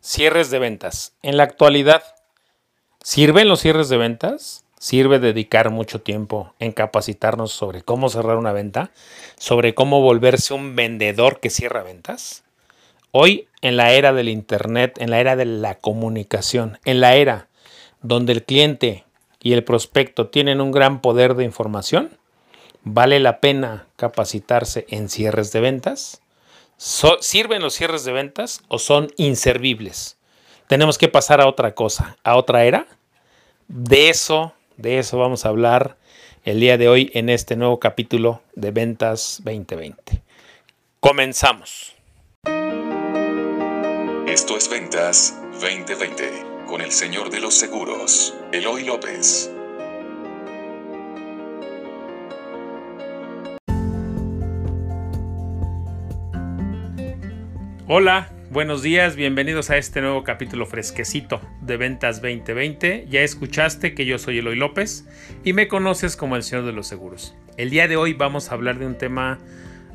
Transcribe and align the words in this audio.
Cierres 0.00 0.50
de 0.50 0.60
ventas. 0.60 1.12
En 1.22 1.36
la 1.36 1.42
actualidad, 1.42 2.02
¿sirven 3.02 3.48
los 3.48 3.60
cierres 3.60 3.88
de 3.88 3.96
ventas? 3.96 4.64
¿Sirve 4.78 5.18
dedicar 5.18 5.70
mucho 5.70 6.00
tiempo 6.00 6.54
en 6.60 6.70
capacitarnos 6.70 7.50
sobre 7.50 7.82
cómo 7.82 8.08
cerrar 8.08 8.36
una 8.36 8.52
venta? 8.52 8.92
¿Sobre 9.38 9.74
cómo 9.74 10.00
volverse 10.00 10.54
un 10.54 10.76
vendedor 10.76 11.40
que 11.40 11.50
cierra 11.50 11.82
ventas? 11.82 12.44
Hoy, 13.10 13.48
en 13.60 13.76
la 13.76 13.90
era 13.92 14.12
del 14.12 14.28
Internet, 14.28 14.98
en 15.00 15.10
la 15.10 15.18
era 15.18 15.34
de 15.34 15.46
la 15.46 15.74
comunicación, 15.74 16.78
en 16.84 17.00
la 17.00 17.16
era 17.16 17.48
donde 18.00 18.32
el 18.32 18.44
cliente 18.44 19.04
y 19.40 19.52
el 19.52 19.64
prospecto 19.64 20.28
tienen 20.28 20.60
un 20.60 20.70
gran 20.70 21.00
poder 21.00 21.34
de 21.34 21.44
información, 21.44 22.10
¿vale 22.84 23.18
la 23.18 23.40
pena 23.40 23.86
capacitarse 23.96 24.86
en 24.90 25.08
cierres 25.08 25.50
de 25.50 25.60
ventas? 25.60 26.22
¿Sirven 26.78 27.60
los 27.60 27.74
cierres 27.74 28.04
de 28.04 28.12
ventas 28.12 28.62
o 28.68 28.78
son 28.78 29.12
inservibles? 29.16 30.16
Tenemos 30.68 30.96
que 30.96 31.08
pasar 31.08 31.40
a 31.40 31.48
otra 31.48 31.74
cosa, 31.74 32.16
a 32.22 32.36
otra 32.36 32.64
era. 32.64 32.86
De 33.66 34.10
eso, 34.10 34.52
de 34.76 35.00
eso 35.00 35.18
vamos 35.18 35.44
a 35.44 35.48
hablar 35.48 35.96
el 36.44 36.60
día 36.60 36.78
de 36.78 36.88
hoy 36.88 37.10
en 37.14 37.30
este 37.30 37.56
nuevo 37.56 37.80
capítulo 37.80 38.42
de 38.54 38.70
Ventas 38.70 39.40
2020. 39.42 40.22
Comenzamos. 41.00 41.96
Esto 44.28 44.56
es 44.56 44.70
Ventas 44.70 45.36
2020 45.60 46.64
con 46.68 46.80
el 46.80 46.92
señor 46.92 47.30
de 47.30 47.40
los 47.40 47.54
seguros, 47.54 48.34
Eloy 48.52 48.84
López. 48.84 49.50
Hola, 57.90 58.28
buenos 58.50 58.82
días, 58.82 59.16
bienvenidos 59.16 59.70
a 59.70 59.78
este 59.78 60.02
nuevo 60.02 60.22
capítulo 60.22 60.66
fresquecito 60.66 61.40
de 61.62 61.78
Ventas 61.78 62.20
2020. 62.20 63.06
Ya 63.08 63.22
escuchaste 63.22 63.94
que 63.94 64.04
yo 64.04 64.18
soy 64.18 64.40
Eloy 64.40 64.56
López 64.56 65.08
y 65.42 65.54
me 65.54 65.68
conoces 65.68 66.14
como 66.14 66.36
el 66.36 66.42
Señor 66.42 66.66
de 66.66 66.72
los 66.72 66.86
Seguros. 66.86 67.34
El 67.56 67.70
día 67.70 67.88
de 67.88 67.96
hoy 67.96 68.12
vamos 68.12 68.50
a 68.50 68.54
hablar 68.56 68.78
de 68.78 68.84
un 68.84 68.98
tema 68.98 69.38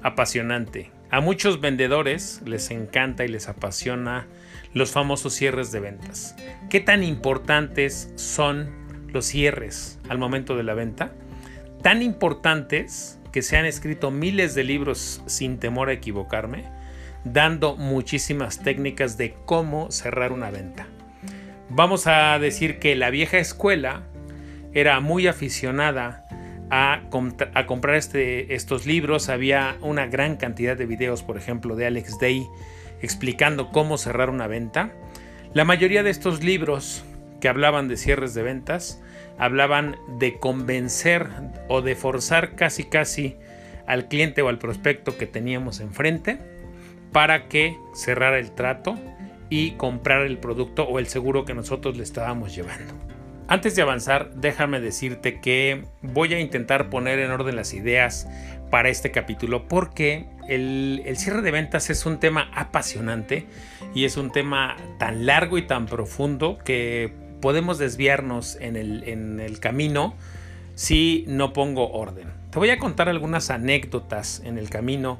apasionante. 0.01 0.89
A 1.11 1.21
muchos 1.21 1.61
vendedores 1.61 2.41
les 2.45 2.71
encanta 2.71 3.25
y 3.25 3.27
les 3.27 3.47
apasiona 3.47 4.25
los 4.73 4.91
famosos 4.91 5.35
cierres 5.35 5.71
de 5.71 5.81
ventas. 5.81 6.35
¿Qué 6.71 6.79
tan 6.79 7.03
importantes 7.03 8.11
son 8.15 8.71
los 9.09 9.25
cierres 9.25 9.99
al 10.09 10.17
momento 10.17 10.57
de 10.57 10.63
la 10.63 10.73
venta? 10.73 11.13
Tan 11.83 12.01
importantes 12.01 13.19
que 13.31 13.43
se 13.43 13.55
han 13.55 13.67
escrito 13.67 14.09
miles 14.09 14.55
de 14.55 14.63
libros 14.63 15.21
sin 15.27 15.59
temor 15.59 15.89
a 15.89 15.93
equivocarme 15.93 16.65
dando 17.23 17.75
muchísimas 17.75 18.59
técnicas 18.59 19.17
de 19.17 19.35
cómo 19.45 19.91
cerrar 19.91 20.31
una 20.31 20.51
venta. 20.51 20.87
Vamos 21.69 22.07
a 22.07 22.37
decir 22.39 22.79
que 22.79 22.95
la 22.95 23.09
vieja 23.09 23.37
escuela 23.37 24.03
era 24.73 24.99
muy 24.99 25.27
aficionada 25.27 26.25
a, 26.69 27.01
comprar 27.09 27.95
este, 27.95 28.53
estos 28.55 28.85
libros. 28.85 29.29
Había 29.29 29.77
una 29.81 30.07
gran 30.07 30.37
cantidad 30.37 30.75
de 30.75 30.85
videos, 30.85 31.23
por 31.23 31.37
ejemplo, 31.37 31.75
de 31.75 31.85
Alex 31.85 32.19
Day 32.19 32.47
explicando 33.01 33.71
cómo 33.71 33.97
cerrar 33.97 34.29
una 34.29 34.47
venta. 34.47 34.91
La 35.53 35.65
mayoría 35.65 36.03
de 36.03 36.09
estos 36.09 36.43
libros 36.43 37.03
que 37.39 37.49
hablaban 37.49 37.87
de 37.87 37.97
cierres 37.97 38.33
de 38.33 38.43
ventas 38.43 39.01
hablaban 39.37 39.97
de 40.19 40.39
convencer 40.39 41.27
o 41.67 41.81
de 41.81 41.95
forzar 41.95 42.55
casi 42.55 42.85
casi 42.85 43.35
al 43.85 44.07
cliente 44.07 44.41
o 44.41 44.47
al 44.47 44.59
prospecto 44.59 45.17
que 45.17 45.27
teníamos 45.27 45.79
enfrente 45.79 46.52
para 47.13 47.47
que 47.47 47.77
cerrara 47.93 48.37
el 48.39 48.51
trato 48.51 48.99
y 49.49 49.71
comprara 49.71 50.25
el 50.25 50.39
producto 50.39 50.83
o 50.83 50.99
el 50.99 51.07
seguro 51.07 51.45
que 51.45 51.53
nosotros 51.53 51.95
le 51.95 52.03
estábamos 52.03 52.53
llevando. 52.55 52.93
Antes 53.47 53.75
de 53.75 53.81
avanzar, 53.81 54.33
déjame 54.35 54.79
decirte 54.79 55.39
que 55.39 55.85
voy 56.01 56.33
a 56.33 56.39
intentar 56.39 56.89
poner 56.89 57.19
en 57.19 57.29
orden 57.29 57.55
las 57.55 57.73
ideas 57.73 58.27
para 58.71 58.89
este 58.89 59.11
capítulo 59.11 59.67
porque 59.67 60.25
el, 60.47 61.03
cierre 61.17 61.41
de 61.41 61.51
ventas 61.51 61.89
es 61.89 62.05
un 62.05 62.19
tema 62.19 62.49
apasionante 62.53 63.45
y 63.93 64.05
es 64.05 64.17
un 64.17 64.31
tema 64.31 64.75
tan 64.97 65.25
largo 65.25 65.57
y 65.57 65.67
tan 65.67 65.85
profundo 65.85 66.57
que 66.65 67.13
podemos 67.41 67.77
desviarnos 67.77 68.57
en 68.59 68.75
el, 68.75 69.59
camino 69.59 70.15
si 70.75 71.25
no 71.27 71.53
pongo 71.53 71.91
orden. 71.91 72.29
Te 72.49 72.59
voy 72.59 72.71
a 72.71 72.79
contar 72.79 73.09
algunas 73.09 73.49
anécdotas 73.49 74.41
en 74.45 74.57
el 74.57 74.69
camino 74.69 75.19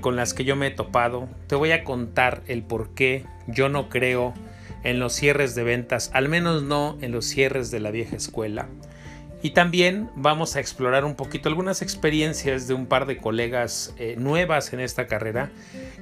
con 0.00 0.16
las 0.16 0.34
que 0.34 0.44
yo 0.44 0.56
me 0.56 0.68
he 0.68 0.70
topado. 0.70 1.28
Te 1.46 1.54
voy 1.54 1.72
a 1.72 1.84
contar 1.84 2.42
el 2.46 2.62
por 2.62 2.94
qué 2.94 3.24
yo 3.46 3.68
no 3.68 3.88
creo 3.88 4.34
en 4.84 4.98
los 4.98 5.12
cierres 5.12 5.54
de 5.54 5.62
ventas, 5.62 6.10
al 6.12 6.28
menos 6.28 6.62
no 6.62 6.98
en 7.00 7.12
los 7.12 7.26
cierres 7.26 7.70
de 7.70 7.80
la 7.80 7.90
vieja 7.90 8.16
escuela. 8.16 8.68
Y 9.42 9.50
también 9.50 10.08
vamos 10.14 10.54
a 10.54 10.60
explorar 10.60 11.04
un 11.04 11.16
poquito 11.16 11.48
algunas 11.48 11.82
experiencias 11.82 12.68
de 12.68 12.74
un 12.74 12.86
par 12.86 13.06
de 13.06 13.16
colegas 13.16 13.92
eh, 13.98 14.14
nuevas 14.16 14.72
en 14.72 14.78
esta 14.78 15.08
carrera 15.08 15.50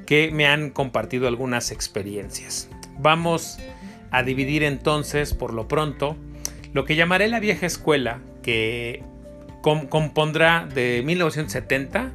que 0.04 0.30
me 0.30 0.46
han 0.46 0.70
compartido 0.70 1.26
algunas 1.26 1.70
experiencias. 1.70 2.68
Vamos 2.98 3.58
a 4.10 4.22
dividir 4.22 4.62
entonces, 4.62 5.32
por 5.32 5.54
lo 5.54 5.68
pronto, 5.68 6.16
lo 6.74 6.84
que 6.84 6.96
llamaré 6.96 7.28
la 7.28 7.40
vieja 7.40 7.64
escuela, 7.64 8.20
que 8.42 9.02
compondrá 9.62 10.66
de 10.72 11.02
1970 11.04 12.12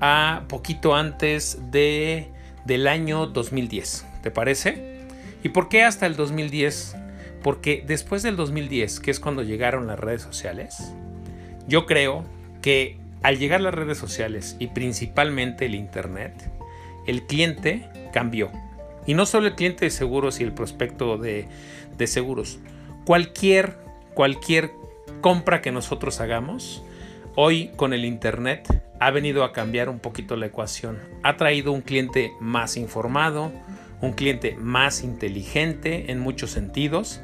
a 0.00 0.44
poquito 0.48 0.94
antes 0.94 1.58
de, 1.70 2.28
del 2.64 2.86
año 2.86 3.26
2010. 3.26 4.06
¿Te 4.22 4.30
parece? 4.30 5.06
¿Y 5.42 5.50
por 5.50 5.68
qué 5.68 5.84
hasta 5.84 6.06
el 6.06 6.16
2010? 6.16 6.96
Porque 7.42 7.84
después 7.86 8.22
del 8.22 8.36
2010, 8.36 9.00
que 9.00 9.10
es 9.10 9.20
cuando 9.20 9.42
llegaron 9.42 9.86
las 9.86 9.98
redes 9.98 10.22
sociales, 10.22 10.92
yo 11.66 11.86
creo 11.86 12.24
que 12.62 12.98
al 13.22 13.38
llegar 13.38 13.60
las 13.60 13.74
redes 13.74 13.98
sociales 13.98 14.56
y 14.58 14.68
principalmente 14.68 15.66
el 15.66 15.74
Internet, 15.74 16.50
el 17.06 17.26
cliente 17.26 17.88
cambió. 18.12 18.50
Y 19.06 19.14
no 19.14 19.26
solo 19.26 19.46
el 19.46 19.54
cliente 19.54 19.86
de 19.86 19.90
seguros 19.90 20.40
y 20.40 20.44
el 20.44 20.52
prospecto 20.52 21.16
de, 21.16 21.48
de 21.96 22.06
seguros. 22.06 22.58
Cualquier, 23.04 23.78
cualquier 24.14 24.72
compra 25.20 25.62
que 25.62 25.72
nosotros 25.72 26.20
hagamos, 26.20 26.82
hoy 27.40 27.70
con 27.76 27.92
el 27.92 28.04
Internet 28.04 28.82
ha 28.98 29.12
venido 29.12 29.44
a 29.44 29.52
cambiar 29.52 29.88
un 29.88 30.00
poquito 30.00 30.34
la 30.34 30.46
ecuación. 30.46 30.98
Ha 31.22 31.36
traído 31.36 31.70
un 31.70 31.82
cliente 31.82 32.32
más 32.40 32.76
informado, 32.76 33.52
un 34.00 34.14
cliente 34.14 34.56
más 34.58 35.04
inteligente 35.04 36.10
en 36.10 36.18
muchos 36.18 36.50
sentidos 36.50 37.20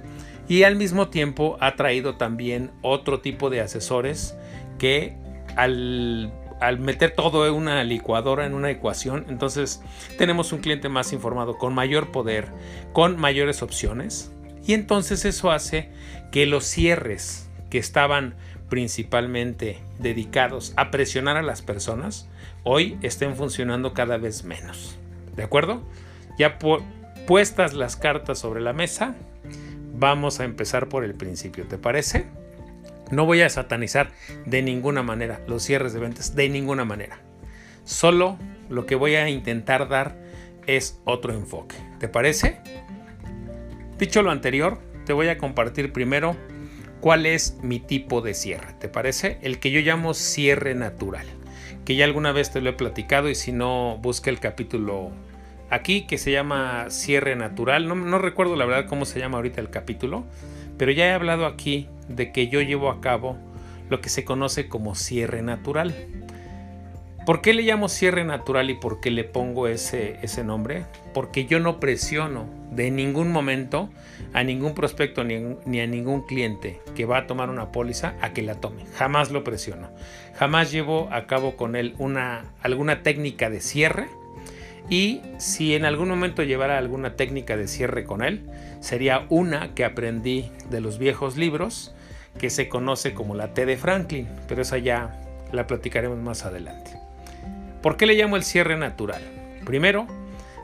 y 0.49 0.63
al 0.63 0.77
mismo 0.77 1.09
tiempo 1.09 1.57
ha 1.59 1.75
traído 1.75 2.15
también 2.15 2.71
otro 2.81 3.23
tipo 3.23 3.51
de 3.51 3.61
asesores 3.61 4.37
que 4.79 5.17
al, 5.57 6.31
meter 6.79 7.11
todo 7.11 7.49
en 7.49 7.55
una 7.55 7.83
licuadora, 7.83 8.47
en 8.47 8.55
una 8.55 8.71
ecuación, 8.71 9.27
entonces 9.29 9.83
tenemos 10.17 10.53
un 10.53 10.61
cliente 10.61 10.89
más 10.89 11.13
informado, 11.13 11.59
con 11.59 11.75
mayor 11.75 12.13
poder, 12.13 12.47
con 12.93 13.19
mayores 13.19 13.63
opciones 13.63 14.31
y 14.65 14.75
entonces 14.75 15.25
eso 15.25 15.51
hace 15.51 15.91
que 16.31 16.47
los 16.47 16.63
cierres 16.63 17.51
que 17.69 17.79
estaban 17.79 18.37
principalmente 18.69 19.79
dedicados 19.99 20.73
a 20.77 20.91
presionar 20.91 21.37
a 21.37 21.43
las 21.43 21.63
personas, 21.63 22.29
hoy 22.63 22.99
estén 23.03 23.37
funcionando 23.37 23.95
cada 23.95 24.17
vez 24.17 24.45
menos. 24.45 24.97
¿De 25.37 25.43
acuerdo? 25.43 25.83
Ya 26.39 26.59
puestas 27.27 27.75
las 27.75 27.97
cartas 27.97 28.39
sobre 28.39 28.61
la 28.61 28.73
mesa, 28.73 29.15
vamos 29.95 30.41
a 30.41 30.45
empezar 30.45 30.89
por 30.89 31.05
el 31.05 31.15
principio, 31.15 31.67
¿te 31.67 31.79
parece? 31.79 32.27
No 33.11 33.27
voy 33.27 33.43
a 33.43 33.49
satanizar 33.49 34.11
de 34.47 34.63
ninguna 34.63 35.03
manera 35.03 35.41
los 35.47 35.63
cierres 35.63 35.93
de 35.93 36.01
ventas, 36.01 36.35
de 36.35 36.49
ninguna 36.49 36.85
manera. 36.85 37.21
Solo 37.85 38.39
lo 38.69 38.87
que 38.87 38.95
voy 38.95 39.15
a 39.15 39.29
intentar 39.29 39.89
dar 39.89 40.17
es 40.67 41.01
otro 41.05 41.35
enfoque. 41.35 41.77
¿Te 42.01 42.09
parece? 42.09 42.61
Dicho 43.99 44.23
lo 44.23 44.31
anterior, 44.31 44.81
te 45.05 45.13
voy 45.13 45.29
a 45.29 45.39
compartir 45.39 45.93
primero 45.93 46.35
cuál 47.05 47.27
es 47.27 47.59
mi 47.61 47.81
tipo 47.81 48.23
de 48.23 48.33
cierre. 48.33 48.73
¿Te 48.81 48.89
parece? 48.89 49.37
El 49.43 49.59
que 49.59 49.71
yo 49.71 49.81
llamo 49.81 50.15
cierre 50.15 50.75
natural. 50.75 51.27
Que 51.85 51.97
ya 51.97 52.07
alguna 52.07 52.33
vez 52.33 52.51
te 52.51 52.63
lo 52.63 52.71
he 52.71 52.73
platicado 52.73 53.29
y 53.29 53.35
si 53.35 53.53
no, 53.53 53.99
busca 54.01 54.31
el 54.31 54.41
capítulo 54.41 55.11
aquí 55.69 56.07
que 56.07 56.17
se 56.17 56.33
llama 56.33 56.87
cierre 56.89 57.37
natural. 57.37 57.87
No, 57.89 58.19
recuerdo 58.19 58.57
la 58.57 58.65
verdad 58.65 58.89
cómo 58.89 59.05
se 59.05 59.19
llama 59.19 59.37
ahorita 59.37 59.61
el 59.61 59.69
capítulo, 59.69 60.25
pero 60.79 60.93
ya 60.93 61.05
he 61.05 61.13
hablado 61.13 61.45
aquí 61.45 61.91
de 62.09 62.33
que 62.33 62.49
yo 62.49 62.63
llevo 62.63 62.89
a 62.89 63.03
cabo 63.03 63.37
lo 63.91 64.01
que 64.01 64.09
se 64.09 64.25
conoce 64.25 64.71
como 64.71 64.95
cierre 64.95 65.43
natural. 65.43 65.95
¿Por 67.27 67.41
qué 67.41 67.55
le 67.55 67.63
llamo 67.63 67.89
cierre 67.89 68.23
natural 68.23 68.69
y 68.69 68.75
por 68.75 69.01
qué 69.01 69.11
le 69.11 69.25
pongo 69.25 69.67
ese, 69.67 70.19
ese 70.21 70.45
nombre? 70.45 70.85
Porque 71.15 71.47
yo 71.47 71.59
no 71.59 71.81
presiono 71.81 72.45
de 72.71 72.91
ningún 72.91 73.33
momento 73.33 73.89
a 74.35 74.45
ningún 74.45 74.75
prospecto 74.75 75.25
ni, 75.25 75.39
ni, 75.65 75.81
a 75.81 75.87
ningún 75.87 76.27
cliente 76.27 76.83
que 76.95 77.07
va 77.07 77.19
a 77.19 77.27
tomar 77.27 77.49
una 77.49 77.73
póliza 77.73 78.15
a 78.21 78.35
que 78.35 78.43
la 78.43 78.57
tome. 78.57 78.85
Jamás 78.97 79.31
lo 79.31 79.43
presiono. 79.43 79.89
Jamás 80.35 80.71
llevo 80.71 81.09
a 81.13 81.27
cabo 81.27 81.57
con 81.57 81.77
él 81.77 81.95
una, 81.99 82.45
alguna 82.61 83.03
técnica 83.03 83.49
de 83.49 83.61
cierre 83.61 84.09
Y 84.91 85.23
si 85.39 85.75
en 85.75 85.87
algún 85.87 86.11
momento 86.11 86.43
llevara 86.43 86.77
alguna 86.77 87.17
técnica 87.17 87.57
de 87.57 87.69
cierre 87.69 88.05
con 88.05 88.23
él, 88.23 88.43
sería 88.81 89.25
una 89.31 89.73
que 89.75 89.87
aprendí 89.87 90.51
de 90.69 90.83
los 90.83 90.99
viejos 90.99 91.39
libros, 91.39 91.95
que 92.39 92.51
se 92.51 92.69
conoce 92.69 93.15
como 93.15 93.35
la 93.35 93.55
T 93.55 93.65
de 93.65 93.79
Franklin, 93.79 94.29
pero 94.47 94.61
esa 94.61 94.77
ya 94.77 95.23
la 95.53 95.67
platicaremos 95.67 96.19
más 96.19 96.45
adelante. 96.45 97.04
¿Por 97.85 97.99
qué 97.99 98.07
le 98.07 98.15
llamo 98.15 98.37
el 98.37 98.45
cierre 98.45 98.79
natural? 98.79 99.21
Primero, 99.67 100.07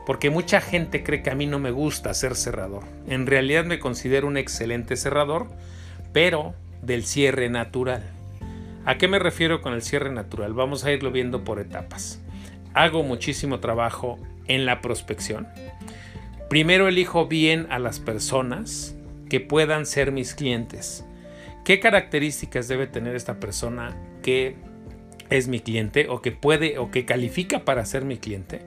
porque 0.07 0.31
mucha 0.31 0.59
gente 0.59 1.03
cree 1.03 1.21
que 1.21 1.29
a 1.29 1.35
mí 1.35 1.45
no 1.45 1.59
me 1.59 1.69
gusta 1.69 2.15
ser 2.15 2.35
cerrador. 2.35 2.83
En 3.07 3.27
realidad 3.27 3.63
me 3.63 3.77
considero 3.77 4.25
un 4.25 4.37
excelente 4.37 4.97
cerrador, 4.97 5.45
pero 6.13 6.55
del 6.81 7.05
cierre 7.05 7.47
natural. 7.47 8.01
¿A 8.85 8.97
qué 8.97 9.07
me 9.07 9.19
refiero 9.19 9.61
con 9.61 9.73
el 9.73 9.83
cierre 9.83 10.11
natural? 10.11 10.55
Vamos 10.55 10.83
a 10.83 10.91
irlo 10.91 11.11
viendo 11.11 11.43
por 11.43 11.59
etapas. 11.59 12.19
Hago 12.73 13.03
muchísimo 13.03 13.59
trabajo 13.59 14.17
en 14.47 14.65
la 14.65 14.81
prospección. 14.81 15.47
Primero 16.49 16.87
elijo 16.87 17.27
bien 17.27 17.67
a 17.69 17.77
las 17.77 17.99
personas 17.99 18.95
que 19.29 19.39
puedan 19.39 19.85
ser 19.85 20.11
mis 20.11 20.33
clientes. 20.33 21.05
¿Qué 21.65 21.79
características 21.79 22.67
debe 22.67 22.87
tener 22.87 23.15
esta 23.15 23.39
persona 23.39 23.95
que 24.23 24.55
es 25.31 25.47
mi 25.47 25.59
cliente 25.59 26.07
o 26.09 26.21
que 26.21 26.31
puede 26.31 26.77
o 26.77 26.91
que 26.91 27.05
califica 27.05 27.65
para 27.65 27.85
ser 27.85 28.05
mi 28.05 28.17
cliente? 28.17 28.61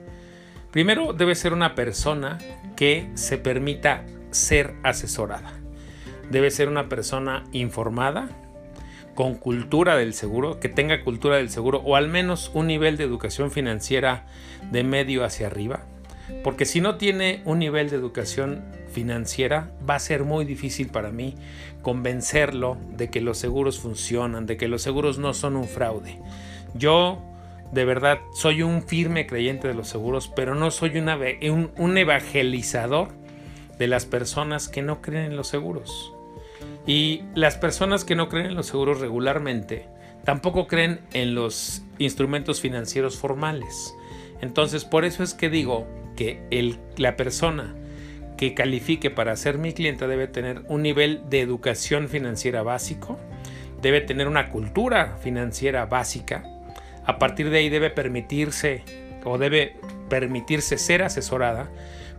Primero 0.71 1.13
debe 1.13 1.35
ser 1.35 1.53
una 1.53 1.73
persona 1.73 2.37
que 2.75 3.09
se 3.13 3.37
permita 3.37 4.03
ser 4.31 4.73
asesorada. 4.83 5.53
Debe 6.29 6.51
ser 6.51 6.67
una 6.67 6.89
persona 6.89 7.45
informada, 7.53 8.29
con 9.13 9.35
cultura 9.35 9.95
del 9.95 10.13
seguro, 10.13 10.59
que 10.59 10.67
tenga 10.67 11.01
cultura 11.03 11.37
del 11.37 11.49
seguro 11.49 11.81
o 11.85 11.95
al 11.95 12.09
menos 12.09 12.51
un 12.53 12.67
nivel 12.67 12.97
de 12.97 13.05
educación 13.05 13.49
financiera 13.49 14.25
de 14.71 14.83
medio 14.83 15.23
hacia 15.23 15.47
arriba. 15.47 15.85
Porque 16.43 16.65
si 16.65 16.81
no 16.81 16.97
tiene 16.97 17.41
un 17.45 17.59
nivel 17.59 17.89
de 17.89 17.95
educación 17.95 18.65
financiera, 18.91 19.71
va 19.87 19.95
a 19.95 19.99
ser 19.99 20.23
muy 20.23 20.43
difícil 20.43 20.87
para 20.87 21.11
mí 21.11 21.35
convencerlo 21.81 22.77
de 22.97 23.09
que 23.09 23.21
los 23.21 23.37
seguros 23.37 23.79
funcionan, 23.79 24.45
de 24.45 24.57
que 24.57 24.67
los 24.67 24.81
seguros 24.81 25.17
no 25.19 25.33
son 25.33 25.55
un 25.55 25.67
fraude. 25.67 26.19
Yo 26.73 27.21
de 27.71 27.85
verdad 27.85 28.19
soy 28.33 28.63
un 28.63 28.83
firme 28.83 29.27
creyente 29.27 29.67
de 29.67 29.73
los 29.73 29.89
seguros, 29.89 30.31
pero 30.33 30.55
no 30.55 30.71
soy 30.71 30.97
un, 30.97 31.97
evangelizador 31.97 33.09
de 33.77 33.87
las 33.87 34.05
personas 34.05 34.69
que 34.69 34.81
no 34.81 35.01
creen 35.01 35.25
en 35.25 35.35
los 35.35 35.47
seguros. 35.47 36.13
Y 36.87 37.23
las 37.33 37.57
personas 37.57 38.05
que 38.05 38.15
no 38.15 38.29
creen 38.29 38.47
en 38.47 38.55
los 38.55 38.67
seguros 38.67 38.99
regularmente 38.99 39.87
tampoco 40.23 40.67
creen 40.67 41.01
en 41.13 41.35
los 41.35 41.83
instrumentos 41.97 42.61
financieros 42.61 43.17
formales. 43.17 43.93
Entonces, 44.41 44.85
por 44.85 45.05
eso 45.05 45.23
es 45.23 45.33
que 45.33 45.49
digo 45.49 45.85
que 46.15 46.77
la 46.97 47.15
persona 47.15 47.75
que 48.37 48.53
califique 48.53 49.09
para 49.09 49.35
ser 49.35 49.57
mi 49.57 49.73
cliente 49.73 50.07
debe 50.07 50.27
tener 50.27 50.63
un 50.67 50.81
nivel 50.81 51.21
de 51.29 51.41
educación 51.41 52.09
financiera 52.09 52.63
básico, 52.63 53.19
debe 53.81 54.01
tener 54.01 54.27
una 54.27 54.49
cultura 54.49 55.17
financiera 55.21 55.85
básica, 55.85 56.43
a 57.05 57.19
partir 57.19 57.49
de 57.49 57.59
ahí 57.59 57.69
debe 57.69 57.89
permitirse 57.89 58.83
o 59.23 59.37
debe 59.37 59.75
permitirse 60.09 60.77
ser 60.77 61.03
asesorada 61.03 61.69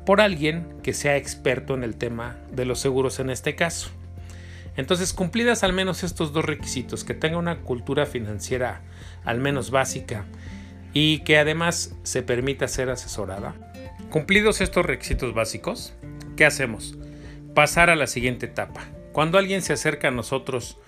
por 0.05 0.21
alguien 0.21 0.67
que 0.83 0.93
sea 0.93 1.17
experto 1.17 1.75
en 1.75 1.85
el 1.85 1.97
tema 1.97 2.37
de 2.53 2.65
los 2.65 2.81
seguros 2.81 3.19
en 3.19 3.31
este 3.31 3.55
caso. 3.55 3.91
Entonces, 4.77 5.13
cumplidas 5.13 5.65
al 5.65 5.73
menos 5.73 6.05
estos 6.05 6.33
dos 6.33 6.45
requisitos, 6.45 7.03
que 7.03 7.15
tenga 7.15 7.39
una 7.39 7.61
cultura 7.61 8.07
financiera 8.07 8.83
al 9.25 9.41
menos 9.41 9.71
básica 9.71 10.27
y 10.93 11.21
que 11.21 11.39
además 11.39 11.95
se 12.03 12.23
permita 12.23 12.69
ser 12.69 12.91
asesorada. 12.91 13.55
Cumplidos 14.11 14.61
estos 14.61 14.85
requisitos 14.85 15.35
básicos, 15.35 15.95
¿qué 16.37 16.45
hacemos? 16.45 16.97
Pasar 17.55 17.91
a 17.91 17.97
la 17.97 18.07
siguiente 18.07 18.47
etapa. 18.47 18.85
Cuando 19.13 19.39
alguien 19.39 19.63
se 19.63 19.73
acerca 19.73 20.09
a 20.09 20.13
nosotros 20.13 20.79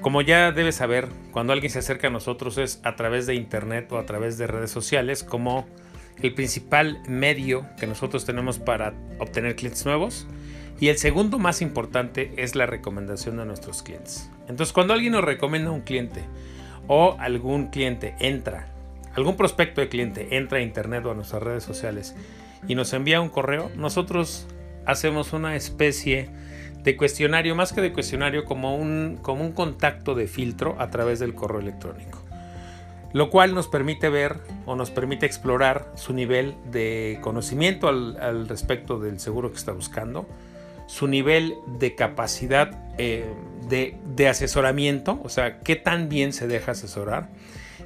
como 0.00 0.22
ya 0.22 0.52
debes 0.52 0.76
saber, 0.76 1.08
cuando 1.30 1.52
alguien 1.52 1.70
se 1.70 1.80
acerca 1.80 2.08
a 2.08 2.10
nosotros 2.10 2.58
es 2.58 2.80
a 2.84 2.96
través 2.96 3.26
de 3.26 3.34
internet 3.34 3.90
o 3.92 3.98
a 3.98 4.06
través 4.06 4.38
de 4.38 4.46
redes 4.46 4.70
sociales 4.70 5.22
como 5.22 5.66
el 6.22 6.34
principal 6.34 7.00
medio 7.06 7.66
que 7.78 7.86
nosotros 7.86 8.24
tenemos 8.24 8.58
para 8.58 8.94
obtener 9.18 9.56
clientes 9.56 9.84
nuevos. 9.84 10.26
Y 10.80 10.88
el 10.88 10.96
segundo 10.96 11.38
más 11.38 11.60
importante 11.60 12.32
es 12.36 12.54
la 12.54 12.64
recomendación 12.64 13.36
de 13.36 13.44
nuestros 13.44 13.82
clientes. 13.82 14.30
Entonces, 14.48 14.72
cuando 14.72 14.94
alguien 14.94 15.12
nos 15.12 15.24
recomienda 15.24 15.70
un 15.70 15.82
cliente 15.82 16.24
o 16.88 17.16
algún 17.18 17.66
cliente 17.66 18.14
entra, 18.18 18.68
algún 19.14 19.36
prospecto 19.36 19.82
de 19.82 19.90
cliente 19.90 20.36
entra 20.36 20.58
a 20.58 20.62
internet 20.62 21.04
o 21.04 21.10
a 21.10 21.14
nuestras 21.14 21.42
redes 21.42 21.64
sociales 21.64 22.14
y 22.66 22.74
nos 22.74 22.94
envía 22.94 23.20
un 23.20 23.28
correo, 23.28 23.70
nosotros 23.76 24.46
hacemos 24.86 25.34
una 25.34 25.54
especie 25.56 26.30
de 26.82 26.96
cuestionario, 26.96 27.54
más 27.54 27.72
que 27.72 27.80
de 27.80 27.92
cuestionario, 27.92 28.44
como 28.44 28.76
un, 28.76 29.18
como 29.22 29.44
un 29.44 29.52
contacto 29.52 30.14
de 30.14 30.26
filtro 30.26 30.76
a 30.78 30.90
través 30.90 31.18
del 31.18 31.34
correo 31.34 31.60
electrónico. 31.60 32.22
Lo 33.12 33.28
cual 33.28 33.54
nos 33.54 33.66
permite 33.66 34.08
ver 34.08 34.36
o 34.66 34.76
nos 34.76 34.90
permite 34.90 35.26
explorar 35.26 35.90
su 35.96 36.12
nivel 36.12 36.54
de 36.70 37.18
conocimiento 37.20 37.88
al, 37.88 38.48
respecto 38.48 39.00
del 39.00 39.18
seguro 39.18 39.50
que 39.50 39.58
está 39.58 39.72
buscando, 39.72 40.26
su 40.86 41.06
nivel 41.06 41.54
de 41.78 41.94
capacidad 41.94 42.70
eh, 42.98 43.24
de, 43.68 43.96
de 44.04 44.28
asesoramiento, 44.28 45.20
o 45.22 45.28
sea, 45.28 45.58
qué 45.60 45.76
tan 45.76 46.08
bien 46.08 46.32
se 46.32 46.46
deja 46.46 46.72
asesorar, 46.72 47.28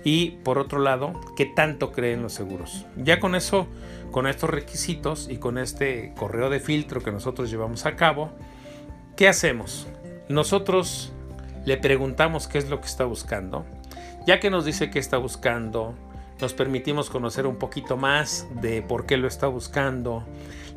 y 0.04 0.32
por 0.44 0.58
otro 0.58 0.78
lado, 0.78 1.18
qué 1.36 1.46
tanto 1.46 1.90
cree 1.90 2.12
en 2.12 2.22
los 2.22 2.34
seguros. 2.34 2.84
Ya 2.96 3.18
con 3.18 3.34
eso, 3.34 3.66
con 4.10 4.26
estos 4.26 4.50
requisitos 4.50 5.28
y 5.30 5.38
con 5.38 5.56
este 5.56 6.12
correo 6.16 6.50
de 6.50 6.60
filtro 6.60 7.02
que 7.02 7.10
nosotros 7.10 7.50
llevamos 7.50 7.86
a 7.86 7.96
cabo, 7.96 8.30
¿Qué 9.16 9.28
hacemos? 9.28 9.86
Nosotros 10.28 11.12
le 11.64 11.76
preguntamos 11.76 12.48
qué 12.48 12.58
es 12.58 12.68
lo 12.68 12.80
que 12.80 12.88
está 12.88 13.04
buscando. 13.04 13.64
Ya 14.26 14.40
que 14.40 14.50
nos 14.50 14.64
dice 14.64 14.90
qué 14.90 14.98
está 14.98 15.18
buscando, 15.18 15.94
nos 16.40 16.52
permitimos 16.52 17.10
conocer 17.10 17.46
un 17.46 17.56
poquito 17.56 17.96
más 17.96 18.48
de 18.60 18.82
por 18.82 19.06
qué 19.06 19.16
lo 19.16 19.28
está 19.28 19.46
buscando, 19.46 20.24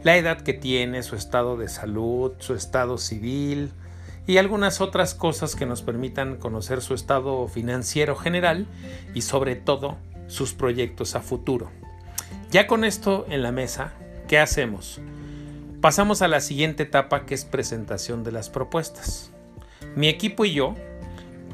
la 0.04 0.18
edad 0.18 0.42
que 0.42 0.54
tiene, 0.54 1.02
su 1.02 1.16
estado 1.16 1.58
de 1.58 1.68
salud, 1.68 2.34
su 2.38 2.54
estado 2.54 3.00
civil 3.00 3.72
y 4.28 4.38
algunas 4.38 4.82
otras 4.82 5.16
cosas 5.16 5.56
que 5.56 5.66
nos 5.66 5.82
permitan 5.82 6.36
conocer 6.36 6.82
su 6.82 6.94
estado 6.94 7.48
financiero 7.48 8.16
general 8.16 8.68
y 9.16 9.24
sobre 9.24 9.56
todo 9.56 9.98
sus 10.28 10.54
proyectos 10.54 11.16
a 11.16 11.22
futuro. 11.22 11.72
Ya 12.52 12.68
con 12.68 12.84
esto 12.84 13.26
en 13.30 13.42
la 13.42 13.52
mesa, 13.52 13.94
¿qué 14.28 14.38
hacemos? 14.38 15.02
Pasamos 15.82 16.24
a 16.24 16.28
la 16.28 16.42
siguiente 16.42 16.84
etapa 16.84 17.28
que 17.28 17.36
es 17.36 17.46
presentación 17.46 18.24
de 18.24 18.32
las 18.32 18.50
propuestas. 18.50 19.32
Mi 19.96 20.08
equipo 20.08 20.44
y 20.44 20.54
yo 20.54 20.74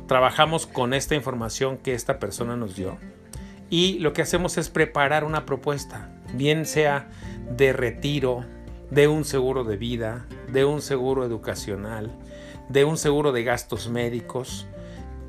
trabajamos 0.08 0.66
con 0.66 0.94
esta 0.94 1.14
información 1.14 1.78
que 1.78 1.94
esta 1.94 2.20
persona 2.20 2.56
nos 2.56 2.78
dio 2.78 2.98
y 3.70 4.00
lo 4.00 4.14
que 4.14 4.22
hacemos 4.22 4.58
es 4.58 4.70
preparar 4.70 5.26
una 5.26 5.46
propuesta, 5.46 6.10
bien 6.36 6.66
sea 6.66 7.10
de 7.58 7.74
retiro, 7.74 8.46
de 8.92 9.10
un 9.10 9.26
seguro 9.26 9.66
de 9.66 9.76
vida, 9.76 10.26
de 10.48 10.64
un 10.64 10.82
seguro 10.82 11.26
educacional, 11.26 12.10
de 12.70 12.86
un 12.86 12.96
seguro 12.96 13.34
de 13.34 13.44
gastos 13.44 13.90
médicos, 13.90 14.68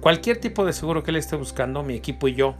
cualquier 0.01 0.41
tipo 0.41 0.65
de 0.65 0.73
seguro 0.73 1.03
que 1.03 1.11
él 1.11 1.17
esté 1.17 1.35
buscando, 1.35 1.83
mi 1.83 1.95
equipo 1.95 2.29
y 2.29 2.37
yo 2.37 2.55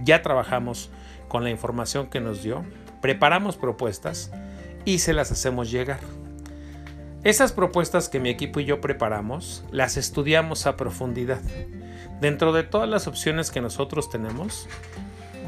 ya 0.00 0.22
trabajamos 0.22 0.90
con 1.28 1.44
la 1.44 1.50
información 1.50 2.06
que 2.06 2.20
nos 2.20 2.42
dio, 2.42 2.64
preparamos 3.02 3.58
propuestas 3.58 4.32
y 4.84 4.98
se 4.98 5.12
las 5.12 5.32
hacemos 5.32 5.70
llegar. 5.70 6.00
Esas 7.24 7.52
propuestas 7.52 8.08
que 8.08 8.20
mi 8.20 8.28
equipo 8.28 8.60
y 8.60 8.66
yo 8.66 8.80
preparamos, 8.80 9.64
las 9.70 9.96
estudiamos 9.96 10.66
a 10.66 10.76
profundidad. 10.76 11.40
Dentro 12.20 12.52
de 12.52 12.64
todas 12.64 12.88
las 12.88 13.06
opciones 13.06 13.50
que 13.50 13.62
nosotros 13.62 14.10
tenemos, 14.10 14.68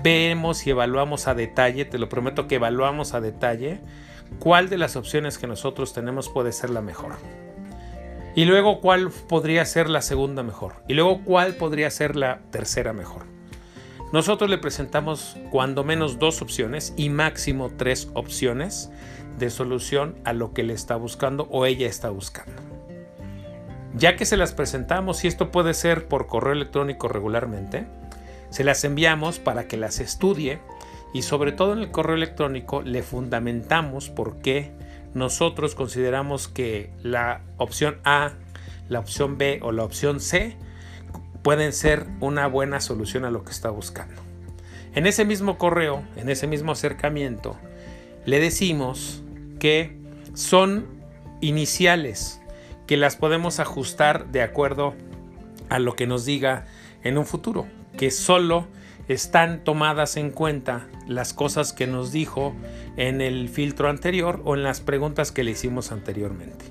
vemos 0.02 0.66
y 0.66 0.70
evaluamos 0.70 1.28
a 1.28 1.34
detalle, 1.34 1.84
te 1.84 1.98
lo 1.98 2.08
prometo 2.08 2.48
que 2.48 2.54
evaluamos 2.54 3.12
a 3.12 3.20
detalle, 3.20 3.80
cuál 4.38 4.68
de 4.68 4.78
las 4.78 4.96
opciones 4.96 5.36
que 5.36 5.46
nosotros 5.46 5.92
tenemos 5.92 6.28
puede 6.28 6.52
ser 6.52 6.70
la 6.70 6.80
mejor. 6.80 7.16
Y 8.34 8.44
luego 8.44 8.80
cuál 8.80 9.10
podría 9.10 9.64
ser 9.64 9.88
la 9.88 10.02
segunda 10.02 10.42
mejor. 10.42 10.74
Y 10.88 10.94
luego 10.94 11.22
cuál 11.24 11.54
podría 11.54 11.90
ser 11.90 12.16
la 12.16 12.40
tercera 12.50 12.92
mejor. 12.92 13.35
Nosotros 14.16 14.48
le 14.48 14.56
presentamos 14.56 15.36
cuando 15.50 15.84
menos 15.84 16.18
dos 16.18 16.40
opciones 16.40 16.94
y 16.96 17.10
máximo 17.10 17.70
tres 17.76 18.08
opciones 18.14 18.90
de 19.38 19.50
solución 19.50 20.16
a 20.24 20.32
lo 20.32 20.54
que 20.54 20.62
le 20.62 20.72
está 20.72 20.96
buscando 20.96 21.46
o 21.50 21.66
ella 21.66 21.86
está 21.86 22.08
buscando. 22.08 22.62
Ya 23.94 24.16
que 24.16 24.24
se 24.24 24.38
las 24.38 24.54
presentamos, 24.54 25.22
y 25.22 25.28
esto 25.28 25.50
puede 25.50 25.74
ser 25.74 26.08
por 26.08 26.28
correo 26.28 26.54
electrónico 26.54 27.08
regularmente, 27.08 27.84
se 28.48 28.64
las 28.64 28.84
enviamos 28.84 29.38
para 29.38 29.68
que 29.68 29.76
las 29.76 30.00
estudie 30.00 30.60
y 31.12 31.20
sobre 31.20 31.52
todo 31.52 31.74
en 31.74 31.80
el 31.80 31.90
correo 31.90 32.16
electrónico 32.16 32.80
le 32.80 33.02
fundamentamos 33.02 34.08
por 34.08 34.38
qué 34.38 34.72
nosotros 35.12 35.74
consideramos 35.74 36.48
que 36.48 36.90
la 37.02 37.42
opción 37.58 37.98
A, 38.02 38.32
la 38.88 38.98
opción 38.98 39.36
B 39.36 39.60
o 39.60 39.72
la 39.72 39.84
opción 39.84 40.20
C 40.20 40.56
pueden 41.46 41.72
ser 41.72 42.08
una 42.18 42.48
buena 42.48 42.80
solución 42.80 43.24
a 43.24 43.30
lo 43.30 43.44
que 43.44 43.52
está 43.52 43.70
buscando. 43.70 44.20
En 44.96 45.06
ese 45.06 45.24
mismo 45.24 45.58
correo, 45.58 46.02
en 46.16 46.28
ese 46.28 46.48
mismo 46.48 46.72
acercamiento, 46.72 47.56
le 48.24 48.40
decimos 48.40 49.22
que 49.60 49.96
son 50.34 50.88
iniciales, 51.40 52.40
que 52.88 52.96
las 52.96 53.14
podemos 53.14 53.60
ajustar 53.60 54.26
de 54.32 54.42
acuerdo 54.42 54.96
a 55.68 55.78
lo 55.78 55.94
que 55.94 56.08
nos 56.08 56.24
diga 56.24 56.66
en 57.04 57.16
un 57.16 57.24
futuro, 57.24 57.68
que 57.96 58.10
solo 58.10 58.66
están 59.06 59.62
tomadas 59.62 60.16
en 60.16 60.32
cuenta 60.32 60.88
las 61.06 61.32
cosas 61.32 61.72
que 61.72 61.86
nos 61.86 62.10
dijo 62.10 62.56
en 62.96 63.20
el 63.20 63.48
filtro 63.50 63.88
anterior 63.88 64.42
o 64.44 64.56
en 64.56 64.64
las 64.64 64.80
preguntas 64.80 65.30
que 65.30 65.44
le 65.44 65.52
hicimos 65.52 65.92
anteriormente. 65.92 66.64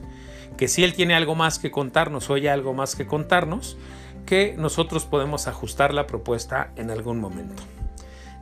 Que 0.57 0.67
si 0.67 0.83
él 0.83 0.93
tiene 0.93 1.15
algo 1.15 1.33
más 1.33 1.59
que 1.59 1.71
contarnos 1.71 2.29
o 2.29 2.33
hay 2.33 2.47
algo 2.47 2.73
más 2.73 2.97
que 2.97 3.07
contarnos, 3.07 3.77
que 4.25 4.55
nosotros 4.57 5.05
podemos 5.05 5.47
ajustar 5.47 5.93
la 5.93 6.07
propuesta 6.07 6.71
en 6.75 6.91
algún 6.91 7.19
momento. 7.19 7.63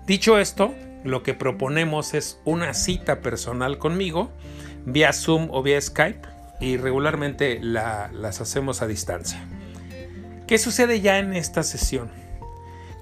Dicho 0.05 0.37
esto, 0.37 0.73
lo 1.03 1.23
que 1.23 1.33
proponemos 1.33 2.13
es 2.13 2.39
una 2.45 2.73
cita 2.73 3.21
personal 3.21 3.77
conmigo 3.77 4.29
vía 4.85 5.13
Zoom 5.13 5.49
o 5.51 5.63
vía 5.63 5.79
Skype 5.79 6.27
y 6.59 6.77
regularmente 6.77 7.59
las 7.61 8.41
hacemos 8.41 8.81
a 8.81 8.87
distancia. 8.87 9.45
¿Qué 10.47 10.57
sucede 10.57 11.01
ya 11.01 11.19
en 11.19 11.33
esta 11.33 11.63
sesión? 11.63 12.09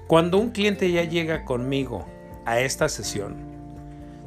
Cuando 0.06 0.38
un 0.38 0.50
cliente 0.50 0.90
ya 0.90 1.04
llega 1.04 1.44
conmigo 1.44 2.06
a 2.44 2.60
esta 2.60 2.88
sesión, 2.88 3.36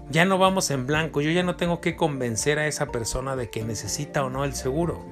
ya 0.09 0.25
no 0.25 0.38
vamos 0.38 0.69
en 0.71 0.85
blanco, 0.85 1.21
yo 1.21 1.31
ya 1.31 1.43
no 1.43 1.55
tengo 1.55 1.81
que 1.81 1.95
convencer 1.95 2.59
a 2.59 2.67
esa 2.67 2.88
persona 2.88 3.35
de 3.35 3.50
que 3.50 3.63
necesita 3.63 4.24
o 4.24 4.29
no 4.29 4.45
el 4.45 4.53
seguro. 4.53 5.03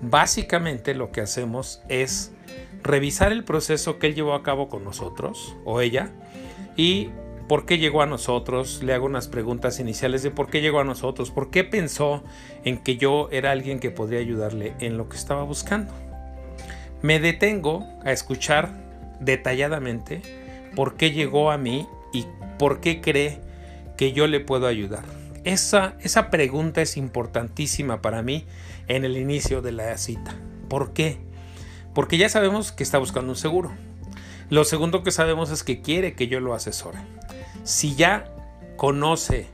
Básicamente 0.00 0.94
lo 0.94 1.12
que 1.12 1.20
hacemos 1.20 1.80
es 1.88 2.32
revisar 2.82 3.32
el 3.32 3.44
proceso 3.44 3.98
que 3.98 4.08
él 4.08 4.14
llevó 4.14 4.34
a 4.34 4.42
cabo 4.42 4.68
con 4.68 4.84
nosotros 4.84 5.56
o 5.64 5.80
ella 5.80 6.10
y 6.76 7.10
por 7.48 7.66
qué 7.66 7.78
llegó 7.78 8.02
a 8.02 8.06
nosotros, 8.06 8.82
le 8.82 8.94
hago 8.94 9.06
unas 9.06 9.28
preguntas 9.28 9.78
iniciales 9.78 10.22
de 10.22 10.30
por 10.30 10.48
qué 10.48 10.60
llegó 10.60 10.80
a 10.80 10.84
nosotros, 10.84 11.30
por 11.30 11.50
qué 11.50 11.64
pensó 11.64 12.24
en 12.64 12.78
que 12.78 12.96
yo 12.96 13.28
era 13.30 13.50
alguien 13.50 13.78
que 13.78 13.90
podría 13.90 14.20
ayudarle 14.20 14.74
en 14.80 14.96
lo 14.96 15.08
que 15.08 15.16
estaba 15.16 15.42
buscando. 15.42 15.92
Me 17.02 17.20
detengo 17.20 17.86
a 18.04 18.12
escuchar 18.12 18.70
detalladamente 19.20 20.22
por 20.74 20.96
qué 20.96 21.10
llegó 21.10 21.50
a 21.50 21.58
mí 21.58 21.86
y 22.12 22.26
por 22.58 22.80
qué 22.80 23.00
cree 23.00 23.40
que 23.96 24.12
yo 24.12 24.26
le 24.26 24.40
puedo 24.40 24.66
ayudar. 24.66 25.04
Esa, 25.44 25.94
esa 26.00 26.30
pregunta 26.30 26.80
es 26.80 26.96
importantísima 26.96 28.00
para 28.00 28.22
mí 28.22 28.46
en 28.88 29.04
el 29.04 29.16
inicio 29.16 29.60
de 29.60 29.72
la 29.72 29.98
cita. 29.98 30.34
¿Por 30.68 30.92
qué? 30.92 31.18
Porque 31.94 32.18
ya 32.18 32.28
sabemos 32.28 32.72
que 32.72 32.82
está 32.82 32.98
buscando 32.98 33.32
un 33.32 33.36
seguro. 33.36 33.72
Lo 34.50 34.64
segundo 34.64 35.02
que 35.02 35.10
sabemos 35.10 35.50
es 35.50 35.62
que 35.62 35.80
quiere 35.80 36.14
que 36.14 36.28
yo 36.28 36.40
lo 36.40 36.54
asesore. 36.54 36.98
Si 37.64 37.94
ya 37.94 38.34
conoce 38.76 39.48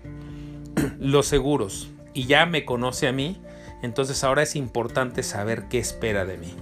los 0.99 1.27
seguros 1.27 1.91
y 2.15 2.27
ya 2.27 2.47
me 2.47 2.65
conoce 2.65 3.09
a 3.09 3.13
mí, 3.13 3.41
entonces 3.83 4.25
ahora 4.25 4.43
es 4.43 4.57
importante 4.57 5.23
saber 5.23 5.69
qué 5.69 5.79
espera 5.79 6.25
de 6.25 6.39
mí. 6.39 6.55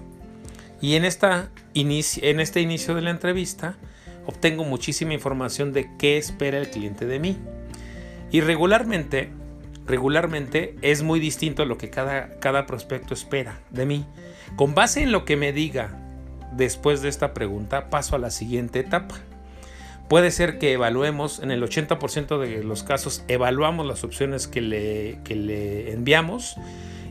Y 0.80 0.94
en, 0.96 1.04
esta 1.04 1.50
en 1.74 2.40
este 2.40 2.60
inicio 2.60 2.94
de 2.94 3.02
la 3.02 3.10
entrevista 3.10 3.76
obtengo 4.26 4.64
muchísima 4.64 5.14
información 5.14 5.72
de 5.72 5.88
qué 5.98 6.18
espera 6.18 6.58
el 6.58 6.68
cliente 6.68 7.06
de 7.06 7.18
mí. 7.18 7.38
Y 8.30 8.40
regularmente, 8.40 9.30
regularmente 9.86 10.76
es 10.82 11.02
muy 11.02 11.20
distinto 11.20 11.64
lo 11.64 11.78
que 11.78 11.90
cada, 11.90 12.38
cada 12.40 12.66
prospecto 12.66 13.14
espera 13.14 13.60
de 13.70 13.86
mí. 13.86 14.06
Con 14.54 14.74
base 14.74 15.02
en 15.02 15.12
lo 15.12 15.24
que 15.24 15.36
me 15.36 15.52
diga 15.52 15.90
después 16.52 17.02
de 17.02 17.08
esta 17.08 17.34
pregunta, 17.34 17.90
paso 17.90 18.16
a 18.16 18.18
la 18.18 18.30
siguiente 18.30 18.80
etapa. 18.80 19.16
Puede 20.08 20.30
ser 20.30 20.58
que 20.58 20.72
evaluemos, 20.72 21.40
en 21.40 21.50
el 21.50 21.62
80% 21.62 22.38
de 22.38 22.62
los 22.62 22.84
casos, 22.84 23.24
evaluamos 23.26 23.86
las 23.86 24.04
opciones 24.04 24.46
que 24.46 24.60
le, 24.60 25.18
que 25.24 25.34
le 25.34 25.92
enviamos 25.92 26.56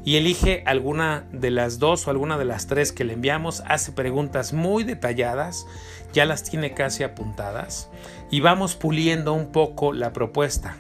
y 0.06 0.16
elige 0.16 0.64
alguna 0.66 1.26
de 1.32 1.52
las 1.52 1.80
dos 1.80 2.08
o 2.08 2.12
alguna 2.12 2.38
de 2.38 2.46
las 2.46 2.68
tres 2.68 2.92
que 2.92 3.04
le 3.04 3.14
enviamos, 3.14 3.64
hace 3.68 3.92
preguntas 3.92 4.54
muy 4.54 4.84
detalladas, 4.84 5.66
ya 6.14 6.26
las 6.26 6.44
tiene 6.44 6.74
casi 6.74 7.04
apuntadas 7.04 7.90
y 8.32 8.40
vamos 8.40 8.76
puliendo 8.76 9.34
un 9.34 9.52
poco 9.52 9.92
la 9.92 10.14
propuesta. 10.14 10.78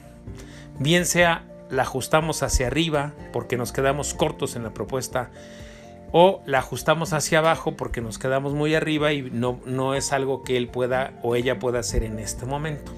Bien 0.80 1.06
sea 1.06 1.44
la 1.70 1.82
ajustamos 1.82 2.44
hacia 2.44 2.68
arriba 2.68 3.14
porque 3.34 3.58
nos 3.58 3.72
quedamos 3.72 4.14
cortos 4.14 4.56
en 4.56 4.64
la 4.64 4.74
propuesta 4.74 5.32
o 6.18 6.42
la 6.46 6.60
ajustamos 6.60 7.12
hacia 7.12 7.40
abajo 7.40 7.76
porque 7.76 8.00
nos 8.00 8.18
quedamos 8.18 8.54
muy 8.54 8.74
arriba 8.74 9.12
y 9.12 9.22
no, 9.22 9.60
no 9.66 9.96
es 9.96 10.14
algo 10.14 10.44
que 10.44 10.56
él 10.56 10.70
pueda 10.70 11.12
o 11.24 11.36
ella 11.36 11.60
pueda 11.60 11.80
hacer 11.80 12.04
en 12.04 12.20
este 12.20 12.46
momento. 12.46 12.94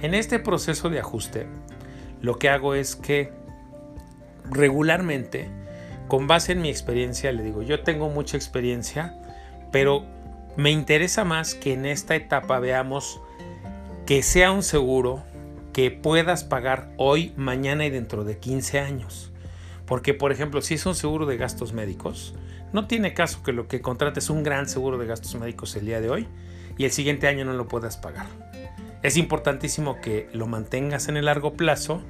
En 0.00 0.12
este 0.12 0.40
proceso 0.40 0.90
de 0.90 0.98
ajuste, 0.98 1.46
lo 2.20 2.40
que 2.40 2.48
hago 2.48 2.74
es 2.74 2.96
que 2.96 3.32
regularmente, 4.50 5.48
con 6.08 6.26
base 6.26 6.50
en 6.50 6.62
mi 6.62 6.68
experiencia, 6.68 7.30
le 7.30 7.44
digo, 7.44 7.62
yo 7.62 7.84
tengo 7.84 8.08
mucha 8.08 8.36
experiencia, 8.36 9.14
pero 9.70 10.04
me 10.56 10.72
interesa 10.72 11.22
más 11.22 11.54
que 11.54 11.74
en 11.74 11.86
esta 11.86 12.16
etapa 12.16 12.58
veamos 12.58 13.20
que 14.04 14.24
sea 14.24 14.50
un 14.50 14.64
seguro 14.64 15.22
que 15.72 15.92
puedas 15.92 16.42
pagar 16.42 16.90
hoy, 16.96 17.34
mañana 17.36 17.86
y 17.86 17.90
dentro 17.90 18.24
de 18.24 18.38
15 18.38 18.80
años. 18.80 19.31
Porque, 19.92 20.14
por 20.14 20.32
ejemplo, 20.32 20.62
si 20.62 20.72
es 20.72 20.86
un 20.86 20.94
seguro 20.94 21.26
de 21.26 21.36
gastos 21.36 21.74
médicos, 21.74 22.34
no 22.72 22.86
tiene 22.86 23.12
caso 23.12 23.42
que 23.42 23.52
lo 23.52 23.68
que 23.68 23.82
contrates 23.82 24.30
un 24.30 24.42
gran 24.42 24.66
seguro 24.66 24.96
de 24.96 25.04
gastos 25.04 25.34
médicos 25.34 25.76
el 25.76 25.84
día 25.84 26.00
de 26.00 26.08
hoy 26.08 26.28
y 26.78 26.86
el 26.86 26.92
siguiente 26.92 27.28
año 27.28 27.44
no 27.44 27.52
lo 27.52 27.68
puedas 27.68 27.98
pagar. 27.98 28.24
Es 29.02 29.18
importantísimo 29.18 30.00
que 30.00 30.30
lo 30.32 30.46
mantengas 30.46 31.08
en 31.08 31.18
el 31.18 31.26
largo 31.26 31.58
plazo 31.58 32.00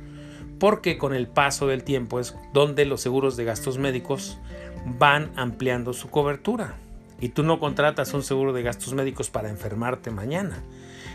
porque 0.61 0.97
con 0.97 1.12
el 1.12 1.27
paso 1.27 1.67
del 1.67 1.83
tiempo 1.83 2.21
es 2.21 2.37
donde 2.53 2.85
los 2.85 3.01
seguros 3.01 3.37
de 3.37 3.47
gastos 3.47 3.79
médicos 3.79 4.39
van 4.87 5.33
ampliando 5.35 5.93
su 5.93 6.09
cobertura. 6.09 6.77
Y 7.21 7.31
tú 7.31 7.43
no 7.43 7.59
contratas 7.59 8.15
un 8.15 8.23
seguro 8.23 8.53
de 8.53 8.62
gastos 8.62 8.95
médicos 8.95 9.29
para 9.29 9.51
enfermarte 9.51 10.12
mañana. 10.12 10.62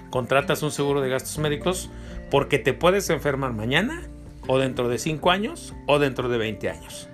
Contratas 0.10 0.64
un 0.64 0.72
seguro 0.72 1.00
de 1.00 1.08
gastos 1.08 1.38
médicos 1.38 1.90
porque 2.30 2.60
te 2.60 2.74
puedes 2.74 3.10
enfermar 3.10 3.54
mañana 3.54 4.10
o 4.48 4.60
dentro 4.60 4.90
de 4.90 4.98
5 4.98 5.32
años 5.32 5.76
o 5.86 6.00
dentro 6.00 6.30
de 6.30 6.38
20 6.38 6.70
años. 6.70 7.10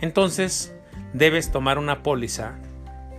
Entonces 0.00 0.74
debes 1.12 1.50
tomar 1.50 1.78
una 1.78 2.02
póliza 2.02 2.56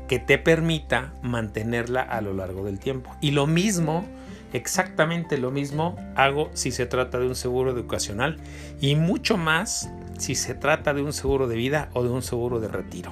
que 0.07 0.19
te 0.19 0.37
permita 0.37 1.13
mantenerla 1.21 2.01
a 2.01 2.21
lo 2.21 2.33
largo 2.33 2.63
del 2.63 2.79
tiempo. 2.79 3.15
Y 3.21 3.31
lo 3.31 3.45
mismo 3.47 4.05
Exactamente 4.51 5.37
lo 5.37 5.51
mismo 5.51 5.95
hago 6.15 6.49
si 6.53 6.71
se 6.71 6.87
trata 6.87 7.19
de 7.19 7.27
un 7.27 7.35
seguro 7.35 7.71
educacional 7.71 8.37
y 8.81 8.95
mucho 8.95 9.37
más 9.37 9.91
si 10.17 10.33
se 10.33 10.55
trata 10.55 10.93
de 10.93 11.03
un 11.03 11.13
seguro 11.13 11.47
de 11.47 11.55
vida 11.55 11.89
o 11.93 12.03
de 12.03 12.09
un 12.09 12.23
seguro 12.23 12.59
de 12.59 12.67
retiro. 12.67 13.11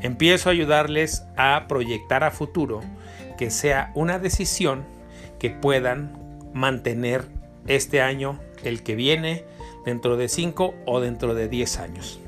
Empiezo 0.00 0.48
a 0.48 0.52
ayudarles 0.52 1.24
a 1.36 1.66
proyectar 1.68 2.22
a 2.22 2.30
futuro 2.30 2.82
que 3.36 3.50
sea 3.50 3.90
una 3.94 4.18
decisión 4.18 4.84
que 5.38 5.50
puedan 5.50 6.16
mantener 6.54 7.26
este 7.66 8.00
año, 8.00 8.38
el 8.62 8.82
que 8.82 8.94
viene, 8.94 9.44
dentro 9.84 10.16
de 10.16 10.28
5 10.28 10.74
o 10.86 11.00
dentro 11.00 11.34
de 11.34 11.48
10 11.48 11.78
años. 11.78 12.20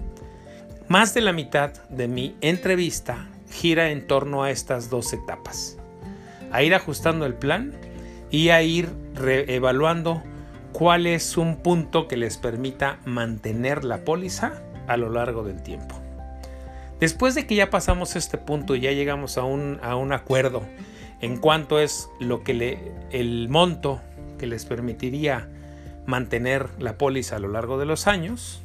Más 0.89 1.15
de 1.15 1.21
la 1.21 1.33
mitad 1.33 1.73
de 1.89 2.09
mi 2.09 2.37
entrevista 2.41 3.29
gira 3.51 3.91
en 3.91 4.07
torno 4.07 4.43
a 4.43 4.51
estas 4.51 4.91
dos 4.91 5.13
etapas. 5.13 5.79
A 6.51 6.63
ir 6.63 6.75
ajustando 6.75 7.27
el 7.27 7.35
plan 7.35 7.73
y 8.31 8.51
a 8.51 8.63
ir 8.63 8.91
evaluando 9.49 10.23
cuál 10.73 11.07
es 11.07 11.37
un 11.37 11.57
punto 11.57 12.09
que 12.09 12.17
les 12.17 12.39
permita 12.39 12.99
mantener 13.05 13.85
la 13.85 14.05
póliza 14.05 14.63
a 14.87 14.97
lo 14.97 15.11
largo 15.11 15.45
del 15.45 15.63
tiempo. 15.63 15.95
Después 16.99 17.35
de 17.35 17.47
que 17.47 17.55
ya 17.55 17.71
pasamos 17.71 18.17
este 18.17 18.39
punto 18.39 18.75
y 18.75 18.81
ya 18.81 18.93
llegamos 18.93 19.37
a 19.37 19.45
un, 19.45 19.79
a 19.83 19.97
un 19.97 20.13
acuerdo 20.13 20.63
en 21.21 21.37
cuanto 21.37 21.79
es 21.79 22.09
lo 22.21 22.43
que 22.43 22.55
le, 22.55 22.93
el 23.11 23.49
monto 23.49 24.01
que 24.39 24.47
les 24.47 24.65
permitiría 24.65 25.49
mantener 26.07 26.69
la 26.79 26.99
póliza 26.99 27.37
a 27.37 27.39
lo 27.39 27.49
largo 27.49 27.79
de 27.79 27.87
los 27.87 28.07
años, 28.07 28.63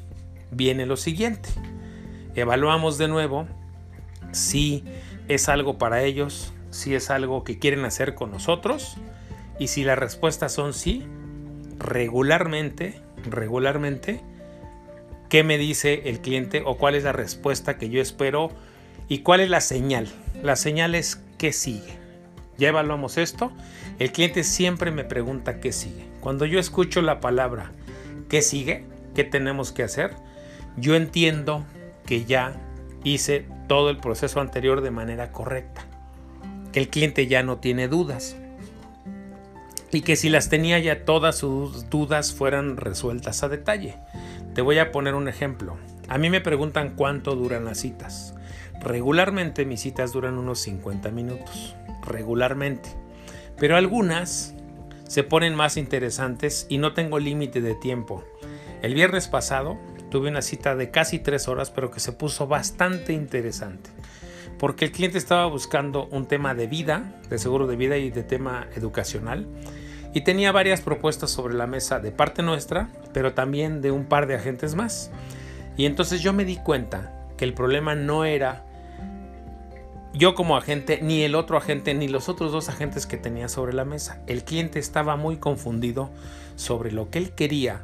viene 0.52 0.86
lo 0.86 0.98
siguiente. 0.98 1.50
Evaluamos 2.36 2.98
de 2.98 3.08
nuevo 3.08 3.48
si 4.32 4.84
es 5.28 5.50
algo 5.50 5.78
para 5.78 6.04
ellos, 6.04 6.54
si 6.70 6.96
es 6.96 7.10
algo 7.10 7.44
que 7.44 7.60
quieren 7.60 7.86
hacer 7.86 8.16
con 8.16 8.32
nosotros 8.32 8.98
y 9.60 9.68
si 9.68 9.84
las 9.84 9.98
respuestas 9.98 10.54
son 10.54 10.74
sí, 10.74 11.06
regularmente, 11.80 13.02
regularmente, 13.30 14.22
¿qué 15.30 15.44
me 15.44 15.58
dice 15.58 16.04
el 16.06 16.22
cliente 16.22 16.64
o 16.66 16.78
cuál 16.78 16.96
es 16.96 17.04
la 17.04 17.14
respuesta 17.14 17.78
que 17.78 17.90
yo 17.90 18.02
espero 18.02 18.52
y 19.08 19.20
cuál 19.20 19.42
es 19.42 19.50
la 19.50 19.62
señal? 19.62 20.08
La 20.44 20.56
señal 20.56 20.96
es 20.96 21.22
qué 21.38 21.54
sigue. 21.54 21.98
Ya 22.58 22.70
evaluamos 22.70 23.18
esto. 23.18 23.52
El 24.00 24.12
cliente 24.12 24.44
siempre 24.44 24.92
me 24.92 25.04
pregunta 25.04 25.60
qué 25.60 25.72
sigue. 25.72 26.06
Cuando 26.28 26.46
yo 26.46 26.60
escucho 26.60 27.02
la 27.02 27.22
palabra 27.22 27.72
qué 28.28 28.42
sigue, 28.42 28.84
qué 29.16 29.24
tenemos 29.24 29.72
que 29.72 29.84
hacer, 29.84 30.12
yo 30.76 30.96
entiendo 30.96 31.64
que 32.06 32.26
ya 32.26 32.52
hice 33.06 33.46
todo 33.70 33.90
el 33.90 33.96
proceso 33.96 34.42
anterior 34.42 34.82
de 34.82 34.92
manera 34.92 35.32
correcta. 35.32 35.86
Que 36.74 36.82
el 36.82 36.90
cliente 36.90 37.28
ya 37.28 37.44
no 37.44 37.60
tiene 37.60 37.88
dudas 37.88 38.36
y 39.90 40.02
que 40.02 40.18
si 40.18 40.28
las 40.28 40.50
tenía 40.50 40.80
ya 40.80 41.06
todas 41.06 41.38
sus 41.38 41.90
dudas 41.90 42.34
fueran 42.34 42.76
resueltas 42.76 43.42
a 43.44 43.48
detalle. 43.48 43.96
Te 44.54 44.62
voy 44.62 44.80
a 44.80 44.92
poner 44.92 45.16
un 45.16 45.30
ejemplo. 45.30 45.78
A 46.10 46.18
mí 46.18 46.30
me 46.30 46.42
preguntan 46.42 46.96
cuánto 46.98 47.38
duran 47.38 47.64
las 47.64 47.78
citas. 47.78 48.36
Regularmente 48.82 49.64
mis 49.64 49.80
citas 49.80 50.12
duran 50.12 50.38
unos 50.38 50.60
50 50.60 51.10
minutos. 51.10 51.78
Regularmente. 52.06 52.90
Pero 53.58 53.78
algunas 53.78 54.57
se 55.08 55.24
ponen 55.24 55.56
más 55.56 55.78
interesantes 55.78 56.66
y 56.70 56.78
no 56.78 56.94
tengo 56.94 57.20
límite 57.20 57.62
de 57.62 57.76
tiempo. 57.76 58.24
El 58.82 58.94
viernes 58.94 59.28
pasado 59.28 59.78
tuve 60.12 60.30
una 60.30 60.42
cita 60.42 60.76
de 60.76 60.92
casi 60.92 61.20
3 61.20 61.48
horas 61.48 61.72
pero 61.72 61.92
que 61.92 62.00
se 62.00 62.12
puso 62.12 62.48
bastante 62.48 63.14
interesante. 63.14 63.90
Porque 64.60 64.86
el 64.86 64.92
cliente 64.92 65.18
estaba 65.18 65.46
buscando 65.46 66.08
un 66.08 66.26
tema 66.28 66.56
de 66.56 66.68
vida, 66.68 67.20
de 67.30 67.38
seguro 67.38 67.68
de 67.68 67.76
vida 67.76 67.98
y 67.98 68.10
de 68.10 68.24
tema 68.24 68.68
educacional 68.76 69.48
y 70.14 70.22
tenía 70.22 70.52
varias 70.52 70.82
propuestas 70.82 71.30
sobre 71.30 71.54
la 71.54 71.68
mesa 71.68 72.00
de 72.00 72.12
parte 72.12 72.42
nuestra, 72.42 72.90
pero 73.14 73.34
también 73.34 73.82
de 73.82 73.92
un 73.92 74.06
par 74.06 74.26
de 74.26 74.36
agentes 74.36 74.74
más. 74.74 75.12
Y 75.76 75.86
entonces 75.86 76.22
yo 76.22 76.34
me 76.34 76.46
di 76.46 76.58
cuenta 76.58 77.28
que 77.38 77.46
el 77.46 77.54
problema 77.54 77.94
no 77.94 78.26
era 78.26 78.66
yo 80.14 80.36
como 80.36 80.58
agente, 80.58 81.00
ni 81.02 81.24
el 81.24 81.36
otro 81.36 81.58
agente, 81.58 81.94
ni 81.94 82.08
los 82.08 82.30
otros 82.30 82.52
dos 82.52 82.70
agentes 82.70 83.06
que 83.06 83.18
tenía 83.18 83.50
sobre 83.50 83.74
la 83.74 83.86
mesa. 83.86 84.24
El 84.28 84.44
cliente 84.44 84.80
estaba 84.80 85.16
muy 85.16 85.38
confundido 85.38 86.10
sobre 86.56 86.92
lo 86.92 87.10
que 87.10 87.20
él 87.20 87.32
quería 87.32 87.84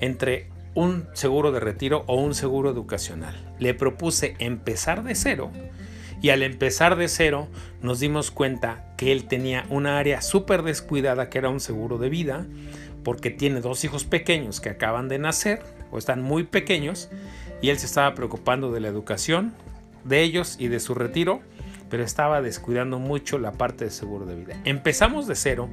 entre 0.00 0.48
un 0.74 1.06
seguro 1.12 1.52
de 1.52 1.60
retiro 1.60 2.04
o 2.06 2.16
un 2.16 2.34
seguro 2.34 2.70
educacional. 2.70 3.34
Le 3.58 3.74
propuse 3.74 4.36
empezar 4.38 5.02
de 5.02 5.14
cero 5.14 5.50
y 6.20 6.30
al 6.30 6.42
empezar 6.42 6.96
de 6.96 7.08
cero 7.08 7.48
nos 7.82 8.00
dimos 8.00 8.30
cuenta 8.30 8.84
que 8.96 9.12
él 9.12 9.24
tenía 9.24 9.66
una 9.68 9.98
área 9.98 10.22
súper 10.22 10.62
descuidada 10.62 11.28
que 11.28 11.38
era 11.38 11.50
un 11.50 11.60
seguro 11.60 11.98
de 11.98 12.08
vida, 12.08 12.46
porque 13.02 13.30
tiene 13.30 13.60
dos 13.60 13.84
hijos 13.84 14.04
pequeños 14.04 14.60
que 14.60 14.70
acaban 14.70 15.08
de 15.08 15.18
nacer 15.18 15.62
o 15.90 15.98
están 15.98 16.22
muy 16.22 16.44
pequeños 16.44 17.10
y 17.60 17.70
él 17.70 17.78
se 17.78 17.86
estaba 17.86 18.14
preocupando 18.14 18.70
de 18.70 18.80
la 18.80 18.88
educación 18.88 19.52
de 20.04 20.22
ellos 20.22 20.56
y 20.58 20.68
de 20.68 20.80
su 20.80 20.94
retiro, 20.94 21.40
pero 21.90 22.04
estaba 22.04 22.40
descuidando 22.40 22.98
mucho 22.98 23.38
la 23.38 23.52
parte 23.52 23.84
de 23.84 23.90
seguro 23.90 24.24
de 24.24 24.34
vida. 24.34 24.56
Empezamos 24.64 25.26
de 25.26 25.34
cero, 25.34 25.68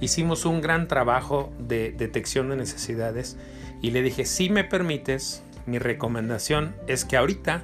hicimos 0.00 0.44
un 0.44 0.60
gran 0.60 0.86
trabajo 0.86 1.52
de 1.58 1.92
detección 1.92 2.50
de 2.50 2.56
necesidades 2.56 3.38
y 3.80 3.90
le 3.90 4.02
dije, 4.02 4.26
si 4.26 4.50
me 4.50 4.64
permites, 4.64 5.42
mi 5.66 5.78
recomendación 5.78 6.74
es 6.88 7.04
que 7.04 7.16
ahorita 7.16 7.62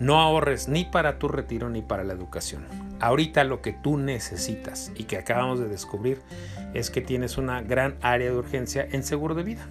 no 0.00 0.20
ahorres 0.20 0.68
ni 0.68 0.84
para 0.84 1.18
tu 1.18 1.28
retiro 1.28 1.68
ni 1.68 1.82
para 1.82 2.04
la 2.04 2.12
educación. 2.12 2.66
Ahorita 3.00 3.44
lo 3.44 3.62
que 3.62 3.72
tú 3.72 3.98
necesitas 3.98 4.90
y 4.96 5.04
que 5.04 5.18
acabamos 5.18 5.60
de 5.60 5.68
descubrir 5.68 6.20
es 6.72 6.90
que 6.90 7.00
tienes 7.00 7.36
una 7.36 7.60
gran 7.60 7.96
área 8.00 8.30
de 8.30 8.36
urgencia 8.36 8.86
en 8.90 9.02
seguro 9.02 9.34
de 9.34 9.42
vida. 9.42 9.66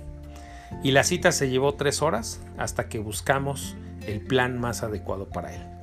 Y 0.84 0.92
la 0.92 1.04
cita 1.04 1.32
se 1.32 1.50
llevó 1.50 1.74
tres 1.74 2.02
horas 2.02 2.42
hasta 2.58 2.88
que 2.88 3.00
buscamos 3.00 3.76
el 4.06 4.22
plan 4.22 4.60
más 4.60 4.84
adecuado 4.84 5.30
para 5.30 5.54
él. 5.54 5.81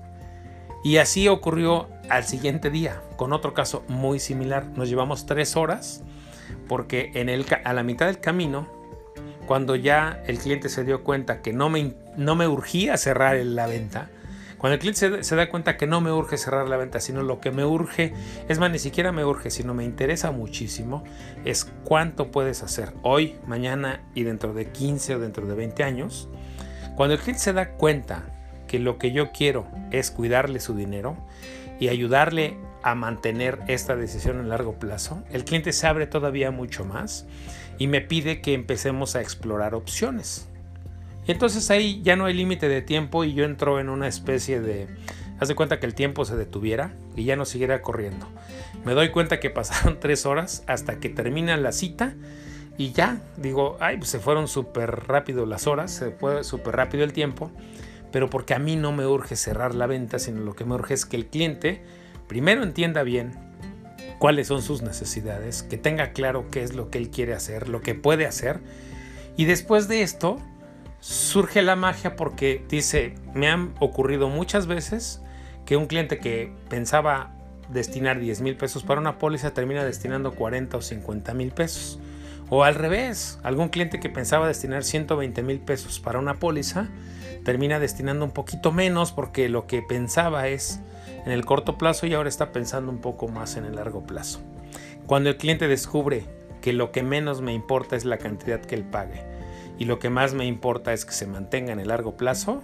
Y 0.82 0.98
así 0.98 1.28
ocurrió 1.28 1.88
al 2.08 2.24
siguiente 2.24 2.70
día, 2.70 3.02
con 3.16 3.32
otro 3.32 3.54
caso 3.54 3.84
muy 3.88 4.20
similar. 4.20 4.66
Nos 4.76 4.88
llevamos 4.88 5.26
tres 5.26 5.56
horas 5.56 6.02
porque 6.68 7.10
en 7.14 7.28
el, 7.28 7.46
a 7.64 7.72
la 7.72 7.82
mitad 7.82 8.06
del 8.06 8.20
camino, 8.20 8.68
cuando 9.46 9.76
ya 9.76 10.22
el 10.26 10.38
cliente 10.38 10.68
se 10.68 10.84
dio 10.84 11.02
cuenta 11.02 11.42
que 11.42 11.52
no 11.52 11.68
me, 11.68 11.94
no 12.16 12.36
me 12.36 12.46
urgía 12.46 12.96
cerrar 12.96 13.36
la 13.36 13.66
venta, 13.66 14.10
cuando 14.58 14.74
el 14.74 14.80
cliente 14.80 15.22
se, 15.22 15.36
da 15.36 15.48
cuenta 15.48 15.76
que 15.76 15.86
no 15.86 16.00
me 16.00 16.10
urge 16.10 16.36
cerrar 16.36 16.68
la 16.68 16.76
venta, 16.76 16.98
sino 16.98 17.22
lo 17.22 17.40
que 17.40 17.52
me 17.52 17.64
urge, 17.64 18.12
es 18.48 18.58
más, 18.58 18.70
ni 18.72 18.80
siquiera 18.80 19.12
me 19.12 19.24
urge, 19.24 19.50
sino 19.50 19.72
me 19.72 19.84
interesa 19.84 20.32
muchísimo, 20.32 21.04
es 21.44 21.64
cuánto 21.84 22.32
puedes 22.32 22.64
hacer 22.64 22.92
hoy, 23.02 23.36
mañana 23.46 24.02
y 24.14 24.24
dentro 24.24 24.52
de 24.54 24.66
15 24.66 25.14
o 25.14 25.18
dentro 25.20 25.46
de 25.46 25.54
20 25.54 25.84
años. 25.84 26.28
Cuando 26.96 27.14
el 27.14 27.20
cliente 27.20 27.40
se 27.40 27.52
da 27.52 27.70
cuenta 27.70 28.24
que 28.68 28.78
lo 28.78 28.98
que 28.98 29.10
yo 29.10 29.32
quiero 29.32 29.66
es 29.90 30.12
cuidarle 30.12 30.60
su 30.60 30.76
dinero 30.76 31.16
y 31.80 31.88
ayudarle 31.88 32.56
a 32.84 32.94
mantener 32.94 33.58
esta 33.66 33.96
decisión 33.96 34.38
en 34.38 34.48
largo 34.48 34.74
plazo, 34.78 35.24
el 35.32 35.44
cliente 35.44 35.72
se 35.72 35.88
abre 35.88 36.06
todavía 36.06 36.52
mucho 36.52 36.84
más 36.84 37.26
y 37.78 37.88
me 37.88 38.00
pide 38.00 38.40
que 38.40 38.54
empecemos 38.54 39.16
a 39.16 39.20
explorar 39.20 39.74
opciones. 39.74 40.48
Entonces 41.26 41.70
ahí 41.70 42.00
ya 42.02 42.16
no 42.16 42.24
hay 42.26 42.34
límite 42.34 42.68
de 42.68 42.82
tiempo 42.82 43.24
y 43.24 43.34
yo 43.34 43.44
entro 43.44 43.80
en 43.80 43.88
una 43.88 44.08
especie 44.08 44.60
de... 44.60 44.88
Haz 45.40 45.48
de 45.48 45.54
cuenta 45.54 45.78
que 45.78 45.86
el 45.86 45.94
tiempo 45.94 46.24
se 46.24 46.36
detuviera 46.36 46.92
y 47.14 47.24
ya 47.24 47.36
no 47.36 47.44
siguiera 47.44 47.82
corriendo. 47.82 48.26
Me 48.84 48.94
doy 48.94 49.10
cuenta 49.10 49.38
que 49.38 49.50
pasaron 49.50 49.98
tres 50.00 50.26
horas 50.26 50.64
hasta 50.66 50.98
que 50.98 51.08
termina 51.08 51.56
la 51.56 51.72
cita 51.72 52.14
y 52.78 52.92
ya, 52.92 53.20
digo, 53.36 53.76
ay, 53.80 53.98
pues 53.98 54.08
se 54.08 54.20
fueron 54.20 54.46
súper 54.46 55.08
rápido 55.08 55.46
las 55.46 55.66
horas, 55.66 55.90
se 55.90 56.12
fue 56.12 56.44
súper 56.44 56.76
rápido 56.76 57.02
el 57.02 57.12
tiempo, 57.12 57.50
pero 58.10 58.30
porque 58.30 58.54
a 58.54 58.58
mí 58.58 58.76
no 58.76 58.92
me 58.92 59.06
urge 59.06 59.36
cerrar 59.36 59.74
la 59.74 59.86
venta, 59.86 60.18
sino 60.18 60.40
lo 60.40 60.54
que 60.54 60.64
me 60.64 60.74
urge 60.74 60.94
es 60.94 61.06
que 61.06 61.16
el 61.16 61.26
cliente 61.26 61.82
primero 62.26 62.62
entienda 62.62 63.02
bien 63.02 63.32
cuáles 64.18 64.48
son 64.48 64.62
sus 64.62 64.82
necesidades, 64.82 65.62
que 65.62 65.78
tenga 65.78 66.12
claro 66.12 66.46
qué 66.50 66.62
es 66.62 66.74
lo 66.74 66.90
que 66.90 66.98
él 66.98 67.10
quiere 67.10 67.34
hacer, 67.34 67.68
lo 67.68 67.80
que 67.80 67.94
puede 67.94 68.26
hacer, 68.26 68.60
y 69.36 69.44
después 69.44 69.86
de 69.86 70.02
esto, 70.02 70.38
surge 71.00 71.62
la 71.62 71.76
magia 71.76 72.16
porque 72.16 72.64
dice, 72.68 73.14
me 73.32 73.48
han 73.48 73.72
ocurrido 73.78 74.28
muchas 74.28 74.66
veces 74.66 75.22
que 75.64 75.76
un 75.76 75.86
cliente 75.86 76.18
que 76.18 76.52
pensaba 76.68 77.30
destinar 77.70 78.18
10 78.18 78.40
mil 78.40 78.56
pesos 78.56 78.82
para 78.82 79.00
una 79.00 79.18
póliza 79.18 79.52
termina 79.52 79.84
destinando 79.84 80.32
40 80.32 80.76
o 80.76 80.82
50 80.82 81.34
mil 81.34 81.52
pesos. 81.52 82.00
O 82.50 82.64
al 82.64 82.74
revés, 82.74 83.38
algún 83.42 83.68
cliente 83.68 84.00
que 84.00 84.08
pensaba 84.08 84.48
destinar 84.48 84.82
120 84.82 85.42
mil 85.42 85.60
pesos 85.60 86.00
para 86.00 86.18
una 86.18 86.34
póliza 86.34 86.88
termina 87.44 87.78
destinando 87.78 88.24
un 88.24 88.30
poquito 88.30 88.72
menos 88.72 89.12
porque 89.12 89.48
lo 89.48 89.66
que 89.66 89.82
pensaba 89.82 90.48
es 90.48 90.80
en 91.24 91.32
el 91.32 91.44
corto 91.44 91.78
plazo 91.78 92.06
y 92.06 92.14
ahora 92.14 92.28
está 92.28 92.52
pensando 92.52 92.90
un 92.90 92.98
poco 92.98 93.28
más 93.28 93.56
en 93.56 93.64
el 93.64 93.76
largo 93.76 94.06
plazo. 94.06 94.40
Cuando 95.06 95.30
el 95.30 95.36
cliente 95.36 95.68
descubre 95.68 96.24
que 96.60 96.72
lo 96.72 96.92
que 96.92 97.02
menos 97.02 97.40
me 97.40 97.52
importa 97.52 97.96
es 97.96 98.04
la 98.04 98.18
cantidad 98.18 98.60
que 98.60 98.74
él 98.74 98.84
pague 98.84 99.22
y 99.78 99.84
lo 99.84 99.98
que 99.98 100.10
más 100.10 100.34
me 100.34 100.46
importa 100.46 100.92
es 100.92 101.04
que 101.04 101.12
se 101.12 101.26
mantenga 101.26 101.72
en 101.72 101.80
el 101.80 101.88
largo 101.88 102.16
plazo, 102.16 102.62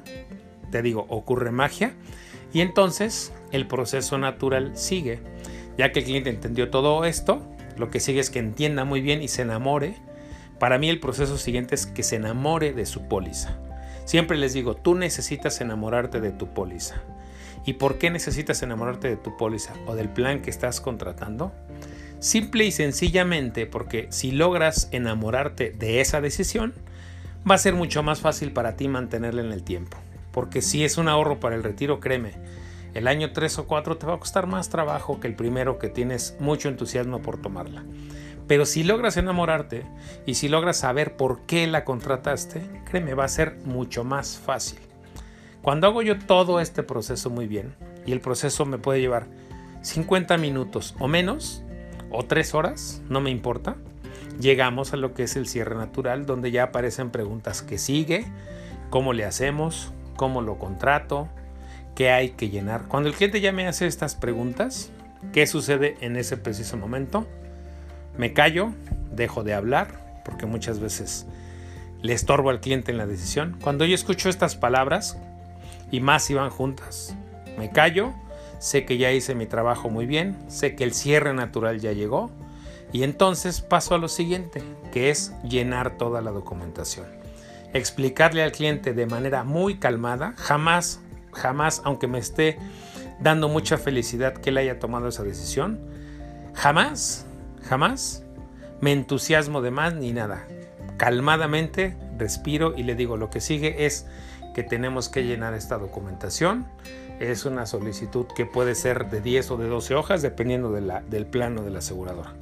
te 0.70 0.82
digo, 0.82 1.06
ocurre 1.08 1.50
magia 1.52 1.94
y 2.52 2.60
entonces 2.60 3.32
el 3.52 3.66
proceso 3.66 4.18
natural 4.18 4.72
sigue. 4.76 5.20
Ya 5.78 5.92
que 5.92 6.00
el 6.00 6.04
cliente 6.04 6.30
entendió 6.30 6.70
todo 6.70 7.04
esto, 7.04 7.42
lo 7.76 7.90
que 7.90 8.00
sigue 8.00 8.20
es 8.20 8.30
que 8.30 8.38
entienda 8.38 8.84
muy 8.84 9.00
bien 9.00 9.22
y 9.22 9.28
se 9.28 9.42
enamore. 9.42 9.96
Para 10.58 10.78
mí 10.78 10.88
el 10.88 11.00
proceso 11.00 11.36
siguiente 11.36 11.74
es 11.74 11.86
que 11.86 12.02
se 12.02 12.16
enamore 12.16 12.72
de 12.72 12.86
su 12.86 13.08
póliza. 13.08 13.58
Siempre 14.04 14.36
les 14.36 14.52
digo, 14.52 14.74
tú 14.76 14.94
necesitas 14.94 15.60
enamorarte 15.60 16.20
de 16.20 16.30
tu 16.30 16.52
póliza. 16.52 16.96
¿Y 17.64 17.74
por 17.74 17.98
qué 17.98 18.10
necesitas 18.10 18.62
enamorarte 18.62 19.08
de 19.08 19.16
tu 19.16 19.36
póliza 19.36 19.72
o 19.86 19.94
del 19.94 20.10
plan 20.10 20.42
que 20.42 20.50
estás 20.50 20.80
contratando? 20.80 21.52
Simple 22.18 22.64
y 22.64 22.72
sencillamente 22.72 23.66
porque 23.66 24.06
si 24.10 24.30
logras 24.30 24.88
enamorarte 24.92 25.70
de 25.70 26.00
esa 26.00 26.20
decisión, 26.20 26.74
va 27.48 27.54
a 27.54 27.58
ser 27.58 27.74
mucho 27.74 28.02
más 28.02 28.20
fácil 28.20 28.52
para 28.52 28.76
ti 28.76 28.88
mantenerla 28.88 29.42
en 29.42 29.52
el 29.52 29.62
tiempo. 29.62 29.96
Porque 30.32 30.62
si 30.62 30.84
es 30.84 30.98
un 30.98 31.08
ahorro 31.08 31.40
para 31.40 31.54
el 31.54 31.62
retiro, 31.62 32.00
créeme, 32.00 32.32
el 32.94 33.08
año 33.08 33.32
3 33.32 33.58
o 33.58 33.66
4 33.66 33.98
te 33.98 34.06
va 34.06 34.14
a 34.14 34.18
costar 34.18 34.46
más 34.46 34.68
trabajo 34.68 35.20
que 35.20 35.26
el 35.26 35.34
primero 35.34 35.78
que 35.78 35.88
tienes 35.88 36.36
mucho 36.40 36.68
entusiasmo 36.68 37.22
por 37.22 37.40
tomarla. 37.40 37.84
Pero 38.46 38.66
si 38.66 38.84
logras 38.84 39.16
enamorarte 39.16 39.84
y 40.26 40.34
si 40.34 40.48
logras 40.48 40.78
saber 40.78 41.16
por 41.16 41.40
qué 41.46 41.66
la 41.66 41.84
contrataste, 41.84 42.62
créeme, 42.84 43.14
va 43.14 43.24
a 43.24 43.28
ser 43.28 43.56
mucho 43.64 44.04
más 44.04 44.38
fácil. 44.38 44.78
Cuando 45.62 45.86
hago 45.86 46.02
yo 46.02 46.18
todo 46.18 46.60
este 46.60 46.82
proceso 46.82 47.30
muy 47.30 47.46
bien, 47.46 47.74
y 48.06 48.12
el 48.12 48.20
proceso 48.20 48.66
me 48.66 48.76
puede 48.76 49.00
llevar 49.00 49.26
50 49.80 50.36
minutos 50.36 50.94
o 50.98 51.08
menos, 51.08 51.62
o 52.10 52.24
3 52.24 52.54
horas, 52.54 53.02
no 53.08 53.20
me 53.20 53.30
importa, 53.30 53.76
llegamos 54.38 54.92
a 54.92 54.96
lo 54.96 55.14
que 55.14 55.22
es 55.22 55.36
el 55.36 55.46
cierre 55.46 55.74
natural, 55.74 56.26
donde 56.26 56.50
ya 56.50 56.64
aparecen 56.64 57.10
preguntas 57.10 57.62
que 57.62 57.78
sigue, 57.78 58.26
cómo 58.90 59.14
le 59.14 59.24
hacemos, 59.24 59.92
cómo 60.16 60.42
lo 60.42 60.58
contrato, 60.58 61.28
qué 61.94 62.10
hay 62.10 62.30
que 62.30 62.50
llenar. 62.50 62.86
Cuando 62.88 63.08
el 63.08 63.14
cliente 63.14 63.40
ya 63.40 63.52
me 63.52 63.66
hace 63.66 63.86
estas 63.86 64.14
preguntas, 64.14 64.90
¿qué 65.32 65.46
sucede 65.46 65.96
en 66.00 66.16
ese 66.16 66.36
preciso 66.36 66.76
momento? 66.76 67.26
Me 68.16 68.32
callo, 68.32 68.72
dejo 69.12 69.42
de 69.42 69.54
hablar, 69.54 70.22
porque 70.24 70.46
muchas 70.46 70.78
veces 70.78 71.26
le 72.02 72.12
estorbo 72.12 72.50
al 72.50 72.60
cliente 72.60 72.92
en 72.92 72.98
la 72.98 73.06
decisión. 73.06 73.56
Cuando 73.62 73.84
yo 73.84 73.94
escucho 73.94 74.28
estas 74.28 74.56
palabras, 74.56 75.18
y 75.90 76.00
más 76.00 76.24
si 76.24 76.34
van 76.34 76.50
juntas, 76.50 77.14
me 77.58 77.70
callo, 77.70 78.12
sé 78.58 78.84
que 78.84 78.98
ya 78.98 79.10
hice 79.12 79.34
mi 79.34 79.46
trabajo 79.46 79.90
muy 79.90 80.06
bien, 80.06 80.36
sé 80.48 80.74
que 80.76 80.84
el 80.84 80.94
cierre 80.94 81.34
natural 81.34 81.80
ya 81.80 81.92
llegó, 81.92 82.30
y 82.92 83.02
entonces 83.02 83.60
paso 83.60 83.94
a 83.94 83.98
lo 83.98 84.08
siguiente, 84.08 84.62
que 84.92 85.10
es 85.10 85.32
llenar 85.42 85.98
toda 85.98 86.20
la 86.20 86.30
documentación. 86.30 87.06
Explicarle 87.72 88.42
al 88.42 88.52
cliente 88.52 88.94
de 88.94 89.06
manera 89.06 89.42
muy 89.42 89.78
calmada, 89.78 90.34
jamás, 90.36 91.00
jamás, 91.32 91.82
aunque 91.84 92.06
me 92.06 92.18
esté 92.18 92.58
dando 93.18 93.48
mucha 93.48 93.78
felicidad 93.78 94.34
que 94.34 94.50
él 94.50 94.58
haya 94.58 94.78
tomado 94.78 95.08
esa 95.08 95.24
decisión, 95.24 95.80
jamás, 96.54 97.23
jamás 97.64 98.24
me 98.80 98.92
entusiasmo 98.92 99.62
de 99.62 99.70
más 99.70 99.94
ni 99.94 100.12
nada. 100.12 100.46
Calmadamente 100.96 101.96
respiro 102.18 102.74
y 102.76 102.82
le 102.82 102.94
digo, 102.94 103.16
lo 103.16 103.30
que 103.30 103.40
sigue 103.40 103.86
es 103.86 104.06
que 104.54 104.62
tenemos 104.62 105.08
que 105.08 105.24
llenar 105.24 105.54
esta 105.54 105.78
documentación. 105.78 106.66
Es 107.20 107.44
una 107.44 107.66
solicitud 107.66 108.26
que 108.36 108.46
puede 108.46 108.74
ser 108.74 109.08
de 109.10 109.20
10 109.20 109.52
o 109.52 109.56
de 109.56 109.68
12 109.68 109.94
hojas, 109.94 110.22
dependiendo 110.22 110.72
del 110.72 111.26
plano 111.26 111.62
de 111.62 111.70
la 111.70 111.78
aseguradora. 111.78 112.34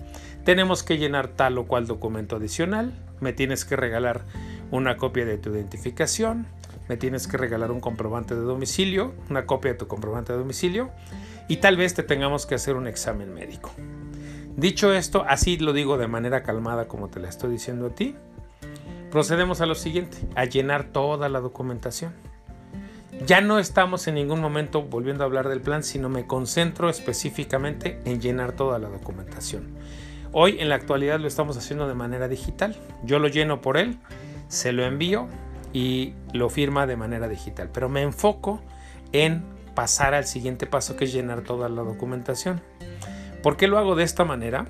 Tenemos 0.44 0.82
que 0.82 0.98
llenar 0.98 1.28
tal 1.28 1.58
o 1.58 1.66
cual 1.66 1.86
documento 1.86 2.36
adicional. 2.36 2.92
Me 3.20 3.32
tienes 3.32 3.64
que 3.64 3.76
regalar 3.76 4.22
una 4.70 4.96
copia 4.96 5.24
de 5.24 5.38
tu 5.38 5.50
identificación. 5.50 6.46
Me 6.88 6.96
tienes 6.96 7.28
que 7.28 7.36
regalar 7.36 7.70
un 7.70 7.80
comprobante 7.80 8.34
de 8.34 8.40
domicilio, 8.40 9.14
una 9.30 9.46
copia 9.46 9.72
de 9.72 9.78
tu 9.78 9.86
comprobante 9.86 10.32
de 10.32 10.38
domicilio. 10.38 10.90
Y 11.48 11.58
tal 11.58 11.76
vez 11.76 11.94
te 11.94 12.02
tengamos 12.02 12.46
que 12.46 12.56
hacer 12.56 12.76
un 12.76 12.86
examen 12.86 13.32
médico. 13.32 13.72
Dicho 14.56 14.92
esto, 14.92 15.24
así 15.26 15.56
lo 15.56 15.72
digo 15.72 15.96
de 15.96 16.08
manera 16.08 16.42
calmada 16.42 16.86
como 16.86 17.08
te 17.08 17.20
la 17.20 17.28
estoy 17.28 17.52
diciendo 17.52 17.86
a 17.86 17.90
ti. 17.90 18.14
Procedemos 19.10 19.60
a 19.60 19.66
lo 19.66 19.74
siguiente, 19.74 20.18
a 20.34 20.44
llenar 20.44 20.84
toda 20.84 21.28
la 21.28 21.40
documentación. 21.40 22.12
Ya 23.26 23.40
no 23.40 23.58
estamos 23.58 24.08
en 24.08 24.14
ningún 24.16 24.40
momento 24.40 24.82
volviendo 24.82 25.22
a 25.22 25.26
hablar 25.26 25.48
del 25.48 25.60
plan, 25.60 25.82
sino 25.82 26.08
me 26.08 26.26
concentro 26.26 26.88
específicamente 26.88 28.00
en 28.04 28.20
llenar 28.20 28.52
toda 28.52 28.78
la 28.78 28.88
documentación. 28.88 29.68
Hoy 30.32 30.56
en 30.60 30.68
la 30.68 30.76
actualidad 30.76 31.20
lo 31.20 31.28
estamos 31.28 31.56
haciendo 31.56 31.86
de 31.86 31.94
manera 31.94 32.26
digital. 32.26 32.76
Yo 33.04 33.18
lo 33.18 33.28
lleno 33.28 33.60
por 33.60 33.76
él, 33.76 33.98
se 34.48 34.72
lo 34.72 34.84
envío 34.84 35.28
y 35.72 36.14
lo 36.32 36.48
firma 36.48 36.86
de 36.86 36.96
manera 36.96 37.28
digital. 37.28 37.70
Pero 37.72 37.88
me 37.88 38.02
enfoco 38.02 38.60
en 39.12 39.44
pasar 39.74 40.14
al 40.14 40.26
siguiente 40.26 40.66
paso 40.66 40.96
que 40.96 41.04
es 41.04 41.12
llenar 41.12 41.42
toda 41.42 41.68
la 41.68 41.82
documentación. 41.82 42.60
¿Por 43.42 43.56
qué 43.56 43.66
lo 43.66 43.78
hago 43.78 43.96
de 43.96 44.04
esta 44.04 44.24
manera? 44.24 44.66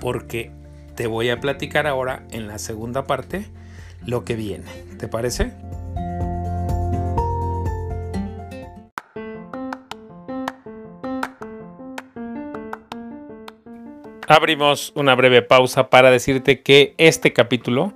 Porque 0.00 0.50
te 0.96 1.06
voy 1.06 1.30
a 1.30 1.40
platicar 1.40 1.86
ahora 1.86 2.24
en 2.32 2.48
la 2.48 2.58
segunda 2.58 3.06
parte 3.06 3.46
lo 4.04 4.24
que 4.24 4.34
viene. 4.34 4.66
¿Te 4.98 5.06
parece? 5.06 5.52
Abrimos 14.28 14.92
una 14.96 15.14
breve 15.14 15.42
pausa 15.42 15.88
para 15.88 16.10
decirte 16.10 16.62
que 16.62 16.94
este 16.98 17.32
capítulo 17.32 17.92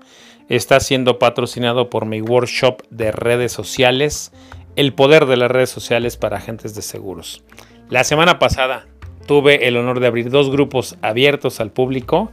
está 0.49 0.79
siendo 0.79 1.19
patrocinado 1.19 1.91
por 1.91 2.07
mi 2.07 2.21
workshop 2.21 2.83
de 2.91 3.11
redes 3.11 3.51
sociales, 3.51 4.31
el 4.77 4.95
poder 4.95 5.27
de 5.27 5.37
las 5.37 5.51
redes 5.51 5.71
sociales 5.71 6.17
para 6.17 6.37
agentes 6.37 6.77
de 6.77 6.83
seguros. 6.83 7.43
La 7.89 8.05
semana 8.05 8.39
pasada 8.39 8.87
tuve 9.31 9.69
el 9.69 9.77
honor 9.77 10.01
de 10.01 10.09
abrir 10.09 10.29
dos 10.29 10.51
grupos 10.51 10.97
abiertos 11.03 11.61
al 11.61 11.71
público 11.71 12.33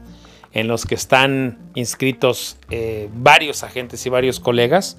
en 0.51 0.67
los 0.67 0.87
que 0.87 0.95
están 0.95 1.59
inscritos 1.75 2.57
eh, 2.71 3.07
varios 3.13 3.61
agentes 3.61 4.03
y 4.07 4.09
varios 4.09 4.39
colegas. 4.39 4.97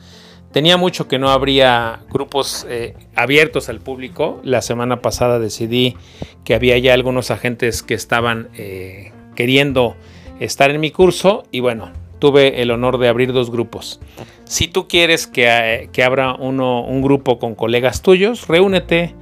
Tenía 0.52 0.76
mucho 0.76 1.08
que 1.08 1.18
no 1.18 1.30
habría 1.30 1.98
grupos 2.08 2.64
eh, 2.68 2.94
abiertos 3.16 3.68
al 3.68 3.80
público. 3.80 4.40
La 4.44 4.62
semana 4.62 5.02
pasada 5.02 5.40
decidí 5.40 5.96
que 6.44 6.54
había 6.54 6.78
ya 6.78 6.94
algunos 6.94 7.32
agentes 7.32 7.82
que 7.82 7.94
estaban 7.94 8.48
eh, 8.56 9.11
queriendo 9.34 9.96
estar 10.38 10.70
en 10.70 10.80
mi 10.80 10.92
curso 10.92 11.48
y 11.50 11.58
bueno, 11.58 11.90
tuve 12.20 12.62
el 12.62 12.70
honor 12.70 12.98
de 12.98 13.08
abrir 13.08 13.32
dos 13.32 13.50
grupos. 13.50 13.98
Si 14.44 14.68
tú 14.68 14.87
quieres 14.87 15.26
que, 15.26 15.90
que 15.92 16.04
abra 16.04 16.37
uno, 16.37 16.80
un 16.84 17.02
grupo 17.02 17.40
con 17.40 17.56
colegas 17.56 18.02
tuyos, 18.02 18.46
reúnete, 18.46 19.16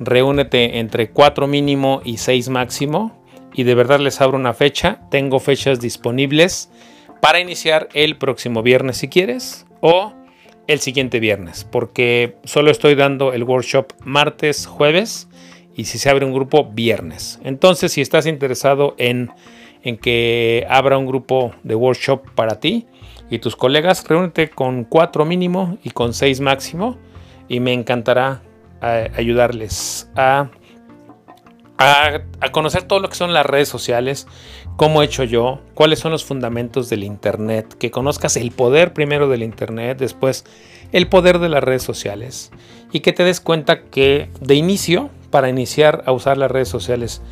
reúnete 0.00 0.78
entre 0.78 1.10
cuatro 1.10 1.46
mínimo 1.46 2.00
y 2.04 2.16
seis 2.16 2.48
máximo 2.48 3.22
y 3.52 3.62
de 3.64 3.74
verdad 3.74 4.00
les 4.00 4.20
abro 4.20 4.38
una 4.38 4.54
fecha. 4.54 5.00
Tengo 5.10 5.38
fechas 5.38 5.80
disponibles 5.80 6.70
para 7.20 7.38
iniciar 7.38 7.88
el 7.92 8.16
próximo 8.16 8.62
viernes 8.62 8.96
si 8.96 9.08
quieres 9.08 9.66
o 9.80 10.14
el 10.66 10.80
siguiente 10.80 11.20
viernes 11.20 11.64
porque 11.70 12.36
solo 12.44 12.70
estoy 12.70 12.94
dando 12.94 13.32
el 13.32 13.44
workshop 13.44 13.92
martes, 14.04 14.66
jueves 14.66 15.28
y 15.76 15.84
si 15.84 15.98
se 15.98 16.08
abre 16.08 16.24
un 16.24 16.32
grupo 16.32 16.64
viernes. 16.64 17.38
Entonces 17.44 17.92
si 17.92 18.00
estás 18.00 18.26
interesado 18.26 18.94
en, 18.96 19.30
en 19.82 19.98
que 19.98 20.66
abra 20.68 20.96
un 20.96 21.06
grupo 21.06 21.52
de 21.62 21.74
workshop 21.74 22.30
para 22.34 22.58
ti 22.58 22.86
y 23.28 23.38
tus 23.38 23.54
colegas, 23.54 24.06
reúnete 24.08 24.48
con 24.48 24.84
cuatro 24.84 25.24
mínimo 25.26 25.76
y 25.84 25.90
con 25.90 26.14
seis 26.14 26.40
máximo 26.40 26.96
y 27.48 27.60
me 27.60 27.72
encantará 27.72 28.42
ayudarles 28.80 30.10
a 30.16 30.50
a, 31.80 32.52
conocer 32.52 32.82
todo 32.82 33.00
lo 33.00 33.08
que 33.08 33.14
son 33.14 33.32
las 33.32 33.46
redes 33.46 33.68
sociales, 33.68 34.26
cómo 34.76 35.00
he 35.00 35.06
hecho 35.06 35.24
yo, 35.24 35.60
cuáles 35.72 35.98
son 35.98 36.12
los 36.12 36.24
fundamentos 36.24 36.90
del 36.90 37.04
Internet, 37.04 37.74
que 37.78 37.90
conozcas 37.90 38.36
el 38.36 38.50
poder 38.50 38.92
primero 38.92 39.28
del 39.28 39.42
Internet, 39.42 39.98
después 39.98 40.44
el 40.92 41.08
poder 41.08 41.38
de 41.38 41.48
las 41.48 41.64
redes 41.64 41.82
sociales 41.82 42.50
y 42.92 43.00
que 43.00 43.14
te 43.14 43.24
des 43.24 43.40
cuenta 43.40 43.84
que 43.84 44.28
de 44.40 44.56
inicio, 44.56 45.08
para 45.30 45.48
iniciar 45.48 46.02
a 46.04 46.12
usar 46.12 46.36
las 46.36 46.50
redes 46.50 46.68
sociales, 46.68 47.22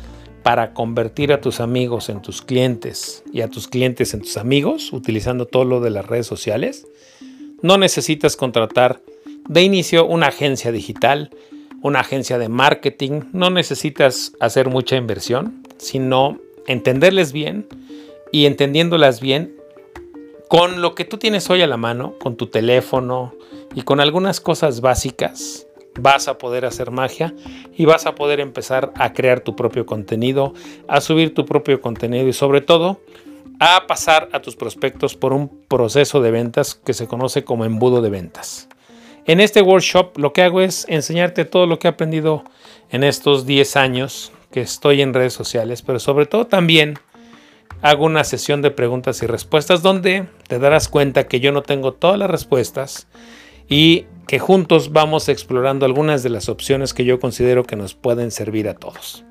para 0.41 0.73
convertir 0.73 1.31
a 1.31 1.41
tus 1.41 1.59
amigos 1.59 2.09
en 2.09 2.21
tus 2.21 2.41
clientes 2.41 3.23
y 3.31 3.41
a 3.41 3.49
tus 3.49 3.67
clientes 3.67 4.15
en 4.15 4.21
tus 4.21 4.37
amigos, 4.37 4.93
utilizando 4.93 5.45
todo 5.45 5.65
lo 5.65 5.79
de 5.79 5.91
las 5.91 6.07
redes 6.07 6.25
sociales, 6.25 6.87
no 7.61 7.77
necesitas 7.77 8.35
contratar 8.35 9.01
de 9.49 9.63
inicio 9.63 10.05
una 10.05 10.27
agencia 10.27 10.71
digital, 10.71 11.31
una 11.81 12.01
agencia 12.01 12.37
de 12.37 12.49
marketing, 12.49 13.23
no 13.33 13.49
necesitas 13.49 14.31
hacer 14.39 14.69
mucha 14.69 14.95
inversión, 14.95 15.63
sino 15.77 16.37
entenderles 16.67 17.33
bien 17.33 17.67
y 18.31 18.45
entendiéndolas 18.45 19.19
bien 19.19 19.55
con 20.49 20.81
lo 20.81 20.93
que 20.93 21.03
tú 21.03 21.17
tienes 21.17 21.49
hoy 21.49 21.63
a 21.63 21.67
la 21.67 21.77
mano, 21.77 22.13
con 22.19 22.35
tu 22.37 22.47
teléfono 22.47 23.33
y 23.73 23.81
con 23.81 23.99
algunas 23.99 24.39
cosas 24.39 24.81
básicas, 24.81 25.65
vas 25.99 26.27
a 26.27 26.37
poder 26.37 26.65
hacer 26.65 26.91
magia 26.91 27.33
y 27.75 27.85
vas 27.85 28.05
a 28.05 28.13
poder 28.13 28.39
empezar 28.39 28.91
a 28.95 29.13
crear 29.13 29.39
tu 29.39 29.55
propio 29.55 29.87
contenido, 29.87 30.53
a 30.87 31.01
subir 31.01 31.33
tu 31.33 31.45
propio 31.45 31.81
contenido 31.81 32.27
y 32.27 32.33
sobre 32.33 32.61
todo 32.61 33.01
a 33.59 33.87
pasar 33.87 34.29
a 34.31 34.41
tus 34.41 34.55
prospectos 34.55 35.15
por 35.15 35.33
un 35.33 35.49
proceso 35.67 36.21
de 36.21 36.29
ventas 36.29 36.75
que 36.75 36.93
se 36.93 37.07
conoce 37.07 37.43
como 37.43 37.65
embudo 37.65 38.03
de 38.03 38.11
ventas. 38.11 38.69
En 39.29 39.39
este 39.39 39.61
workshop 39.61 40.17
lo 40.17 40.33
que 40.33 40.41
hago 40.41 40.59
es 40.59 40.87
enseñarte 40.89 41.45
todo 41.45 41.67
lo 41.67 41.77
que 41.77 41.87
he 41.87 41.91
aprendido 41.91 42.43
en 42.89 43.03
estos 43.03 43.45
10 43.45 43.75
años 43.75 44.31
que 44.49 44.61
estoy 44.61 45.03
en 45.03 45.13
redes 45.13 45.33
sociales, 45.33 45.83
pero 45.83 45.99
sobre 45.99 46.25
todo 46.25 46.47
también 46.47 46.95
hago 47.83 48.05
una 48.05 48.23
sesión 48.23 48.63
de 48.63 48.71
preguntas 48.71 49.21
y 49.21 49.27
respuestas 49.27 49.83
donde 49.83 50.25
te 50.47 50.57
darás 50.57 50.87
cuenta 50.87 51.27
que 51.27 51.39
yo 51.39 51.51
no 51.51 51.61
tengo 51.61 51.93
todas 51.93 52.17
las 52.17 52.31
respuestas 52.31 53.05
y 53.67 54.07
que 54.25 54.39
juntos 54.39 54.93
vamos 54.93 55.29
explorando 55.29 55.85
algunas 55.85 56.23
de 56.23 56.29
las 56.29 56.49
opciones 56.49 56.95
que 56.95 57.05
yo 57.05 57.19
considero 57.19 57.65
que 57.65 57.75
nos 57.75 57.93
pueden 57.93 58.31
servir 58.31 58.67
a 58.67 58.73
todos. 58.73 59.25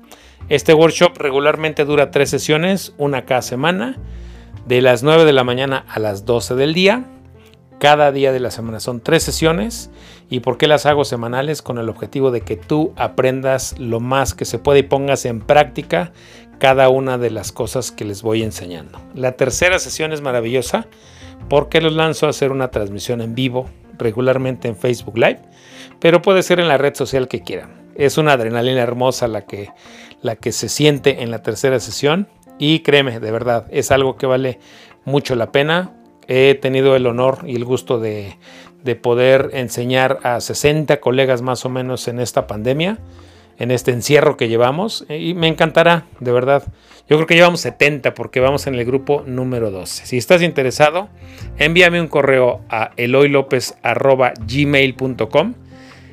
Este 0.47 0.73
workshop 0.73 1.17
regularmente 1.17 1.83
dura 1.83 2.09
tres 2.09 2.29
sesiones, 2.29 2.93
una 2.97 3.25
cada 3.25 3.41
semana, 3.41 3.97
de 4.65 4.81
las 4.81 5.03
9 5.03 5.25
de 5.25 5.33
la 5.33 5.43
mañana 5.43 5.83
a 5.89 5.99
las 5.99 6.23
12 6.23 6.55
del 6.55 6.73
día 6.73 7.05
cada 7.79 8.11
día 8.11 8.31
de 8.31 8.39
la 8.39 8.51
semana. 8.51 8.79
Son 8.79 8.99
tres 9.01 9.23
sesiones. 9.23 9.89
¿Y 10.29 10.41
por 10.41 10.57
qué 10.57 10.67
las 10.67 10.85
hago 10.85 11.05
semanales? 11.05 11.61
Con 11.61 11.79
el 11.79 11.89
objetivo 11.89 12.29
de 12.29 12.41
que 12.41 12.55
tú 12.55 12.93
aprendas 12.95 13.79
lo 13.79 13.99
más 13.99 14.33
que 14.33 14.45
se 14.45 14.59
puede 14.59 14.79
y 14.79 14.83
pongas 14.83 15.25
en 15.25 15.41
práctica 15.41 16.11
cada 16.59 16.89
una 16.89 17.17
de 17.17 17.31
las 17.31 17.51
cosas 17.51 17.91
que 17.91 18.05
les 18.05 18.21
voy 18.21 18.43
enseñando. 18.43 18.99
La 19.15 19.31
tercera 19.31 19.79
sesión 19.79 20.11
es 20.11 20.21
maravillosa 20.21 20.87
porque 21.47 21.81
los 21.81 21.93
lanzo 21.93 22.27
a 22.27 22.29
hacer 22.29 22.51
una 22.51 22.69
transmisión 22.69 23.21
en 23.21 23.33
vivo 23.33 23.69
regularmente 23.97 24.67
en 24.67 24.75
Facebook 24.75 25.17
Live, 25.17 25.41
pero 25.99 26.21
puede 26.21 26.43
ser 26.43 26.59
en 26.59 26.67
la 26.67 26.77
red 26.77 26.95
social 26.95 27.27
que 27.27 27.41
quieran. 27.41 27.89
Es 27.95 28.17
una 28.17 28.33
adrenalina 28.33 28.81
hermosa 28.81 29.27
la 29.27 29.45
que, 29.45 29.69
la 30.21 30.35
que 30.35 30.51
se 30.51 30.69
siente 30.69 31.23
en 31.23 31.31
la 31.31 31.41
tercera 31.41 31.79
sesión 31.79 32.27
y 32.57 32.79
créeme, 32.79 33.19
de 33.19 33.31
verdad, 33.31 33.65
es 33.71 33.91
algo 33.91 34.17
que 34.17 34.25
vale 34.25 34.59
mucho 35.05 35.35
la 35.35 35.51
pena 35.51 35.93
he 36.29 36.55
tenido 36.55 36.95
el 36.95 37.05
honor 37.07 37.39
y 37.45 37.55
el 37.55 37.65
gusto 37.65 37.99
de, 37.99 38.37
poder 39.01 39.49
enseñar 39.53 40.19
a 40.23 40.39
60 40.39 41.01
colegas 41.01 41.41
más 41.41 41.65
o 41.65 41.69
menos 41.69 42.07
en 42.07 42.19
esta 42.19 42.47
pandemia, 42.47 42.99
en 43.57 43.71
este 43.71 43.91
encierro 43.91 44.37
que 44.37 44.47
llevamos, 44.47 45.05
y 45.09 45.33
me 45.33 45.47
encantará, 45.47 46.05
de 46.19 46.31
verdad. 46.31 46.63
Yo 47.09 47.17
creo 47.17 47.27
que 47.27 47.33
llevamos 47.33 47.61
70 47.61 48.13
porque 48.13 48.39
vamos 48.39 48.67
en 48.67 48.75
el 48.75 48.85
grupo 48.85 49.23
número 49.25 49.71
12. 49.71 50.05
Si 50.05 50.17
estás 50.17 50.43
interesado, 50.43 51.09
envíame 51.57 51.99
un 51.99 52.07
correo 52.07 52.61
a 52.69 52.91
eloylopez.gmail.com 52.95 55.53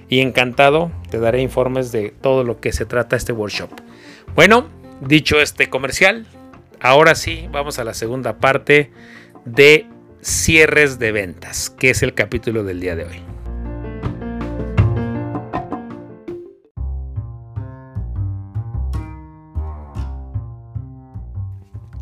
y 0.09 0.21
encantado 0.21 0.91
te 1.11 1.19
daré 1.19 1.43
informes 1.43 1.93
de 1.93 2.15
todo 2.21 2.43
lo 2.43 2.59
que 2.61 2.73
se 2.73 2.87
trata 2.87 3.17
este 3.17 3.33
workshop. 3.33 3.69
Bueno, 4.35 4.69
dicho 5.03 5.39
este 5.41 5.69
comercial, 5.69 6.27
ahora 6.81 7.15
sí 7.15 7.49
vamos 7.53 7.79
a 7.79 7.85
la 7.85 7.93
segunda 7.93 8.39
parte 8.39 8.91
de 9.45 9.87
cierres 10.27 10.99
de 10.99 11.13
ventas, 11.13 11.71
que 11.71 11.91
es 11.91 12.03
el 12.03 12.13
capítulo 12.13 12.65
del 12.65 12.81
día 12.81 12.97
de 12.97 13.05
hoy. 13.05 13.23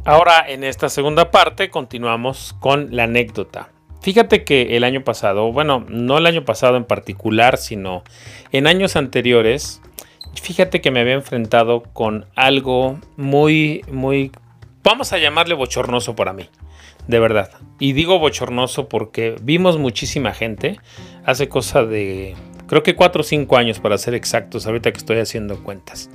Ahora 0.06 0.42
en 0.48 0.64
esta 0.64 0.88
segunda 0.88 1.30
parte 1.30 1.68
continuamos 1.68 2.54
con 2.60 2.96
la 2.96 3.04
anécdota. 3.04 3.68
Fíjate 4.00 4.44
que 4.44 4.76
el 4.76 4.84
año 4.84 5.04
pasado, 5.04 5.52
bueno, 5.52 5.84
no 5.88 6.16
el 6.16 6.24
año 6.24 6.46
pasado 6.46 6.78
en 6.78 6.84
particular, 6.84 7.58
sino 7.58 8.04
en 8.52 8.66
años 8.66 8.96
anteriores, 8.96 9.82
fíjate 10.40 10.80
que 10.80 10.90
me 10.90 11.00
había 11.00 11.14
enfrentado 11.14 11.82
con 11.92 12.24
algo 12.36 12.98
muy, 13.18 13.82
muy, 13.90 14.30
vamos 14.82 15.12
a 15.12 15.18
llamarle 15.18 15.54
bochornoso 15.54 16.16
para 16.16 16.32
mí, 16.32 16.48
de 17.08 17.18
verdad. 17.18 17.50
Y 17.78 17.92
digo 17.92 18.18
bochornoso 18.18 18.88
porque 18.88 19.36
vimos 19.42 19.78
muchísima 19.78 20.32
gente, 20.32 20.78
hace 21.24 21.48
cosa 21.48 21.84
de, 21.84 22.34
creo 22.66 22.82
que 22.82 22.94
4 22.94 23.20
o 23.20 23.24
5 23.24 23.56
años 23.56 23.80
para 23.80 23.98
ser 23.98 24.14
exactos, 24.14 24.66
ahorita 24.66 24.92
que 24.92 24.98
estoy 24.98 25.18
haciendo 25.18 25.62
cuentas. 25.62 26.10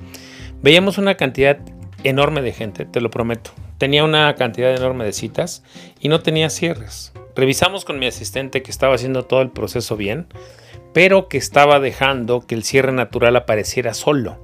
Veíamos 0.62 0.98
una 0.98 1.16
cantidad 1.16 1.58
enorme 2.04 2.42
de 2.42 2.52
gente, 2.52 2.84
te 2.84 3.00
lo 3.00 3.10
prometo. 3.10 3.50
Tenía 3.78 4.04
una 4.04 4.34
cantidad 4.34 4.74
enorme 4.74 5.04
de 5.04 5.12
citas 5.12 5.62
y 6.00 6.08
no 6.08 6.20
tenía 6.20 6.50
cierres. 6.50 7.12
Revisamos 7.34 7.84
con 7.84 7.98
mi 7.98 8.06
asistente 8.06 8.62
que 8.62 8.70
estaba 8.70 8.94
haciendo 8.94 9.24
todo 9.24 9.40
el 9.40 9.50
proceso 9.50 9.96
bien 9.96 10.26
pero 10.92 11.28
que 11.28 11.38
estaba 11.38 11.80
dejando 11.80 12.40
que 12.46 12.54
el 12.54 12.64
cierre 12.64 12.92
natural 12.92 13.36
apareciera 13.36 13.94
solo 13.94 14.38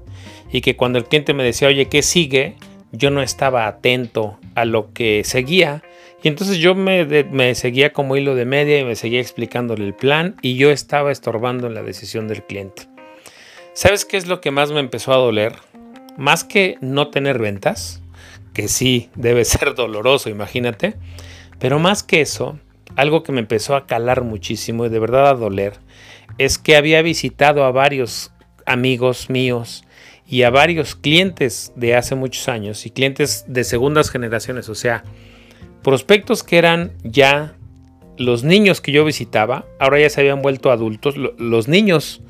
y 0.50 0.60
que 0.60 0.76
cuando 0.76 0.98
el 0.98 1.06
cliente 1.06 1.34
me 1.34 1.44
decía, 1.44 1.68
oye, 1.68 1.86
¿qué 1.86 2.02
sigue? 2.02 2.56
Yo 2.92 3.10
no 3.10 3.20
estaba 3.20 3.66
atento 3.66 4.38
a 4.54 4.64
lo 4.64 4.92
que 4.92 5.22
seguía 5.24 5.82
y 6.26 6.28
entonces 6.28 6.58
yo 6.58 6.74
me, 6.74 7.54
seguía 7.54 7.92
como 7.92 8.16
hilo 8.16 8.34
de 8.34 8.46
media 8.46 8.80
y 8.80 8.84
me 8.84 8.96
seguía 8.96 9.20
explicándole 9.20 9.84
el 9.84 9.94
plan 9.94 10.34
y 10.42 10.56
yo 10.56 10.72
estaba 10.72 11.12
estorbando 11.12 11.68
en 11.68 11.74
la 11.74 11.84
decisión 11.84 12.26
del 12.26 12.42
cliente. 12.42 12.88
¿Sabes 13.74 14.04
qué 14.04 14.16
es 14.16 14.26
lo 14.26 14.40
que 14.40 14.50
más 14.50 14.72
me 14.72 14.80
empezó 14.80 15.12
a 15.12 15.18
doler? 15.18 15.54
Más 16.16 16.42
que 16.42 16.78
no 16.80 17.10
tener 17.10 17.38
ventas, 17.38 18.02
que 18.54 18.66
sí 18.66 19.08
debe 19.14 19.44
ser 19.44 19.76
doloroso, 19.76 20.28
imagínate, 20.28 20.96
pero 21.60 21.78
más 21.78 22.02
que 22.02 22.22
eso, 22.22 22.58
algo 22.96 23.22
que 23.22 23.30
me 23.30 23.38
empezó 23.38 23.76
a 23.76 23.86
calar 23.86 24.24
muchísimo 24.24 24.84
y 24.84 24.88
de 24.88 24.98
verdad 24.98 25.28
a 25.28 25.34
doler, 25.34 25.74
es 26.38 26.58
que 26.58 26.74
había 26.74 27.02
visitado 27.02 27.62
a 27.62 27.70
varios 27.70 28.32
amigos 28.66 29.30
míos 29.30 29.84
y 30.26 30.42
a 30.42 30.50
varios 30.50 30.96
clientes 30.96 31.72
de 31.76 31.94
hace 31.94 32.16
muchos 32.16 32.48
años 32.48 32.84
y 32.84 32.90
clientes 32.90 33.44
de 33.46 33.62
segundas 33.62 34.10
generaciones, 34.10 34.68
o 34.68 34.74
sea, 34.74 35.04
prospectos 35.86 36.42
que 36.42 36.58
eran 36.58 36.94
ya 37.04 37.54
los 38.16 38.42
niños 38.42 38.80
que 38.80 38.90
yo 38.90 39.04
visitaba, 39.04 39.66
ahora 39.78 40.00
ya 40.00 40.10
se 40.10 40.20
habían 40.20 40.42
vuelto 40.42 40.72
adultos, 40.72 41.14
los 41.16 41.68
niños 41.68 42.22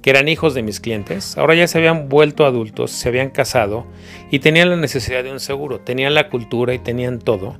que 0.00 0.08
eran 0.08 0.26
hijos 0.26 0.54
de 0.54 0.62
mis 0.62 0.80
clientes, 0.80 1.36
ahora 1.36 1.54
ya 1.54 1.68
se 1.68 1.76
habían 1.76 2.08
vuelto 2.08 2.46
adultos, 2.46 2.92
se 2.92 3.10
habían 3.10 3.28
casado 3.28 3.84
y 4.30 4.38
tenían 4.38 4.70
la 4.70 4.76
necesidad 4.76 5.22
de 5.22 5.32
un 5.32 5.40
seguro, 5.40 5.80
tenían 5.80 6.14
la 6.14 6.30
cultura 6.30 6.72
y 6.72 6.78
tenían 6.78 7.18
todo. 7.18 7.58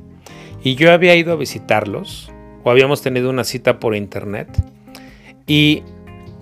Y 0.63 0.77
yo 0.77 0.91
había 0.91 1.15
ido 1.15 1.35
a 1.35 1.37
visitarlos 1.37 2.33
o 2.63 2.71
habíamos 2.71 3.03
tenido 3.03 3.29
una 3.29 3.45
cita 3.45 3.79
por 3.81 3.95
internet 3.95 4.49
y 5.47 5.83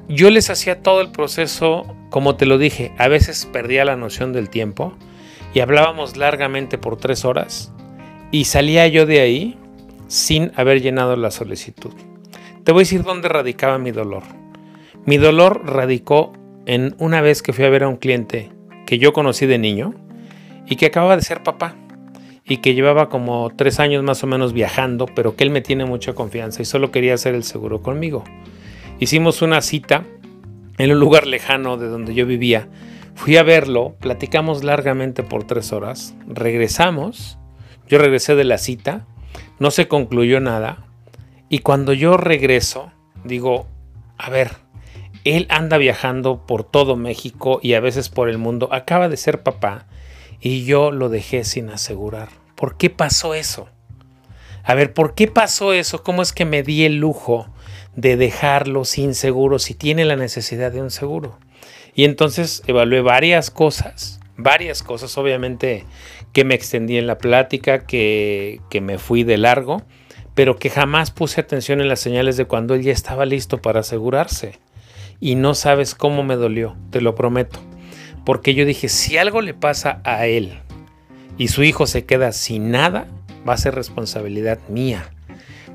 yo 0.09 0.31
les 0.31 0.49
hacía 0.49 0.81
todo 0.81 1.01
el 1.01 1.11
proceso, 1.11 1.93
como 2.11 2.37
te 2.37 2.47
lo 2.47 2.57
dije, 2.57 2.93
a 2.99 3.09
veces 3.09 3.47
perdía 3.53 3.85
la 3.85 3.97
noción 3.97 4.33
del 4.33 4.49
tiempo 4.49 4.95
y 5.55 5.59
hablábamos 5.59 6.17
largamente 6.17 6.79
por 6.79 6.99
tres 6.99 7.25
horas 7.25 7.73
y 8.33 8.47
salía 8.47 8.88
yo 8.88 9.07
de 9.07 9.21
ahí 9.21 9.57
sin 10.09 10.51
haber 10.57 10.83
llenado 10.83 11.14
la 11.14 11.31
solicitud. 11.31 11.92
Te 12.64 12.73
voy 12.73 12.81
a 12.81 12.85
decir 12.85 13.05
dónde 13.05 13.29
radicaba 13.29 13.79
mi 13.79 13.92
dolor. 13.92 14.25
Mi 15.05 15.18
dolor 15.18 15.62
radicó 15.64 16.33
en 16.66 16.95
una 16.99 17.21
vez 17.21 17.42
que 17.42 17.53
fui 17.53 17.64
a 17.64 17.71
ver 17.71 17.85
a 17.85 17.88
un 17.88 17.97
cliente 17.97 18.51
que 18.87 18.99
yo 18.99 19.12
conocí 19.12 19.47
de 19.47 19.59
niño 19.59 19.95
y 20.66 20.77
que 20.77 20.87
acababa 20.87 21.16
de 21.16 21.23
ser 21.23 21.42
papá 21.42 21.77
y 22.45 22.59
que 22.59 22.75
llevaba 22.75 23.09
como 23.09 23.51
tres 23.55 23.79
años 23.79 24.03
más 24.03 24.25
o 24.25 24.27
menos 24.27 24.53
viajando, 24.53 25.07
pero 25.07 25.37
que 25.37 25.45
él 25.45 25.51
me 25.51 25.61
tiene 25.61 25.85
mucha 25.85 26.14
confianza 26.14 26.62
y 26.62 26.64
solo 26.64 26.90
quería 26.90 27.14
hacer 27.14 27.35
el 27.35 27.45
seguro 27.45 27.83
conmigo. 27.83 28.25
Hicimos 28.99 29.42
una 29.42 29.61
cita 29.61 30.05
en 30.79 30.90
un 30.90 30.99
lugar 30.99 31.27
lejano 31.27 31.77
de 31.77 31.88
donde 31.88 32.14
yo 32.14 32.27
vivía. 32.27 32.68
Fui 33.14 33.37
a 33.37 33.42
verlo, 33.42 33.97
platicamos 34.01 34.64
largamente 34.64 35.23
por 35.23 35.45
tres 35.45 35.73
horas, 35.73 36.14
regresamos, 36.27 37.38
yo 37.92 37.98
regresé 37.98 38.35
de 38.35 38.44
la 38.44 38.57
cita, 38.57 39.05
no 39.59 39.70
se 39.70 39.87
concluyó 39.87 40.40
nada, 40.40 40.87
y 41.50 41.59
cuando 41.59 41.92
yo 41.92 42.16
regreso, 42.16 42.90
digo, 43.22 43.66
a 44.16 44.31
ver, 44.31 44.52
él 45.24 45.46
anda 45.50 45.76
viajando 45.76 46.46
por 46.46 46.64
todo 46.64 46.96
México 46.96 47.61
y 47.62 47.74
a 47.74 47.81
veces 47.81 48.09
por 48.09 48.31
el 48.31 48.38
mundo, 48.38 48.70
acaba 48.72 49.11
de 49.11 49.18
ser 49.18 49.42
papá, 49.42 49.85
y 50.40 50.64
yo 50.64 50.90
lo 50.90 51.11
dejé 51.11 51.44
sin 51.44 51.68
asegurar. 51.68 52.31
¿Por 52.55 52.78
qué 52.78 52.88
pasó 52.88 53.35
eso? 53.35 53.68
A 54.64 54.72
ver, 54.72 54.94
¿por 54.94 55.14
qué 55.14 55.28
pasó 55.28 55.74
eso? 55.74 56.02
¿Cómo 56.02 56.22
es 56.22 56.33
que 56.33 56.46
me 56.46 56.62
di 56.62 56.87
el 56.87 56.96
lujo 56.96 57.52
de 57.94 58.16
dejarlo 58.16 58.87
sin 58.87 59.14
seguro 59.14 59.59
si 59.59 59.74
tiene 59.74 60.07
la 60.07 60.16
necesidad 60.16 60.72
de 60.72 60.81
un 60.81 60.90
seguro. 60.90 61.38
Y 61.94 62.05
entonces 62.05 62.62
evalué 62.66 63.02
varias 63.02 63.50
cosas, 63.50 64.18
varias 64.37 64.83
cosas, 64.83 65.18
obviamente 65.18 65.85
que 66.33 66.45
me 66.45 66.55
extendí 66.55 66.97
en 66.97 67.07
la 67.07 67.18
plática, 67.18 67.87
que, 67.87 68.61
que 68.71 68.81
me 68.81 68.99
fui 68.99 69.25
de 69.25 69.37
largo, 69.37 69.83
pero 70.35 70.57
que 70.57 70.71
jamás 70.71 71.11
puse 71.11 71.40
atención 71.40 71.81
en 71.81 71.88
las 71.88 72.01
señales 72.01 72.37
de 72.37 72.47
cuando 72.47 72.75
él 72.75 72.83
ya 72.83 72.92
estaba 72.92 73.27
listo 73.27 73.61
para 73.61 73.81
asegurarse. 73.81 74.59
Y 75.21 75.35
no 75.35 75.55
sabes 75.55 75.95
cómo 75.95 76.23
me 76.23 76.37
dolió, 76.37 76.77
te 76.90 77.01
lo 77.01 77.14
prometo. 77.14 77.61
Porque 78.25 78.55
yo 78.55 78.64
dije, 78.64 78.88
si 78.88 79.18
algo 79.18 79.40
le 79.40 79.55
pasa 79.55 80.01
a 80.05 80.27
él 80.27 80.59
y 81.38 81.49
su 81.49 81.62
hijo 81.62 81.87
se 81.87 82.05
queda 82.05 82.33
sin 82.33 82.71
nada, 82.71 83.07
va 83.49 83.55
a 83.55 83.59
ser 83.59 83.75
responsabilidad 83.75 84.59
mía. 84.68 85.11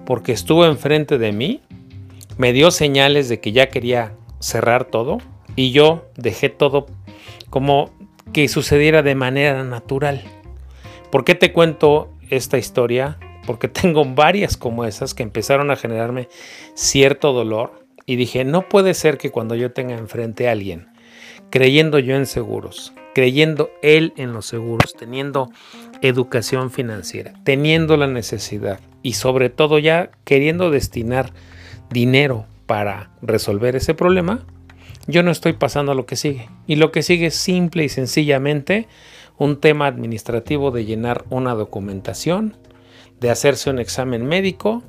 Porque 0.05 0.31
estuvo 0.31 0.65
enfrente 0.65 1.17
de 1.17 1.31
mí 1.31 1.61
me 2.37 2.53
dio 2.53 2.71
señales 2.71 3.29
de 3.29 3.39
que 3.39 3.51
ya 3.51 3.69
quería 3.69 4.13
cerrar 4.39 4.85
todo 4.85 5.17
y 5.55 5.71
yo 5.71 6.05
dejé 6.15 6.49
todo 6.49 6.85
como 7.49 7.91
que 8.31 8.47
sucediera 8.47 9.01
de 9.01 9.15
manera 9.15 9.63
natural. 9.63 10.21
¿Por 11.11 11.23
qué 11.23 11.35
te 11.35 11.53
cuento 11.53 12.13
esta 12.29 12.57
historia? 12.57 13.17
Porque 13.45 13.67
tengo 13.67 14.05
varias 14.05 14.57
como 14.57 14.85
esas 14.85 15.13
que 15.13 15.23
empezaron 15.23 15.71
a 15.71 15.75
generarme 15.75 16.27
cierto 16.73 17.33
dolor 17.33 17.85
y 18.05 18.15
dije, 18.15 18.45
no 18.45 18.69
puede 18.69 18.93
ser 18.93 19.17
que 19.17 19.31
cuando 19.31 19.55
yo 19.55 19.71
tenga 19.71 19.97
enfrente 19.97 20.47
a 20.47 20.53
alguien, 20.53 20.87
creyendo 21.49 21.99
yo 21.99 22.15
en 22.15 22.25
seguros, 22.25 22.93
creyendo 23.13 23.69
él 23.81 24.13
en 24.15 24.33
los 24.33 24.45
seguros, 24.45 24.93
teniendo 24.97 25.49
educación 26.01 26.71
financiera, 26.71 27.33
teniendo 27.43 27.97
la 27.97 28.07
necesidad 28.07 28.79
y 29.01 29.13
sobre 29.13 29.49
todo 29.49 29.79
ya 29.79 30.11
queriendo 30.23 30.71
destinar 30.71 31.33
dinero 31.89 32.45
para 32.65 33.11
resolver 33.21 33.75
ese 33.75 33.93
problema, 33.93 34.45
yo 35.07 35.23
no 35.23 35.31
estoy 35.31 35.53
pasando 35.53 35.93
a 35.93 35.95
lo 35.95 36.05
que 36.05 36.17
sigue. 36.17 36.49
Y 36.67 36.75
lo 36.75 36.91
que 36.91 37.01
sigue 37.01 37.27
es 37.27 37.35
simple 37.35 37.85
y 37.85 37.89
sencillamente 37.89 38.87
un 39.37 39.59
tema 39.59 39.87
administrativo 39.87 40.71
de 40.71 40.85
llenar 40.85 41.25
una 41.29 41.53
documentación, 41.53 42.55
de 43.19 43.29
hacerse 43.29 43.69
un 43.69 43.79
examen 43.79 44.25
médico 44.25 44.83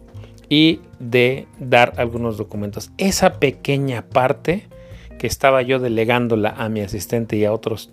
y 0.49 0.81
de 0.99 1.47
dar 1.59 1.93
algunos 1.97 2.39
documentos. 2.39 2.91
Esa 2.99 3.35
pequeña 3.35 4.03
parte 4.03 4.69
que 5.19 5.27
estaba 5.27 5.63
yo 5.63 5.79
delegándola 5.79 6.55
a 6.57 6.69
mi 6.69 6.81
asistente 6.81 7.37
y 7.37 7.45
a 7.45 7.53
otros, 7.53 7.91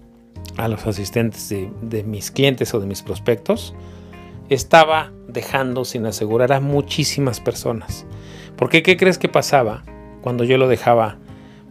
a 0.57 0.67
los 0.67 0.85
asistentes 0.85 1.49
de, 1.49 2.03
mis 2.03 2.31
clientes 2.31 2.73
o 2.73 2.79
de 2.79 2.87
mis 2.87 3.01
prospectos, 3.01 3.73
estaba 4.47 5.11
dejando 5.27 5.85
sin 5.85 6.05
asegurar 6.05 6.53
a 6.53 6.59
muchísimas 6.59 7.39
personas. 7.41 8.05
Porque 8.55 8.83
¿qué 8.83 8.95
crees 8.95 9.17
que 9.17 9.27
pasaba 9.27 9.83
cuando 10.21 10.43
yo 10.43 10.57
lo 10.57 10.67
dejaba 10.67 11.17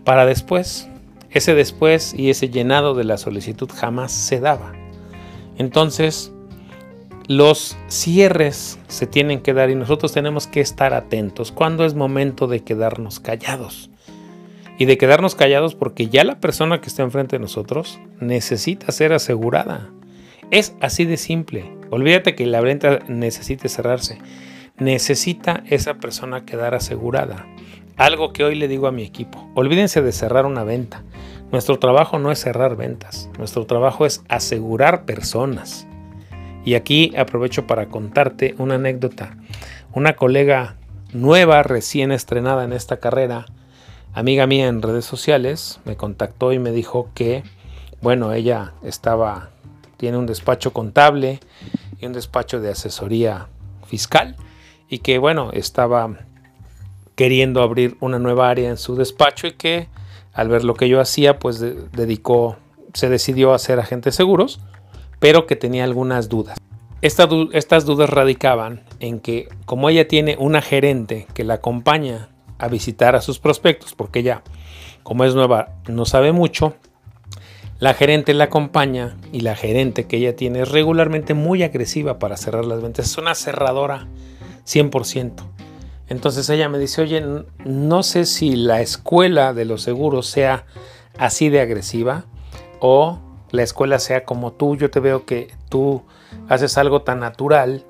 para 0.05 0.27
después? 0.27 0.89
Ese 1.35 1.55
después 1.55 2.15
y 2.17 2.31
ese 2.31 2.49
llenado 2.49 2.95
de 2.95 3.05
la 3.05 3.19
solicitud 3.19 3.69
jamás 3.75 4.13
se 4.13 4.41
daba. 4.41 4.73
Entonces, 5.59 6.33
los 7.29 7.77
cierres 7.89 8.79
se 8.89 9.07
tienen 9.07 9.41
que 9.41 9.53
dar 9.53 9.69
y 9.69 9.75
nosotros 9.75 10.13
tenemos 10.13 10.47
que 10.47 10.61
estar 10.61 10.95
atentos 10.95 11.53
cuando 11.53 11.85
es 11.85 11.95
momento 11.95 12.47
de 12.47 12.61
quedarnos 12.61 13.21
callados. 13.21 13.91
Y 14.79 14.87
de 14.87 14.99
quedarnos 14.99 15.35
callados 15.35 15.75
porque 15.75 16.09
ya 16.09 16.25
la 16.25 16.41
persona 16.41 16.81
que 16.81 16.89
está 16.89 17.03
enfrente 17.03 17.37
de 17.37 17.43
nosotros 17.43 18.01
necesita 18.21 18.91
ser 18.91 19.13
asegurada. 19.13 19.91
Es 20.51 20.75
así 20.81 21.05
de 21.05 21.17
simple. 21.17 21.71
Olvídate 21.91 22.35
que 22.35 22.47
la 22.47 22.61
venta 22.61 23.01
necesite 23.09 23.69
cerrarse 23.69 24.19
necesita 24.79 25.63
esa 25.69 25.95
persona 25.95 26.45
quedar 26.45 26.75
asegurada. 26.75 27.47
Algo 27.97 28.33
que 28.33 28.45
hoy 28.45 28.57
le 28.57 28.69
digo 28.69 28.87
a 28.87 28.93
mi 28.93 29.05
equipo, 29.05 29.49
olvídense 29.55 30.03
de 30.03 30.13
cerrar 30.13 30.47
una 30.47 30.65
venta. 30.65 31.05
Nuestro 31.55 31.79
trabajo 31.79 32.19
no 32.19 32.33
es 32.33 32.41
cerrar 32.41 32.75
ventas, 32.75 33.31
nuestro 33.39 33.65
trabajo 33.65 34.07
es 34.07 34.25
asegurar 34.29 35.05
personas. 35.05 35.87
Y 36.65 36.75
aquí 36.75 37.15
aprovecho 37.17 37.69
para 37.69 37.87
contarte 37.87 38.57
una 38.59 38.75
anécdota. 38.75 39.37
Una 39.93 40.15
colega 40.15 40.75
nueva, 41.13 41.63
recién 41.63 42.11
estrenada 42.11 42.65
en 42.65 42.73
esta 42.73 42.97
carrera, 42.97 43.47
amiga 44.15 44.49
mía 44.49 44.67
en 44.67 44.83
redes 44.83 45.05
sociales, 45.05 45.79
me 45.85 45.95
contactó 45.95 46.53
y 46.53 46.59
me 46.59 46.73
dijo 46.73 47.11
que, 47.15 47.45
bueno, 48.03 48.33
ella 48.33 48.73
estaba, 48.83 49.51
tiene 49.97 50.19
un 50.19 50.27
despacho 50.27 50.73
contable, 50.73 51.39
y 52.01 52.07
un 52.07 52.15
despacho 52.15 52.61
de 52.61 52.71
asesoría 52.71 53.47
fiscal 53.87 54.35
y 54.89 54.99
que 54.99 55.19
bueno, 55.19 55.53
estaba 55.53 56.19
queriendo 57.15 57.63
abrir 57.63 57.97
una 58.01 58.19
nueva 58.19 58.51
área 58.51 58.71
en 58.71 58.77
su 58.77 58.97
despacho 58.97 59.47
y 59.47 59.53
que 59.53 59.87
al 60.35 60.49
ver 60.49 60.65
lo 60.65 60.75
que 60.75 60.89
yo 60.89 61.01
hacía, 61.01 61.39
pues 61.39 61.61
dedicó, 61.61 62.57
se 62.93 63.09
decidió 63.09 63.55
a 63.55 63.59
ser 63.59 63.81
agente 63.81 64.13
seguros, 64.13 64.61
pero 65.21 65.47
que 65.47 65.57
tenía 65.57 65.85
algunas 65.85 66.29
dudas. 66.29 66.59
estas 67.01 67.85
dudas 67.87 68.11
radicaban 68.11 68.83
en 69.01 69.21
que 69.21 69.49
como 69.65 69.89
ella 69.89 70.09
tiene 70.09 70.37
una 70.39 70.61
gerente 70.61 71.27
que 71.35 71.45
la 71.45 71.55
acompaña 71.55 72.29
a 72.59 72.69
visitar 72.69 73.15
a 73.17 73.21
sus 73.21 73.39
prospectos, 73.39 73.95
porque 73.95 74.21
ella, 74.21 74.43
como 75.03 75.25
es 75.25 75.35
nueva, 75.35 75.77
no 75.89 76.05
sabe 76.05 76.33
mucho, 76.33 76.75
la 77.79 77.95
gerente 77.95 78.35
la 78.35 78.45
acompaña 78.45 79.17
y 79.33 79.41
la 79.41 79.57
gerente 79.57 80.07
que 80.07 80.17
ella 80.17 80.37
tiene 80.37 80.63
es 80.63 80.71
regularmente 80.71 81.35
muy 81.35 81.63
agresiva 81.63 82.19
para 82.19 82.37
cerrar 82.37 82.65
las 82.65 82.81
ventas. 82.81 83.07
Es 83.07 83.19
una 83.19 83.35
cerradora 83.35 84.07
100%. 84.65 85.54
Entonces 86.09 86.49
ella 86.51 86.69
me 86.69 86.79
dice, 86.79 87.03
oye, 87.03 87.25
no 87.65 88.03
sé 88.03 88.27
si 88.27 88.57
la 88.57 88.81
escuela 88.81 89.55
de 89.55 89.65
los 89.65 89.83
seguros 89.83 90.27
sea 90.27 90.67
así 91.19 91.49
de 91.49 91.61
agresiva 91.61 92.25
o 92.81 93.19
la 93.51 93.63
escuela 93.63 93.99
sea 93.99 94.25
como 94.25 94.53
tú. 94.53 94.77
Yo 94.77 94.91
te 94.91 95.01
veo 95.01 95.25
que 95.25 95.55
tú 95.69 96.03
haces 96.49 96.77
algo 96.77 97.03
tan 97.03 97.21
natural 97.21 97.85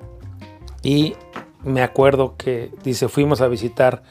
y 0.81 1.15
me 1.63 1.81
acuerdo 1.81 2.35
que 2.37 2.71
dice, 2.83 3.09
fuimos 3.09 3.41
a 3.41 3.47
visitar 3.47 4.03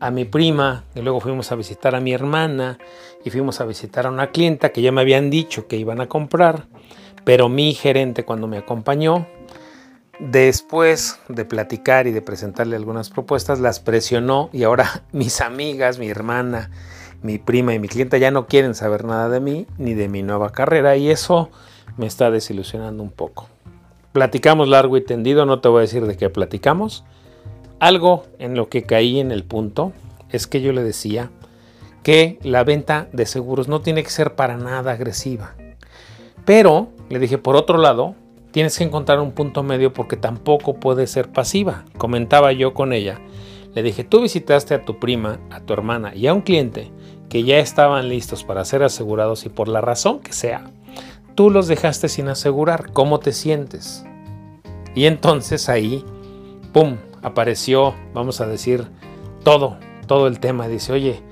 a 0.00 0.10
mi 0.10 0.24
prima 0.24 0.84
y 0.94 1.00
luego 1.00 1.20
fuimos 1.20 1.50
a 1.50 1.56
visitar 1.56 1.94
a 1.94 2.00
mi 2.00 2.12
hermana 2.12 2.78
y 3.24 3.30
fuimos 3.30 3.60
a 3.60 3.64
visitar 3.64 4.06
a 4.06 4.10
una 4.10 4.30
clienta 4.30 4.70
que 4.70 4.82
ya 4.82 4.92
me 4.92 5.00
habían 5.00 5.30
dicho 5.30 5.66
que 5.66 5.76
iban 5.76 6.00
a 6.00 6.06
comprar, 6.06 6.66
pero 7.24 7.48
mi 7.48 7.74
gerente 7.74 8.24
cuando 8.24 8.46
me 8.46 8.58
acompañó 8.58 9.26
Después 10.18 11.20
de 11.28 11.44
platicar 11.44 12.08
y 12.08 12.12
de 12.12 12.22
presentarle 12.22 12.74
algunas 12.74 13.08
propuestas, 13.08 13.60
las 13.60 13.78
presionó 13.78 14.50
y 14.52 14.64
ahora 14.64 15.04
mis 15.12 15.40
amigas, 15.40 15.98
mi 15.98 16.08
hermana, 16.08 16.70
mi 17.22 17.38
prima 17.38 17.72
y 17.74 17.78
mi 17.78 17.88
clienta 17.88 18.18
ya 18.18 18.30
no 18.30 18.46
quieren 18.46 18.74
saber 18.74 19.04
nada 19.04 19.28
de 19.28 19.40
mí 19.40 19.66
ni 19.78 19.94
de 19.94 20.08
mi 20.08 20.22
nueva 20.22 20.50
carrera 20.50 20.96
y 20.96 21.10
eso 21.10 21.50
me 21.96 22.06
está 22.06 22.32
desilusionando 22.32 23.02
un 23.02 23.10
poco. 23.10 23.48
Platicamos 24.12 24.68
largo 24.68 24.96
y 24.96 25.04
tendido, 25.04 25.46
no 25.46 25.60
te 25.60 25.68
voy 25.68 25.78
a 25.78 25.82
decir 25.82 26.04
de 26.06 26.16
qué 26.16 26.30
platicamos. 26.30 27.04
Algo 27.78 28.24
en 28.40 28.56
lo 28.56 28.68
que 28.68 28.82
caí 28.82 29.20
en 29.20 29.30
el 29.30 29.44
punto 29.44 29.92
es 30.30 30.48
que 30.48 30.60
yo 30.60 30.72
le 30.72 30.82
decía 30.82 31.30
que 32.02 32.38
la 32.42 32.64
venta 32.64 33.08
de 33.12 33.26
seguros 33.26 33.68
no 33.68 33.82
tiene 33.82 34.02
que 34.02 34.10
ser 34.10 34.34
para 34.34 34.56
nada 34.56 34.92
agresiva. 34.92 35.54
Pero 36.44 36.88
le 37.08 37.20
dije, 37.20 37.38
por 37.38 37.54
otro 37.54 37.78
lado, 37.78 38.16
Tienes 38.50 38.78
que 38.78 38.84
encontrar 38.84 39.20
un 39.20 39.32
punto 39.32 39.62
medio 39.62 39.92
porque 39.92 40.16
tampoco 40.16 40.74
puede 40.74 41.06
ser 41.06 41.30
pasiva. 41.30 41.84
Comentaba 41.98 42.52
yo 42.52 42.74
con 42.74 42.92
ella. 42.92 43.20
Le 43.74 43.82
dije, 43.82 44.04
tú 44.04 44.22
visitaste 44.22 44.74
a 44.74 44.84
tu 44.84 44.98
prima, 44.98 45.38
a 45.50 45.60
tu 45.60 45.72
hermana 45.72 46.14
y 46.14 46.26
a 46.26 46.34
un 46.34 46.40
cliente 46.40 46.90
que 47.28 47.44
ya 47.44 47.58
estaban 47.58 48.08
listos 48.08 48.42
para 48.44 48.64
ser 48.64 48.82
asegurados 48.82 49.44
y 49.44 49.50
por 49.50 49.68
la 49.68 49.80
razón 49.80 50.20
que 50.20 50.32
sea, 50.32 50.70
tú 51.34 51.50
los 51.50 51.68
dejaste 51.68 52.08
sin 52.08 52.28
asegurar. 52.28 52.92
¿Cómo 52.92 53.20
te 53.20 53.32
sientes? 53.32 54.04
Y 54.94 55.04
entonces 55.04 55.68
ahí, 55.68 56.04
¡pum!, 56.72 56.96
apareció, 57.22 57.94
vamos 58.14 58.40
a 58.40 58.46
decir, 58.46 58.86
todo, 59.44 59.76
todo 60.06 60.26
el 60.26 60.40
tema. 60.40 60.68
Dice, 60.68 60.92
oye, 60.92 61.22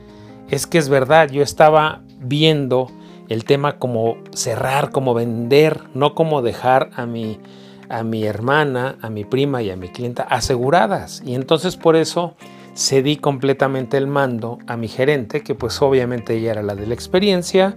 es 0.50 0.66
que 0.66 0.78
es 0.78 0.88
verdad, 0.88 1.30
yo 1.30 1.42
estaba 1.42 2.02
viendo 2.20 2.88
el 3.28 3.44
tema 3.44 3.78
como 3.78 4.16
cerrar, 4.32 4.90
como 4.90 5.14
vender, 5.14 5.80
no 5.94 6.14
como 6.14 6.42
dejar 6.42 6.90
a 6.94 7.06
mi, 7.06 7.40
a 7.88 8.02
mi 8.02 8.24
hermana, 8.24 8.96
a 9.02 9.10
mi 9.10 9.24
prima 9.24 9.62
y 9.62 9.70
a 9.70 9.76
mi 9.76 9.88
clienta 9.88 10.22
aseguradas. 10.22 11.22
Y 11.24 11.34
entonces 11.34 11.76
por 11.76 11.96
eso 11.96 12.34
cedí 12.76 13.16
completamente 13.16 13.96
el 13.96 14.06
mando 14.06 14.58
a 14.66 14.76
mi 14.76 14.88
gerente, 14.88 15.42
que 15.42 15.54
pues 15.54 15.80
obviamente 15.82 16.34
ella 16.34 16.52
era 16.52 16.62
la 16.62 16.74
de 16.74 16.86
la 16.86 16.94
experiencia, 16.94 17.76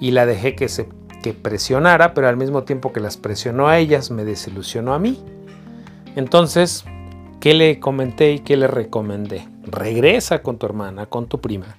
y 0.00 0.12
la 0.12 0.26
dejé 0.26 0.54
que 0.54 0.68
se 0.68 0.88
que 1.22 1.34
presionara, 1.34 2.14
pero 2.14 2.28
al 2.28 2.38
mismo 2.38 2.62
tiempo 2.62 2.94
que 2.94 3.00
las 3.00 3.18
presionó 3.18 3.68
a 3.68 3.78
ellas, 3.78 4.10
me 4.10 4.24
desilusionó 4.24 4.94
a 4.94 4.98
mí. 4.98 5.22
Entonces, 6.16 6.84
¿qué 7.40 7.52
le 7.52 7.78
comenté 7.78 8.32
y 8.32 8.38
qué 8.38 8.56
le 8.56 8.66
recomendé? 8.66 9.46
Regresa 9.64 10.40
con 10.40 10.56
tu 10.56 10.64
hermana, 10.64 11.04
con 11.04 11.26
tu 11.26 11.38
prima 11.38 11.76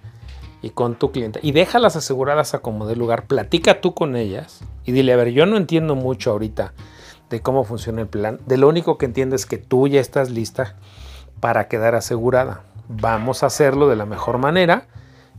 y 0.62 0.70
con 0.72 0.96
tu 0.96 1.12
cliente 1.12 1.40
y 1.42 1.52
déjalas 1.52 1.96
aseguradas 1.96 2.54
a 2.54 2.60
como 2.60 2.86
de 2.86 2.96
lugar, 2.96 3.26
platica 3.26 3.82
tú 3.82 3.94
con 3.94 4.16
ellas 4.16 4.62
y 4.86 4.92
dile, 4.92 5.14
a 5.14 5.18
ver, 5.18 5.30
yo 5.30 5.46
no 5.46 5.58
entiendo 5.58 5.96
mucho 5.96 6.32
ahorita 6.32 6.74
de 7.30 7.42
cómo 7.42 7.64
funciona 7.64 8.02
el 8.02 8.08
plan, 8.08 8.40
de 8.46 8.58
lo 8.58 8.68
único 8.68 8.98
que 8.98 9.06
entiendo 9.06 9.36
es 9.36 9.46
que 9.46 9.58
tú 9.58 9.88
ya 9.88 10.00
estás 10.00 10.30
lista 10.30 10.76
para 11.40 11.68
quedar 11.68 11.96
asegurada. 11.96 12.64
Vamos 12.90 13.42
a 13.42 13.46
hacerlo 13.48 13.88
de 13.88 13.96
la 13.96 14.06
mejor 14.06 14.38
manera 14.38 14.88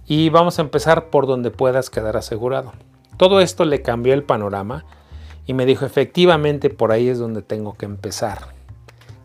y 0.07 0.31
vamos 0.31 0.59
a 0.59 0.63
empezar 0.63 1.11
por 1.11 1.27
donde 1.27 1.51
puedas 1.51 1.91
quedar 1.91 2.17
asegurado. 2.17 2.73
Todo 3.19 3.41
esto 3.41 3.65
le 3.65 3.83
cambió 3.83 4.15
el 4.15 4.25
panorama 4.25 4.85
y 5.47 5.53
me 5.53 5.67
dijo, 5.67 5.85
efectivamente 5.85 6.71
por 6.71 6.93
ahí 6.93 7.09
es 7.09 7.19
donde 7.19 7.43
tengo 7.43 7.75
que 7.75 7.85
empezar. 7.85 8.55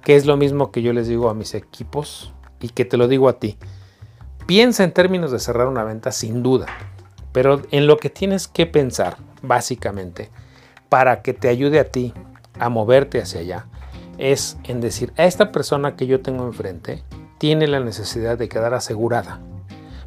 Que 0.01 0.15
es 0.15 0.25
lo 0.25 0.37
mismo 0.37 0.71
que 0.71 0.81
yo 0.81 0.93
les 0.93 1.07
digo 1.07 1.29
a 1.29 1.33
mis 1.33 1.55
equipos 1.55 2.33
y 2.59 2.69
que 2.69 2.85
te 2.85 2.97
lo 2.97 3.07
digo 3.07 3.29
a 3.29 3.39
ti 3.39 3.57
Piensa 4.47 4.85
en 4.85 4.93
términos 4.93 5.29
de 5.31 5.39
cerrar 5.39 5.67
una 5.67 5.83
venta 5.83 6.13
sin 6.13 6.41
duda, 6.41 6.67
pero 7.33 7.61
en 7.71 7.85
lo 7.85 7.97
que 7.97 8.09
tienes 8.09 8.47
que 8.47 8.65
pensar, 8.65 9.17
básicamente, 9.41 10.29
para 10.87 11.21
que 11.21 11.33
te 11.33 11.49
ayude 11.49 11.81
a 11.81 11.91
ti 11.91 12.13
a 12.57 12.69
moverte 12.69 13.21
hacia 13.21 13.41
allá, 13.41 13.65
es 14.17 14.57
en 14.63 14.79
decir, 14.79 15.11
a 15.17 15.25
esta 15.25 15.51
persona 15.51 15.97
que 15.97 16.07
yo 16.07 16.21
tengo 16.21 16.45
enfrente 16.45 17.03
tiene 17.39 17.67
la 17.67 17.81
necesidad 17.81 18.37
de 18.37 18.47
quedar 18.47 18.73
asegurada, 18.73 19.41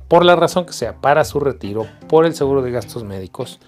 por 0.09 0.25
la 0.25 0.37
razón 0.37 0.65
que 0.65 0.73
sea, 0.73 0.95
para 1.03 1.25
su 1.25 1.39
retiro, 1.39 1.87
por 2.09 2.25
el 2.25 2.35
seguro 2.35 2.63
de 2.63 2.71
gastos 2.71 3.05
médicos, 3.05 3.61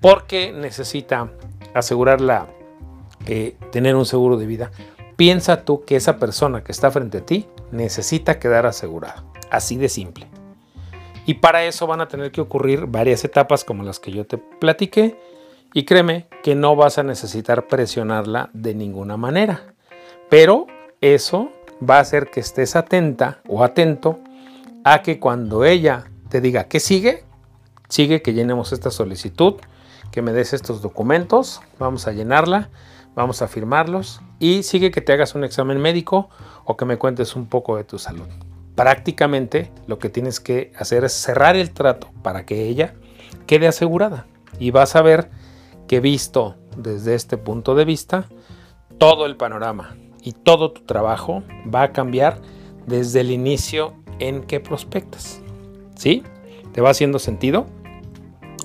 porque 0.00 0.52
necesita 0.52 1.30
asegurarla, 1.74 2.48
eh, 3.26 3.56
tener 3.70 3.94
un 3.94 4.04
seguro 4.04 4.36
de 4.36 4.46
vida. 4.46 4.72
Piensa 5.14 5.64
tú 5.64 5.84
que 5.84 5.94
esa 5.94 6.16
persona 6.16 6.64
que 6.64 6.72
está 6.72 6.90
frente 6.90 7.18
a 7.18 7.24
ti 7.24 7.46
necesita 7.70 8.40
quedar 8.40 8.66
asegurada. 8.66 9.31
Así 9.52 9.76
de 9.76 9.90
simple. 9.90 10.26
Y 11.26 11.34
para 11.34 11.64
eso 11.64 11.86
van 11.86 12.00
a 12.00 12.08
tener 12.08 12.32
que 12.32 12.40
ocurrir 12.40 12.86
varias 12.86 13.22
etapas 13.22 13.64
como 13.64 13.84
las 13.84 14.00
que 14.00 14.10
yo 14.10 14.26
te 14.26 14.38
platiqué. 14.38 15.20
Y 15.74 15.84
créeme 15.84 16.26
que 16.42 16.54
no 16.54 16.74
vas 16.74 16.96
a 16.96 17.02
necesitar 17.02 17.66
presionarla 17.66 18.48
de 18.54 18.74
ninguna 18.74 19.18
manera. 19.18 19.74
Pero 20.30 20.66
eso 21.02 21.50
va 21.86 21.98
a 21.98 22.00
hacer 22.00 22.30
que 22.30 22.40
estés 22.40 22.76
atenta 22.76 23.42
o 23.46 23.62
atento 23.62 24.20
a 24.84 25.02
que 25.02 25.20
cuando 25.20 25.66
ella 25.66 26.10
te 26.30 26.40
diga 26.40 26.64
que 26.64 26.80
sigue, 26.80 27.24
sigue 27.90 28.22
que 28.22 28.32
llenemos 28.32 28.72
esta 28.72 28.90
solicitud, 28.90 29.56
que 30.10 30.22
me 30.22 30.32
des 30.32 30.54
estos 30.54 30.80
documentos, 30.80 31.60
vamos 31.78 32.06
a 32.06 32.12
llenarla, 32.12 32.70
vamos 33.14 33.42
a 33.42 33.48
firmarlos 33.48 34.22
y 34.38 34.62
sigue 34.62 34.90
que 34.90 35.02
te 35.02 35.12
hagas 35.12 35.34
un 35.34 35.44
examen 35.44 35.78
médico 35.78 36.30
o 36.64 36.78
que 36.78 36.86
me 36.86 36.96
cuentes 36.96 37.36
un 37.36 37.46
poco 37.46 37.76
de 37.76 37.84
tu 37.84 37.98
salud 37.98 38.26
prácticamente 38.74 39.70
lo 39.86 39.98
que 39.98 40.08
tienes 40.08 40.40
que 40.40 40.72
hacer 40.78 41.04
es 41.04 41.12
cerrar 41.12 41.56
el 41.56 41.70
trato 41.70 42.10
para 42.22 42.46
que 42.46 42.66
ella 42.66 42.94
quede 43.46 43.66
asegurada. 43.66 44.26
Y 44.58 44.70
vas 44.70 44.96
a 44.96 45.02
ver 45.02 45.30
que 45.88 46.00
visto 46.00 46.56
desde 46.76 47.14
este 47.14 47.36
punto 47.36 47.74
de 47.74 47.84
vista, 47.84 48.26
todo 48.98 49.26
el 49.26 49.36
panorama 49.36 49.96
y 50.22 50.32
todo 50.32 50.72
tu 50.72 50.82
trabajo 50.82 51.42
va 51.72 51.82
a 51.82 51.92
cambiar 51.92 52.40
desde 52.86 53.20
el 53.20 53.30
inicio 53.30 53.94
en 54.18 54.42
que 54.42 54.60
prospectas. 54.60 55.40
¿Sí? 55.96 56.22
¿Te 56.72 56.80
va 56.80 56.90
haciendo 56.90 57.18
sentido? 57.18 57.66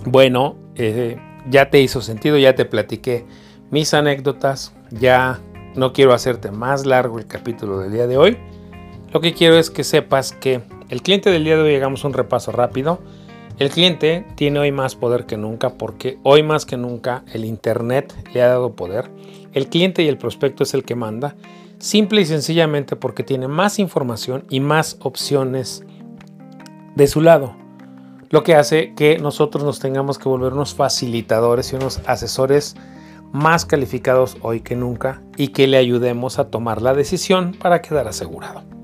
Bueno, 0.06 0.56
eh, 0.76 1.18
ya 1.50 1.70
te 1.70 1.82
hizo 1.82 2.02
sentido, 2.02 2.38
ya 2.38 2.56
te 2.56 2.66
platiqué 2.66 3.26
mis 3.72 3.94
anécdotas, 3.94 4.74
ya 4.92 5.40
no 5.76 5.94
quiero 5.94 6.14
hacerte 6.14 6.52
más 6.52 6.86
largo 6.86 7.20
el 7.20 7.28
capítulo 7.28 7.80
del 7.80 7.92
día 7.92 8.08
de 8.08 8.18
hoy. 8.18 8.38
Lo 9.14 9.22
que 9.22 9.34
quiero 9.34 9.58
es 9.58 9.70
que 9.70 9.86
sepas 9.86 10.34
que 10.34 10.62
el 10.90 11.02
cliente 11.02 11.32
del 11.32 11.46
día 11.46 11.56
de 11.56 11.64
hoy, 11.64 11.76
hagamos 11.76 12.04
un 12.04 12.14
repaso 12.14 12.52
rápido. 12.52 13.00
El 13.58 13.70
cliente 13.70 14.26
tiene 14.36 14.60
hoy 14.60 14.72
más 14.72 14.96
poder 14.96 15.26
que 15.26 15.38
nunca 15.38 15.76
porque 15.76 16.20
hoy 16.24 16.44
más 16.44 16.66
que 16.66 16.76
nunca 16.76 17.24
el 17.34 17.46
Internet 17.46 18.14
le 18.34 18.42
ha 18.42 18.48
dado 18.48 18.76
poder. 18.76 19.10
El 19.54 19.68
cliente 19.68 20.04
y 20.04 20.10
el 20.10 20.18
prospecto 20.18 20.64
es 20.64 20.74
el 20.74 20.84
que 20.84 20.96
manda, 20.96 21.36
simple 21.80 22.22
y 22.22 22.26
sencillamente 22.26 22.98
porque 22.98 23.24
tiene 23.24 23.48
más 23.48 23.80
información 23.80 24.44
y 24.50 24.60
más 24.60 24.98
opciones 25.00 25.84
de 26.96 27.08
su 27.08 27.22
lado. 27.22 27.56
Lo 28.30 28.44
que 28.44 28.56
hace 28.56 28.94
que 28.94 29.20
nosotros 29.20 29.64
nos 29.64 29.80
tengamos 29.80 30.20
que 30.20 30.28
volver 30.28 30.52
unos 30.52 30.76
facilitadores 30.76 31.72
y 31.72 31.78
unos 31.78 32.02
asesores 32.06 32.76
más 33.32 33.66
calificados 33.66 34.38
hoy 34.42 34.60
que 34.60 34.76
nunca 34.76 35.22
y 35.38 35.50
que 35.50 35.68
le 35.68 35.78
ayudemos 35.78 36.40
a 36.40 36.50
tomar 36.50 36.82
la 36.82 36.94
decisión 36.94 37.54
para 37.54 37.82
quedar 37.82 38.08
asegurado 38.08 38.77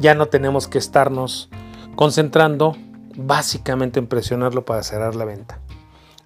ya 0.00 0.14
no 0.14 0.26
tenemos 0.26 0.66
que 0.66 0.78
estarnos 0.78 1.48
concentrando 1.94 2.76
básicamente 3.16 3.98
en 3.98 4.06
presionarlo 4.06 4.64
para 4.64 4.82
cerrar 4.82 5.14
la 5.14 5.24
venta. 5.24 5.60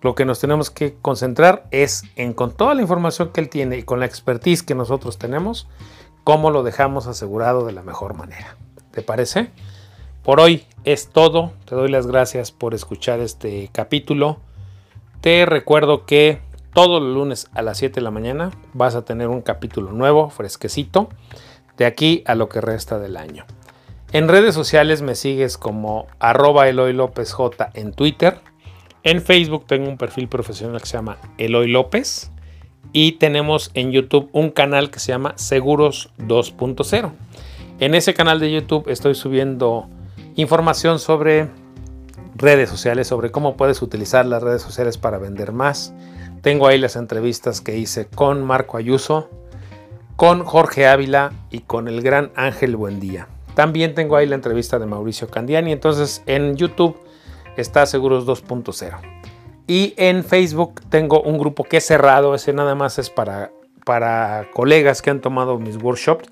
lo 0.00 0.14
que 0.14 0.26
nos 0.26 0.38
tenemos 0.38 0.70
que 0.70 0.96
concentrar 1.00 1.66
es 1.70 2.02
en 2.16 2.34
con 2.34 2.52
toda 2.52 2.74
la 2.74 2.82
información 2.82 3.30
que 3.32 3.40
él 3.40 3.48
tiene 3.48 3.78
y 3.78 3.84
con 3.84 4.00
la 4.00 4.06
expertise 4.06 4.62
que 4.62 4.74
nosotros 4.74 5.16
tenemos, 5.16 5.66
cómo 6.24 6.50
lo 6.50 6.62
dejamos 6.62 7.06
asegurado 7.06 7.64
de 7.64 7.72
la 7.72 7.82
mejor 7.82 8.12
manera. 8.14 8.58
¿Te 8.90 9.00
parece? 9.00 9.50
Por 10.22 10.40
hoy 10.40 10.66
es 10.84 11.08
todo. 11.08 11.52
Te 11.64 11.74
doy 11.74 11.90
las 11.90 12.06
gracias 12.06 12.52
por 12.52 12.74
escuchar 12.74 13.20
este 13.20 13.70
capítulo. 13.72 14.40
Te 15.22 15.46
recuerdo 15.46 16.04
que 16.04 16.40
todos 16.74 17.02
los 17.02 17.14
lunes 17.14 17.48
a 17.54 17.62
las 17.62 17.78
7 17.78 17.94
de 17.96 18.00
la 18.02 18.10
mañana 18.10 18.50
vas 18.72 18.94
a 18.96 19.06
tener 19.06 19.28
un 19.28 19.40
capítulo 19.40 19.92
nuevo, 19.92 20.28
fresquecito, 20.28 21.08
de 21.76 21.86
aquí 21.86 22.22
a 22.26 22.34
lo 22.34 22.48
que 22.48 22.60
resta 22.60 22.98
del 22.98 23.16
año. 23.16 23.46
En 24.14 24.28
redes 24.28 24.54
sociales 24.54 25.02
me 25.02 25.14
sigues 25.14 25.58
como 25.58 26.06
arroba 26.18 26.68
Eloy 26.68 26.94
López 26.94 27.32
J 27.32 27.70
en 27.74 27.92
Twitter 27.92 28.40
en 29.04 29.20
Facebook 29.20 29.66
tengo 29.66 29.90
un 29.90 29.98
perfil 29.98 30.28
profesional 30.28 30.80
que 30.80 30.86
se 30.86 30.96
llama 30.96 31.18
Eloy 31.36 31.68
López 31.68 32.30
y 32.90 33.12
tenemos 33.12 33.70
en 33.74 33.92
YouTube 33.92 34.30
un 34.32 34.48
canal 34.48 34.90
que 34.90 34.98
se 34.98 35.12
llama 35.12 35.34
Seguros 35.36 36.10
2.0. 36.18 37.12
En 37.80 37.94
ese 37.94 38.14
canal 38.14 38.40
de 38.40 38.50
YouTube 38.50 38.88
estoy 38.88 39.14
subiendo 39.14 39.90
información 40.36 40.98
sobre 40.98 41.50
redes 42.34 42.70
sociales, 42.70 43.08
sobre 43.08 43.30
cómo 43.30 43.58
puedes 43.58 43.82
utilizar 43.82 44.24
las 44.24 44.42
redes 44.42 44.62
sociales 44.62 44.96
para 44.96 45.18
vender 45.18 45.52
más. 45.52 45.92
Tengo 46.40 46.66
ahí 46.66 46.78
las 46.78 46.96
entrevistas 46.96 47.60
que 47.60 47.76
hice 47.76 48.06
con 48.06 48.42
Marco 48.42 48.78
Ayuso, 48.78 49.28
con 50.16 50.44
Jorge 50.44 50.86
Ávila 50.86 51.32
y 51.50 51.58
con 51.58 51.88
el 51.88 52.00
gran 52.00 52.32
Ángel 52.36 52.74
Buendía. 52.76 53.28
También 53.54 53.94
tengo 53.94 54.16
ahí 54.16 54.26
la 54.26 54.34
entrevista 54.34 54.78
de 54.78 54.86
Mauricio 54.86 55.28
Candiani. 55.28 55.72
Entonces 55.72 56.22
en 56.26 56.56
YouTube 56.56 56.98
está 57.56 57.86
Seguros 57.86 58.26
2.0. 58.26 58.98
Y 59.66 59.94
en 59.96 60.24
Facebook 60.24 60.82
tengo 60.90 61.22
un 61.22 61.38
grupo 61.38 61.64
que 61.64 61.78
es 61.78 61.86
cerrado, 61.86 62.34
ese 62.34 62.52
nada 62.52 62.74
más 62.74 62.98
es 62.98 63.08
para, 63.08 63.50
para 63.86 64.48
colegas 64.52 65.00
que 65.00 65.10
han 65.10 65.20
tomado 65.20 65.58
mis 65.58 65.76
workshops. 65.76 66.28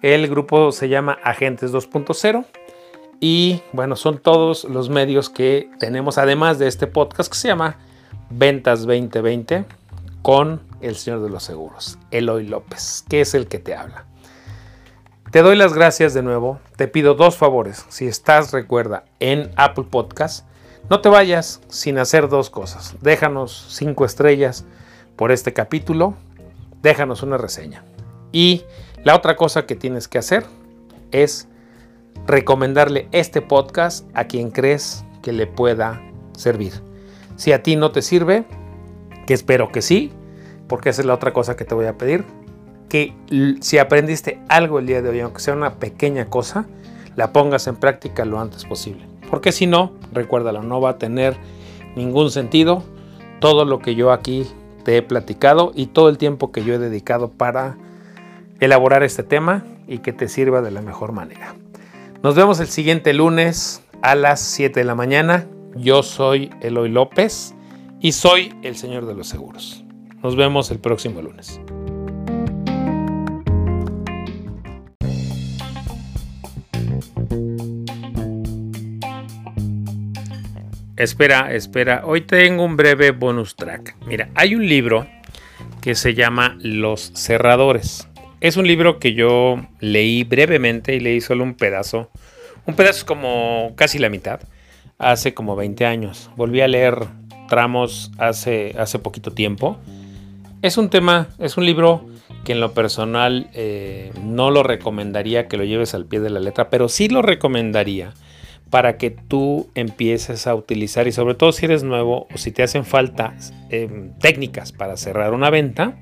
El 0.00 0.28
grupo 0.28 0.72
se 0.72 0.88
llama 0.88 1.18
Agentes 1.22 1.72
2.0 1.72 2.46
y 3.20 3.60
bueno, 3.72 3.96
son 3.96 4.18
todos 4.18 4.64
los 4.64 4.88
medios 4.88 5.28
que 5.28 5.68
tenemos 5.78 6.16
además 6.16 6.58
de 6.58 6.68
este 6.68 6.86
podcast 6.86 7.30
que 7.30 7.38
se 7.38 7.48
llama 7.48 7.76
Ventas 8.30 8.86
2020 8.86 9.66
con 10.22 10.62
el 10.80 10.96
señor 10.96 11.22
de 11.22 11.28
los 11.28 11.42
seguros, 11.42 11.98
Eloy 12.10 12.46
López, 12.46 13.04
que 13.08 13.20
es 13.20 13.34
el 13.34 13.46
que 13.46 13.58
te 13.58 13.74
habla. 13.74 14.06
Te 15.30 15.42
doy 15.42 15.54
las 15.54 15.74
gracias 15.74 16.12
de 16.12 16.24
nuevo. 16.24 16.58
Te 16.74 16.88
pido 16.88 17.14
dos 17.14 17.36
favores. 17.36 17.86
Si 17.88 18.04
estás, 18.08 18.52
recuerda, 18.52 19.04
en 19.20 19.52
Apple 19.54 19.84
Podcast, 19.88 20.44
no 20.88 21.00
te 21.00 21.08
vayas 21.08 21.60
sin 21.68 21.98
hacer 21.98 22.28
dos 22.28 22.50
cosas. 22.50 22.96
Déjanos 23.00 23.66
cinco 23.68 24.04
estrellas 24.04 24.64
por 25.14 25.30
este 25.30 25.52
capítulo. 25.52 26.14
Déjanos 26.82 27.22
una 27.22 27.36
reseña. 27.36 27.84
Y 28.32 28.64
la 29.04 29.14
otra 29.14 29.36
cosa 29.36 29.66
que 29.66 29.76
tienes 29.76 30.08
que 30.08 30.18
hacer 30.18 30.46
es 31.12 31.46
recomendarle 32.26 33.08
este 33.12 33.40
podcast 33.40 34.08
a 34.14 34.24
quien 34.24 34.50
crees 34.50 35.04
que 35.22 35.32
le 35.32 35.46
pueda 35.46 36.02
servir. 36.36 36.72
Si 37.36 37.52
a 37.52 37.62
ti 37.62 37.76
no 37.76 37.92
te 37.92 38.02
sirve, 38.02 38.46
que 39.28 39.34
espero 39.34 39.70
que 39.70 39.80
sí, 39.80 40.10
porque 40.66 40.88
esa 40.88 41.02
es 41.02 41.06
la 41.06 41.14
otra 41.14 41.32
cosa 41.32 41.54
que 41.54 41.64
te 41.64 41.76
voy 41.76 41.86
a 41.86 41.96
pedir, 41.96 42.24
que 42.90 43.14
si 43.60 43.78
aprendiste 43.78 44.38
algo 44.48 44.78
el 44.80 44.86
día 44.86 45.00
de 45.00 45.08
hoy, 45.08 45.20
aunque 45.20 45.40
sea 45.40 45.54
una 45.54 45.76
pequeña 45.76 46.26
cosa, 46.26 46.66
la 47.16 47.32
pongas 47.32 47.66
en 47.68 47.76
práctica 47.76 48.26
lo 48.26 48.38
antes 48.38 48.66
posible. 48.66 49.06
Porque 49.30 49.52
si 49.52 49.66
no, 49.66 49.92
recuérdalo, 50.12 50.62
no 50.62 50.80
va 50.80 50.90
a 50.90 50.98
tener 50.98 51.36
ningún 51.96 52.30
sentido 52.30 52.82
todo 53.38 53.64
lo 53.64 53.78
que 53.78 53.94
yo 53.94 54.12
aquí 54.12 54.46
te 54.84 54.96
he 54.96 55.02
platicado 55.02 55.72
y 55.74 55.86
todo 55.86 56.08
el 56.08 56.18
tiempo 56.18 56.52
que 56.52 56.64
yo 56.64 56.74
he 56.74 56.78
dedicado 56.78 57.30
para 57.30 57.78
elaborar 58.58 59.02
este 59.02 59.22
tema 59.22 59.64
y 59.86 59.98
que 59.98 60.12
te 60.12 60.28
sirva 60.28 60.60
de 60.60 60.70
la 60.70 60.82
mejor 60.82 61.12
manera. 61.12 61.54
Nos 62.22 62.34
vemos 62.34 62.60
el 62.60 62.66
siguiente 62.66 63.14
lunes 63.14 63.82
a 64.02 64.14
las 64.14 64.40
7 64.40 64.80
de 64.80 64.84
la 64.84 64.94
mañana. 64.94 65.46
Yo 65.76 66.02
soy 66.02 66.50
Eloy 66.60 66.90
López 66.90 67.54
y 68.00 68.12
soy 68.12 68.52
el 68.62 68.76
Señor 68.76 69.06
de 69.06 69.14
los 69.14 69.28
Seguros. 69.28 69.84
Nos 70.22 70.36
vemos 70.36 70.70
el 70.70 70.80
próximo 70.80 71.22
lunes. 71.22 71.60
Espera, 81.00 81.54
espera. 81.54 82.02
Hoy 82.04 82.20
tengo 82.20 82.62
un 82.62 82.76
breve 82.76 83.10
bonus 83.12 83.56
track. 83.56 83.96
Mira, 84.04 84.28
hay 84.34 84.54
un 84.54 84.68
libro 84.68 85.06
que 85.80 85.94
se 85.94 86.12
llama 86.12 86.58
Los 86.60 87.12
Cerradores. 87.14 88.06
Es 88.42 88.58
un 88.58 88.66
libro 88.66 88.98
que 88.98 89.14
yo 89.14 89.66
leí 89.78 90.24
brevemente 90.24 90.94
y 90.94 91.00
leí 91.00 91.22
solo 91.22 91.42
un 91.42 91.54
pedazo. 91.54 92.10
Un 92.66 92.74
pedazo 92.74 93.06
como 93.06 93.72
casi 93.76 93.98
la 93.98 94.10
mitad. 94.10 94.40
Hace 94.98 95.32
como 95.32 95.56
20 95.56 95.86
años. 95.86 96.30
Volví 96.36 96.60
a 96.60 96.68
leer 96.68 96.98
tramos 97.48 98.12
hace, 98.18 98.74
hace 98.78 98.98
poquito 98.98 99.30
tiempo. 99.30 99.78
Es 100.60 100.76
un 100.76 100.90
tema, 100.90 101.28
es 101.38 101.56
un 101.56 101.64
libro 101.64 102.04
que 102.44 102.52
en 102.52 102.60
lo 102.60 102.74
personal 102.74 103.48
eh, 103.54 104.12
no 104.22 104.50
lo 104.50 104.62
recomendaría 104.62 105.48
que 105.48 105.56
lo 105.56 105.64
lleves 105.64 105.94
al 105.94 106.04
pie 106.04 106.20
de 106.20 106.28
la 106.28 106.40
letra, 106.40 106.68
pero 106.68 106.90
sí 106.90 107.08
lo 107.08 107.22
recomendaría 107.22 108.12
para 108.70 108.96
que 108.96 109.10
tú 109.10 109.68
empieces 109.74 110.46
a 110.46 110.54
utilizar 110.54 111.08
y 111.08 111.12
sobre 111.12 111.34
todo 111.34 111.52
si 111.52 111.66
eres 111.66 111.82
nuevo 111.82 112.28
o 112.32 112.38
si 112.38 112.52
te 112.52 112.62
hacen 112.62 112.84
falta 112.84 113.34
em, 113.68 114.12
técnicas 114.18 114.72
para 114.72 114.96
cerrar 114.96 115.34
una 115.34 115.50
venta, 115.50 115.98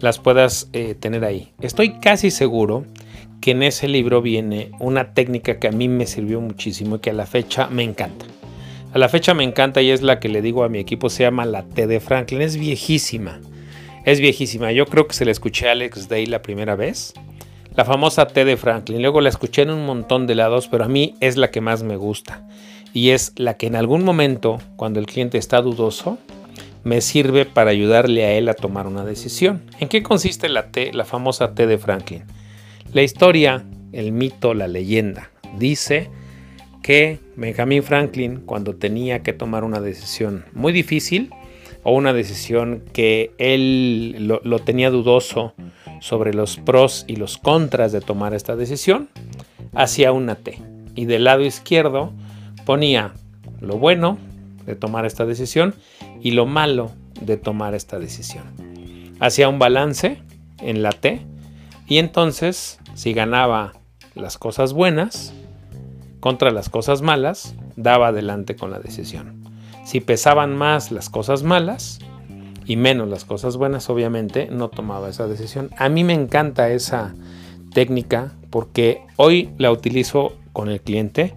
las 0.00 0.18
puedas 0.18 0.70
eh, 0.72 0.94
tener 0.94 1.24
ahí. 1.24 1.52
Estoy 1.60 1.98
casi 1.98 2.30
seguro 2.30 2.86
que 3.40 3.50
en 3.50 3.64
ese 3.64 3.88
libro 3.88 4.22
viene 4.22 4.70
una 4.78 5.12
técnica 5.12 5.58
que 5.58 5.68
a 5.68 5.72
mí 5.72 5.88
me 5.88 6.06
sirvió 6.06 6.40
muchísimo 6.40 6.96
y 6.96 6.98
que 7.00 7.10
a 7.10 7.14
la 7.14 7.26
fecha 7.26 7.68
me 7.68 7.82
encanta. 7.82 8.26
A 8.92 8.98
la 8.98 9.08
fecha 9.08 9.34
me 9.34 9.44
encanta 9.44 9.82
y 9.82 9.90
es 9.90 10.00
la 10.00 10.18
que 10.20 10.28
le 10.28 10.40
digo 10.40 10.64
a 10.64 10.68
mi 10.68 10.78
equipo, 10.78 11.10
se 11.10 11.24
llama 11.24 11.44
la 11.44 11.64
T 11.64 11.86
de 11.86 12.00
Franklin, 12.00 12.40
es 12.42 12.56
viejísima. 12.56 13.40
Es 14.04 14.20
viejísima, 14.20 14.72
yo 14.72 14.86
creo 14.86 15.06
que 15.06 15.14
se 15.14 15.24
la 15.24 15.32
escuché 15.32 15.68
a 15.68 15.72
Alex 15.72 16.08
Day 16.08 16.26
la 16.26 16.42
primera 16.42 16.76
vez 16.76 17.12
la 17.78 17.84
famosa 17.84 18.26
T 18.26 18.44
de 18.44 18.56
Franklin. 18.56 19.00
Luego 19.02 19.20
la 19.20 19.28
escuché 19.28 19.62
en 19.62 19.70
un 19.70 19.86
montón 19.86 20.26
de 20.26 20.34
lados, 20.34 20.66
pero 20.66 20.82
a 20.82 20.88
mí 20.88 21.14
es 21.20 21.36
la 21.36 21.52
que 21.52 21.60
más 21.60 21.84
me 21.84 21.94
gusta. 21.94 22.44
Y 22.92 23.10
es 23.10 23.32
la 23.36 23.56
que 23.56 23.68
en 23.68 23.76
algún 23.76 24.02
momento, 24.02 24.58
cuando 24.74 24.98
el 24.98 25.06
cliente 25.06 25.38
está 25.38 25.62
dudoso, 25.62 26.18
me 26.82 27.00
sirve 27.00 27.44
para 27.44 27.70
ayudarle 27.70 28.24
a 28.24 28.32
él 28.32 28.48
a 28.48 28.54
tomar 28.54 28.88
una 28.88 29.04
decisión. 29.04 29.62
¿En 29.78 29.86
qué 29.86 30.02
consiste 30.02 30.48
la 30.48 30.72
T, 30.72 30.92
la 30.92 31.04
famosa 31.04 31.54
T 31.54 31.68
de 31.68 31.78
Franklin? 31.78 32.24
La 32.92 33.02
historia, 33.02 33.64
el 33.92 34.10
mito, 34.10 34.54
la 34.54 34.66
leyenda, 34.66 35.30
dice 35.56 36.10
que 36.82 37.20
Benjamin 37.36 37.84
Franklin, 37.84 38.40
cuando 38.44 38.74
tenía 38.74 39.22
que 39.22 39.34
tomar 39.34 39.62
una 39.62 39.80
decisión 39.80 40.44
muy 40.52 40.72
difícil, 40.72 41.30
o 41.84 41.92
una 41.92 42.12
decisión 42.12 42.82
que 42.92 43.30
él 43.38 44.26
lo, 44.26 44.40
lo 44.42 44.58
tenía 44.58 44.90
dudoso, 44.90 45.54
sobre 46.00 46.34
los 46.34 46.56
pros 46.56 47.04
y 47.06 47.16
los 47.16 47.38
contras 47.38 47.92
de 47.92 48.00
tomar 48.00 48.34
esta 48.34 48.56
decisión, 48.56 49.08
hacía 49.74 50.12
una 50.12 50.36
T. 50.36 50.60
Y 50.94 51.04
del 51.04 51.24
lado 51.24 51.42
izquierdo 51.42 52.12
ponía 52.64 53.14
lo 53.60 53.78
bueno 53.78 54.18
de 54.66 54.74
tomar 54.74 55.06
esta 55.06 55.24
decisión 55.24 55.74
y 56.20 56.32
lo 56.32 56.46
malo 56.46 56.90
de 57.20 57.36
tomar 57.36 57.74
esta 57.74 57.98
decisión. 57.98 58.44
Hacía 59.20 59.48
un 59.48 59.58
balance 59.58 60.22
en 60.60 60.82
la 60.82 60.90
T 60.90 61.20
y 61.86 61.98
entonces 61.98 62.78
si 62.94 63.12
ganaba 63.12 63.74
las 64.14 64.38
cosas 64.38 64.72
buenas 64.72 65.32
contra 66.20 66.50
las 66.50 66.68
cosas 66.68 67.00
malas, 67.00 67.54
daba 67.76 68.08
adelante 68.08 68.56
con 68.56 68.70
la 68.70 68.80
decisión. 68.80 69.44
Si 69.84 70.00
pesaban 70.00 70.56
más 70.56 70.90
las 70.90 71.08
cosas 71.08 71.44
malas, 71.44 72.00
y 72.68 72.76
menos 72.76 73.08
las 73.08 73.24
cosas 73.24 73.56
buenas, 73.56 73.88
obviamente 73.88 74.48
no 74.52 74.68
tomaba 74.68 75.08
esa 75.08 75.26
decisión. 75.26 75.70
A 75.78 75.88
mí 75.88 76.04
me 76.04 76.12
encanta 76.12 76.68
esa 76.68 77.14
técnica 77.72 78.34
porque 78.50 79.00
hoy 79.16 79.48
la 79.56 79.72
utilizo 79.72 80.34
con 80.52 80.68
el 80.68 80.82
cliente, 80.82 81.34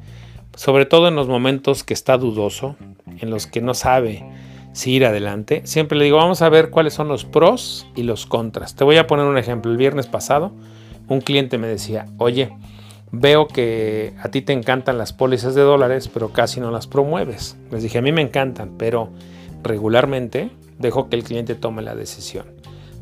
sobre 0.56 0.86
todo 0.86 1.08
en 1.08 1.16
los 1.16 1.30
momentos 1.30 1.86
que 1.86 1.94
está 1.94 2.18
dudoso, 2.18 2.76
en 3.20 3.30
los 3.30 3.48
que 3.48 3.62
no 3.62 3.74
sabe 3.74 4.26
si 4.74 4.92
ir 4.92 5.06
adelante. 5.06 5.62
Siempre 5.64 5.98
le 5.98 6.04
digo, 6.04 6.18
vamos 6.18 6.42
a 6.42 6.50
ver 6.50 6.70
cuáles 6.70 6.94
son 6.94 7.08
los 7.08 7.24
pros 7.24 7.88
y 7.96 8.04
los 8.04 8.26
contras. 8.26 8.76
Te 8.76 8.84
voy 8.84 8.98
a 8.98 9.08
poner 9.08 9.26
un 9.26 9.38
ejemplo. 9.38 9.72
El 9.72 9.78
viernes 9.78 10.08
pasado, 10.08 10.52
un 11.08 11.22
cliente 11.22 11.58
me 11.58 11.68
decía, 11.68 12.08
oye, 12.18 12.52
veo 13.14 13.48
que 13.48 14.14
a 14.22 14.28
ti 14.32 14.42
te 14.42 14.52
encantan 14.52 14.98
las 14.98 15.14
pólizas 15.14 15.56
de 15.56 15.62
dólares, 15.62 16.10
pero 16.10 16.34
casi 16.34 16.60
no 16.60 16.72
las 16.72 16.88
promueves. 16.88 17.56
Les 17.72 17.84
dije, 17.84 18.00
a 18.00 18.02
mí 18.02 18.12
me 18.12 18.22
encantan, 18.22 18.74
pero 18.78 19.12
regularmente 19.64 20.50
dejó 20.82 21.10
que 21.10 21.16
el 21.16 21.24
cliente 21.24 21.56
tome 21.56 21.82
la 21.82 21.96
decisión. 21.96 22.46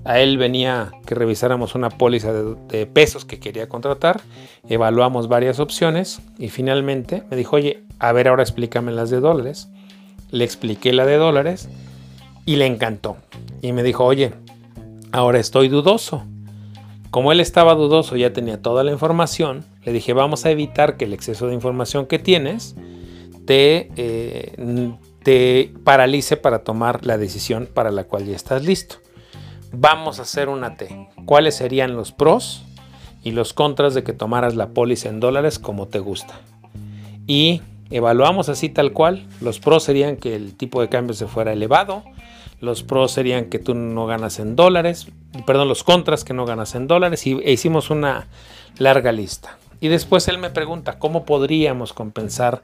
A 0.06 0.20
él 0.20 0.38
venía 0.38 0.92
que 1.06 1.16
revisáramos 1.16 1.76
una 1.76 1.90
póliza 1.90 2.32
de, 2.34 2.86
pesos 2.86 3.26
que 3.26 3.40
quería 3.40 3.68
contratar, 3.68 4.22
evaluamos 4.68 5.28
varias 5.28 5.60
opciones 5.60 6.22
y 6.38 6.50
finalmente 6.50 7.24
me 7.30 7.38
dijo, 7.38 7.58
oye, 7.58 7.84
a 8.00 8.12
ver 8.12 8.30
ahora 8.30 8.44
explícame 8.44 8.92
las 8.92 9.10
de 9.10 9.20
dólares. 9.20 9.70
Le 10.32 10.46
expliqué 10.46 10.94
la 10.94 11.08
de 11.08 11.18
dólares 11.18 11.70
Y 12.46 12.56
le 12.56 12.68
encantó. 12.68 13.18
Y 13.62 13.72
me 13.74 13.84
dijo, 13.84 14.06
oye, 14.06 14.32
ahora 15.12 15.40
estoy 15.40 15.68
dudoso. 15.68 16.24
Como 17.12 17.32
él 17.32 17.40
estaba 17.40 17.76
dudoso, 17.76 18.16
ya 18.16 18.32
tenía 18.32 18.62
toda 18.62 18.84
la 18.84 18.92
información, 18.92 19.66
le 19.84 19.92
dije, 19.92 20.14
vamos 20.14 20.46
a 20.46 20.52
evitar 20.52 20.96
que 20.96 21.06
el 21.06 21.14
exceso 21.14 21.48
de 21.48 21.56
información 21.56 22.06
que 22.06 22.20
tienes 22.20 22.76
te, 23.46 23.90
eh, 23.96 24.54
paralice 25.84 26.38
para 26.38 26.64
tomar 26.64 27.06
la 27.06 27.18
decisión 27.18 27.68
para 27.72 27.92
la 27.92 28.06
cual 28.06 28.26
ya 28.26 28.36
estás 28.36 28.64
listo. 28.64 28.98
Vamos 29.72 30.20
a 30.20 30.24
hacer 30.24 30.50
una 30.50 30.78
T. 30.78 31.10
¿Cuáles 31.26 31.56
serían 31.56 31.96
los 31.96 32.12
pros 32.12 32.64
y 33.24 33.32
los 33.32 33.54
contras 33.54 33.94
de 33.94 34.04
que 34.04 34.14
tomaras 34.14 34.56
la 34.56 34.70
póliza 34.70 35.10
en 35.10 35.20
dólares 35.20 35.60
como 35.60 35.88
te 35.88 36.00
gusta? 36.00 36.40
Y 37.28 37.62
evaluamos 37.92 38.50
así 38.50 38.70
tal 38.70 38.94
cual. 38.94 39.28
Los 39.42 39.60
pros 39.60 39.84
serían 39.84 40.18
que 40.18 40.36
el 40.36 40.56
tipo 40.56 40.82
de 40.82 40.90
cambio 40.90 41.14
se 41.14 41.28
fuera 41.28 41.54
elevado, 41.54 42.04
los 42.62 42.84
pros 42.84 43.12
serían 43.12 43.46
que 43.46 43.60
tú 43.60 43.76
no 43.76 44.06
ganas 44.06 44.40
en 44.40 44.56
dólares, 44.56 45.08
perdón, 45.46 45.68
los 45.68 45.84
contras 45.84 46.24
que 46.24 46.34
no 46.34 46.46
ganas 46.46 46.76
en 46.76 46.88
dólares 46.88 47.26
y 47.26 47.34
e 47.44 47.52
hicimos 47.52 47.90
una 47.90 48.28
larga 48.78 49.12
lista. 49.12 49.58
Y 49.82 49.88
después 49.88 50.28
él 50.28 50.40
me 50.40 50.50
pregunta, 50.50 51.00
¿cómo 51.00 51.24
podríamos 51.24 51.94
compensar 51.94 52.62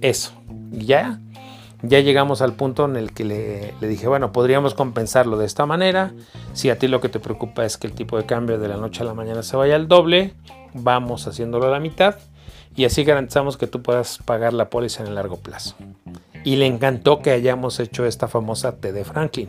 eso? 0.00 0.32
Ya, 0.72 1.20
ya 1.88 2.00
llegamos 2.00 2.42
al 2.42 2.54
punto 2.54 2.84
en 2.84 2.96
el 2.96 3.12
que 3.12 3.24
le, 3.24 3.74
le, 3.80 3.88
dije, 3.88 4.08
bueno, 4.08 4.32
podríamos 4.32 4.74
compensarlo 4.74 5.36
de 5.38 5.46
esta 5.46 5.66
manera. 5.66 6.12
Si 6.52 6.70
a 6.70 6.78
ti 6.78 6.88
lo 6.88 7.00
que 7.00 7.08
te 7.08 7.20
preocupa 7.20 7.64
es 7.64 7.76
que 7.76 7.86
el 7.86 7.92
tipo 7.92 8.16
de 8.16 8.26
cambio 8.26 8.58
de 8.58 8.68
la 8.68 8.76
noche 8.76 9.02
a 9.02 9.06
la 9.06 9.14
mañana 9.14 9.42
se 9.42 9.56
vaya 9.56 9.76
al 9.76 9.88
doble, 9.88 10.32
vamos 10.74 11.26
haciéndolo 11.26 11.66
a 11.66 11.70
la 11.70 11.80
mitad 11.80 12.16
y 12.76 12.84
así 12.84 13.04
garantizamos 13.04 13.56
que 13.56 13.66
tú 13.66 13.82
puedas 13.82 14.18
pagar 14.24 14.52
la 14.52 14.68
póliza 14.68 15.02
en 15.02 15.08
el 15.08 15.14
largo 15.14 15.36
plazo 15.38 15.74
y 16.46 16.56
le 16.56 16.66
encantó 16.66 17.22
que 17.22 17.32
hayamos 17.32 17.80
hecho 17.80 18.06
esta 18.06 18.28
famosa 18.28 18.76
T 18.76 18.92
de 18.92 19.04
Franklin. 19.04 19.48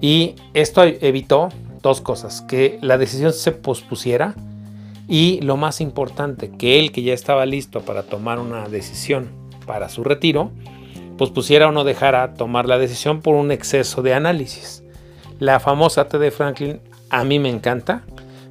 Y 0.00 0.36
esto 0.54 0.84
evitó 0.84 1.48
dos 1.82 2.00
cosas, 2.00 2.42
que 2.42 2.78
la 2.80 2.96
decisión 2.96 3.32
se 3.32 3.50
pospusiera 3.50 4.34
y 5.08 5.40
lo 5.40 5.56
más 5.56 5.80
importante, 5.80 6.50
que 6.50 6.78
él 6.78 6.92
que 6.92 7.02
ya 7.02 7.12
estaba 7.12 7.44
listo 7.44 7.80
para 7.80 8.04
tomar 8.04 8.38
una 8.38 8.68
decisión 8.68 9.30
para 9.66 9.88
su 9.88 10.04
retiro, 10.04 10.52
pospusiera 11.16 11.68
o 11.68 11.72
no 11.72 11.84
dejara 11.84 12.34
tomar 12.34 12.66
la 12.66 12.78
decisión 12.78 13.20
por 13.20 13.34
un 13.34 13.50
exceso 13.50 14.02
de 14.02 14.14
análisis. 14.14 14.82
La 15.38 15.60
famosa 15.60 16.08
T 16.08 16.18
de 16.18 16.30
Franklin 16.30 16.80
a 17.10 17.24
mí 17.24 17.38
me 17.38 17.50
encanta 17.50 18.02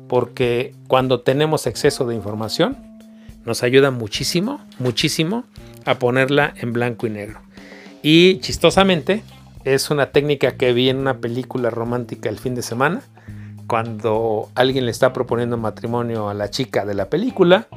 porque 0.08 0.74
cuando 0.88 1.22
tenemos 1.22 1.68
exceso 1.68 2.06
de 2.06 2.16
información 2.16 2.78
nos 3.46 3.64
ayuda 3.64 3.92
muchísimo, 3.92 4.60
muchísimo 4.80 5.44
a 5.86 6.00
ponerla 6.00 6.54
en 6.58 6.74
blanco 6.74 7.08
y 7.08 7.12
negro. 7.12 7.40
Y 8.02 8.40
chistosamente, 8.40 9.24
es 9.64 9.90
una 9.90 10.12
técnica 10.12 10.58
que 10.58 10.74
vi 10.74 10.90
en 10.90 10.98
una 10.98 11.18
película 11.18 11.70
romántica 11.70 12.30
el 12.30 12.38
fin 12.38 12.56
de 12.56 12.62
semana, 12.62 13.02
cuando 13.68 14.50
alguien 14.54 14.86
le 14.86 14.92
está 14.92 15.12
proponiendo 15.12 15.58
matrimonio 15.58 16.30
a 16.30 16.36
la 16.36 16.52
chica 16.52 16.86
de 16.86 16.94
la 16.94 17.10
película 17.10 17.68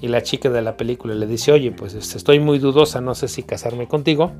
y 0.00 0.08
la 0.08 0.22
chica 0.22 0.48
de 0.50 0.62
la 0.62 0.76
película 0.76 1.14
le 1.14 1.26
dice, 1.26 1.52
oye, 1.52 1.72
pues 1.72 1.94
este, 1.94 2.18
estoy 2.18 2.40
muy 2.40 2.58
dudosa, 2.58 3.00
no 3.00 3.14
sé 3.14 3.28
si 3.28 3.42
casarme 3.42 3.88
contigo. 3.88 4.32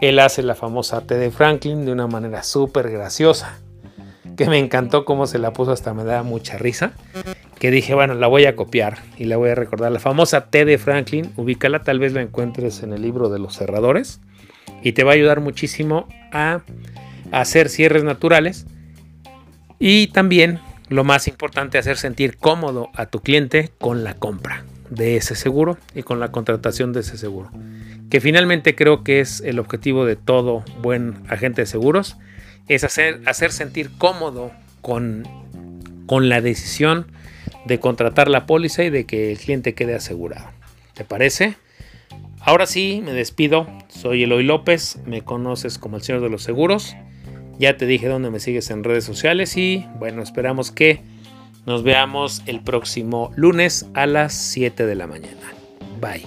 Él 0.00 0.18
hace 0.18 0.42
la 0.42 0.54
famosa 0.54 1.02
T 1.02 1.14
de 1.14 1.30
Franklin 1.30 1.84
de 1.84 1.92
una 1.92 2.06
manera 2.06 2.42
súper 2.42 2.90
graciosa, 2.90 3.58
que 4.36 4.46
me 4.46 4.58
encantó 4.58 5.04
cómo 5.04 5.26
se 5.26 5.38
la 5.38 5.52
puso, 5.52 5.72
hasta 5.72 5.94
me 5.94 6.04
da 6.04 6.22
mucha 6.22 6.58
risa, 6.58 6.92
que 7.58 7.70
dije, 7.70 7.94
bueno, 7.94 8.14
la 8.14 8.26
voy 8.26 8.44
a 8.46 8.56
copiar 8.56 8.98
y 9.16 9.24
la 9.24 9.36
voy 9.36 9.50
a 9.50 9.54
recordar. 9.54 9.92
La 9.92 10.00
famosa 10.00 10.50
T 10.50 10.64
de 10.64 10.78
Franklin, 10.78 11.32
ubícala, 11.36 11.82
tal 11.82 11.98
vez 11.98 12.12
la 12.12 12.22
encuentres 12.22 12.82
en 12.82 12.92
el 12.92 13.02
libro 13.02 13.28
de 13.28 13.38
los 13.38 13.56
cerradores 13.56 14.20
y 14.82 14.92
te 14.92 15.04
va 15.04 15.12
a 15.12 15.14
ayudar 15.14 15.40
muchísimo 15.40 16.06
a, 16.32 16.62
hacer 17.32 17.68
cierres 17.68 18.04
naturales 18.04 18.66
y 19.80 20.06
también 20.08 20.60
lo 20.88 21.02
más 21.02 21.26
importante 21.26 21.76
hacer 21.76 21.96
sentir 21.96 22.36
cómodo 22.36 22.90
a 22.94 23.06
tu 23.06 23.18
cliente 23.18 23.72
con 23.80 24.04
la 24.04 24.14
compra 24.14 24.64
de 24.90 25.16
ese 25.16 25.34
seguro 25.34 25.78
y 25.94 26.02
con 26.02 26.20
la 26.20 26.32
contratación 26.32 26.92
de 26.92 27.00
ese 27.00 27.16
seguro 27.16 27.50
que 28.10 28.20
finalmente 28.20 28.74
creo 28.74 29.02
que 29.02 29.20
es 29.20 29.40
el 29.40 29.58
objetivo 29.58 30.04
de 30.04 30.16
todo 30.16 30.64
buen 30.80 31.16
agente 31.28 31.62
de 31.62 31.66
seguros 31.66 32.16
es 32.68 32.84
hacer, 32.84 33.20
hacer 33.26 33.52
sentir 33.52 33.90
cómodo 33.98 34.52
con, 34.80 35.24
con 36.06 36.28
la 36.28 36.40
decisión 36.40 37.06
de 37.64 37.80
contratar 37.80 38.28
la 38.28 38.46
póliza 38.46 38.84
y 38.84 38.90
de 38.90 39.06
que 39.06 39.32
el 39.32 39.38
cliente 39.38 39.74
quede 39.74 39.94
asegurado. 39.94 40.48
¿Te 40.94 41.04
parece? 41.04 41.56
Ahora 42.40 42.66
sí, 42.66 43.02
me 43.04 43.12
despido. 43.12 43.66
Soy 43.88 44.22
Eloy 44.22 44.44
López, 44.44 44.98
me 45.04 45.22
conoces 45.22 45.78
como 45.78 45.96
el 45.96 46.02
Señor 46.02 46.22
de 46.22 46.30
los 46.30 46.42
Seguros. 46.42 46.96
Ya 47.58 47.76
te 47.76 47.86
dije 47.86 48.06
dónde 48.06 48.30
me 48.30 48.38
sigues 48.38 48.70
en 48.70 48.84
redes 48.84 49.04
sociales 49.04 49.56
y 49.56 49.86
bueno, 49.98 50.22
esperamos 50.22 50.70
que 50.70 51.02
nos 51.66 51.82
veamos 51.82 52.42
el 52.46 52.62
próximo 52.62 53.32
lunes 53.34 53.86
a 53.94 54.06
las 54.06 54.32
7 54.32 54.86
de 54.86 54.94
la 54.94 55.06
mañana. 55.06 55.52
Bye. 56.00 56.24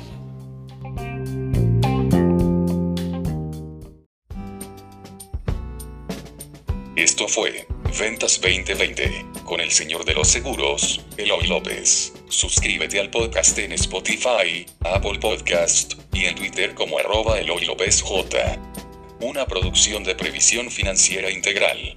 Esto 6.95 7.29
fue 7.29 7.65
Ventas 7.97 8.39
2020 8.41 9.25
con 9.45 9.61
el 9.61 9.71
señor 9.71 10.03
de 10.03 10.13
los 10.13 10.27
seguros, 10.27 11.03
Eloy 11.17 11.47
López. 11.47 12.13
Suscríbete 12.27 12.99
al 12.99 13.09
podcast 13.09 13.57
en 13.57 13.71
Spotify, 13.71 14.65
Apple 14.81 15.17
Podcast 15.19 15.93
y 16.13 16.25
en 16.25 16.35
Twitter 16.35 16.75
como 16.75 16.99
arroba 16.99 17.39
Eloy 17.39 17.65
López 17.65 18.01
J. 18.01 18.37
Una 19.21 19.45
producción 19.45 20.03
de 20.03 20.15
previsión 20.15 20.69
financiera 20.69 21.31
integral. 21.31 21.93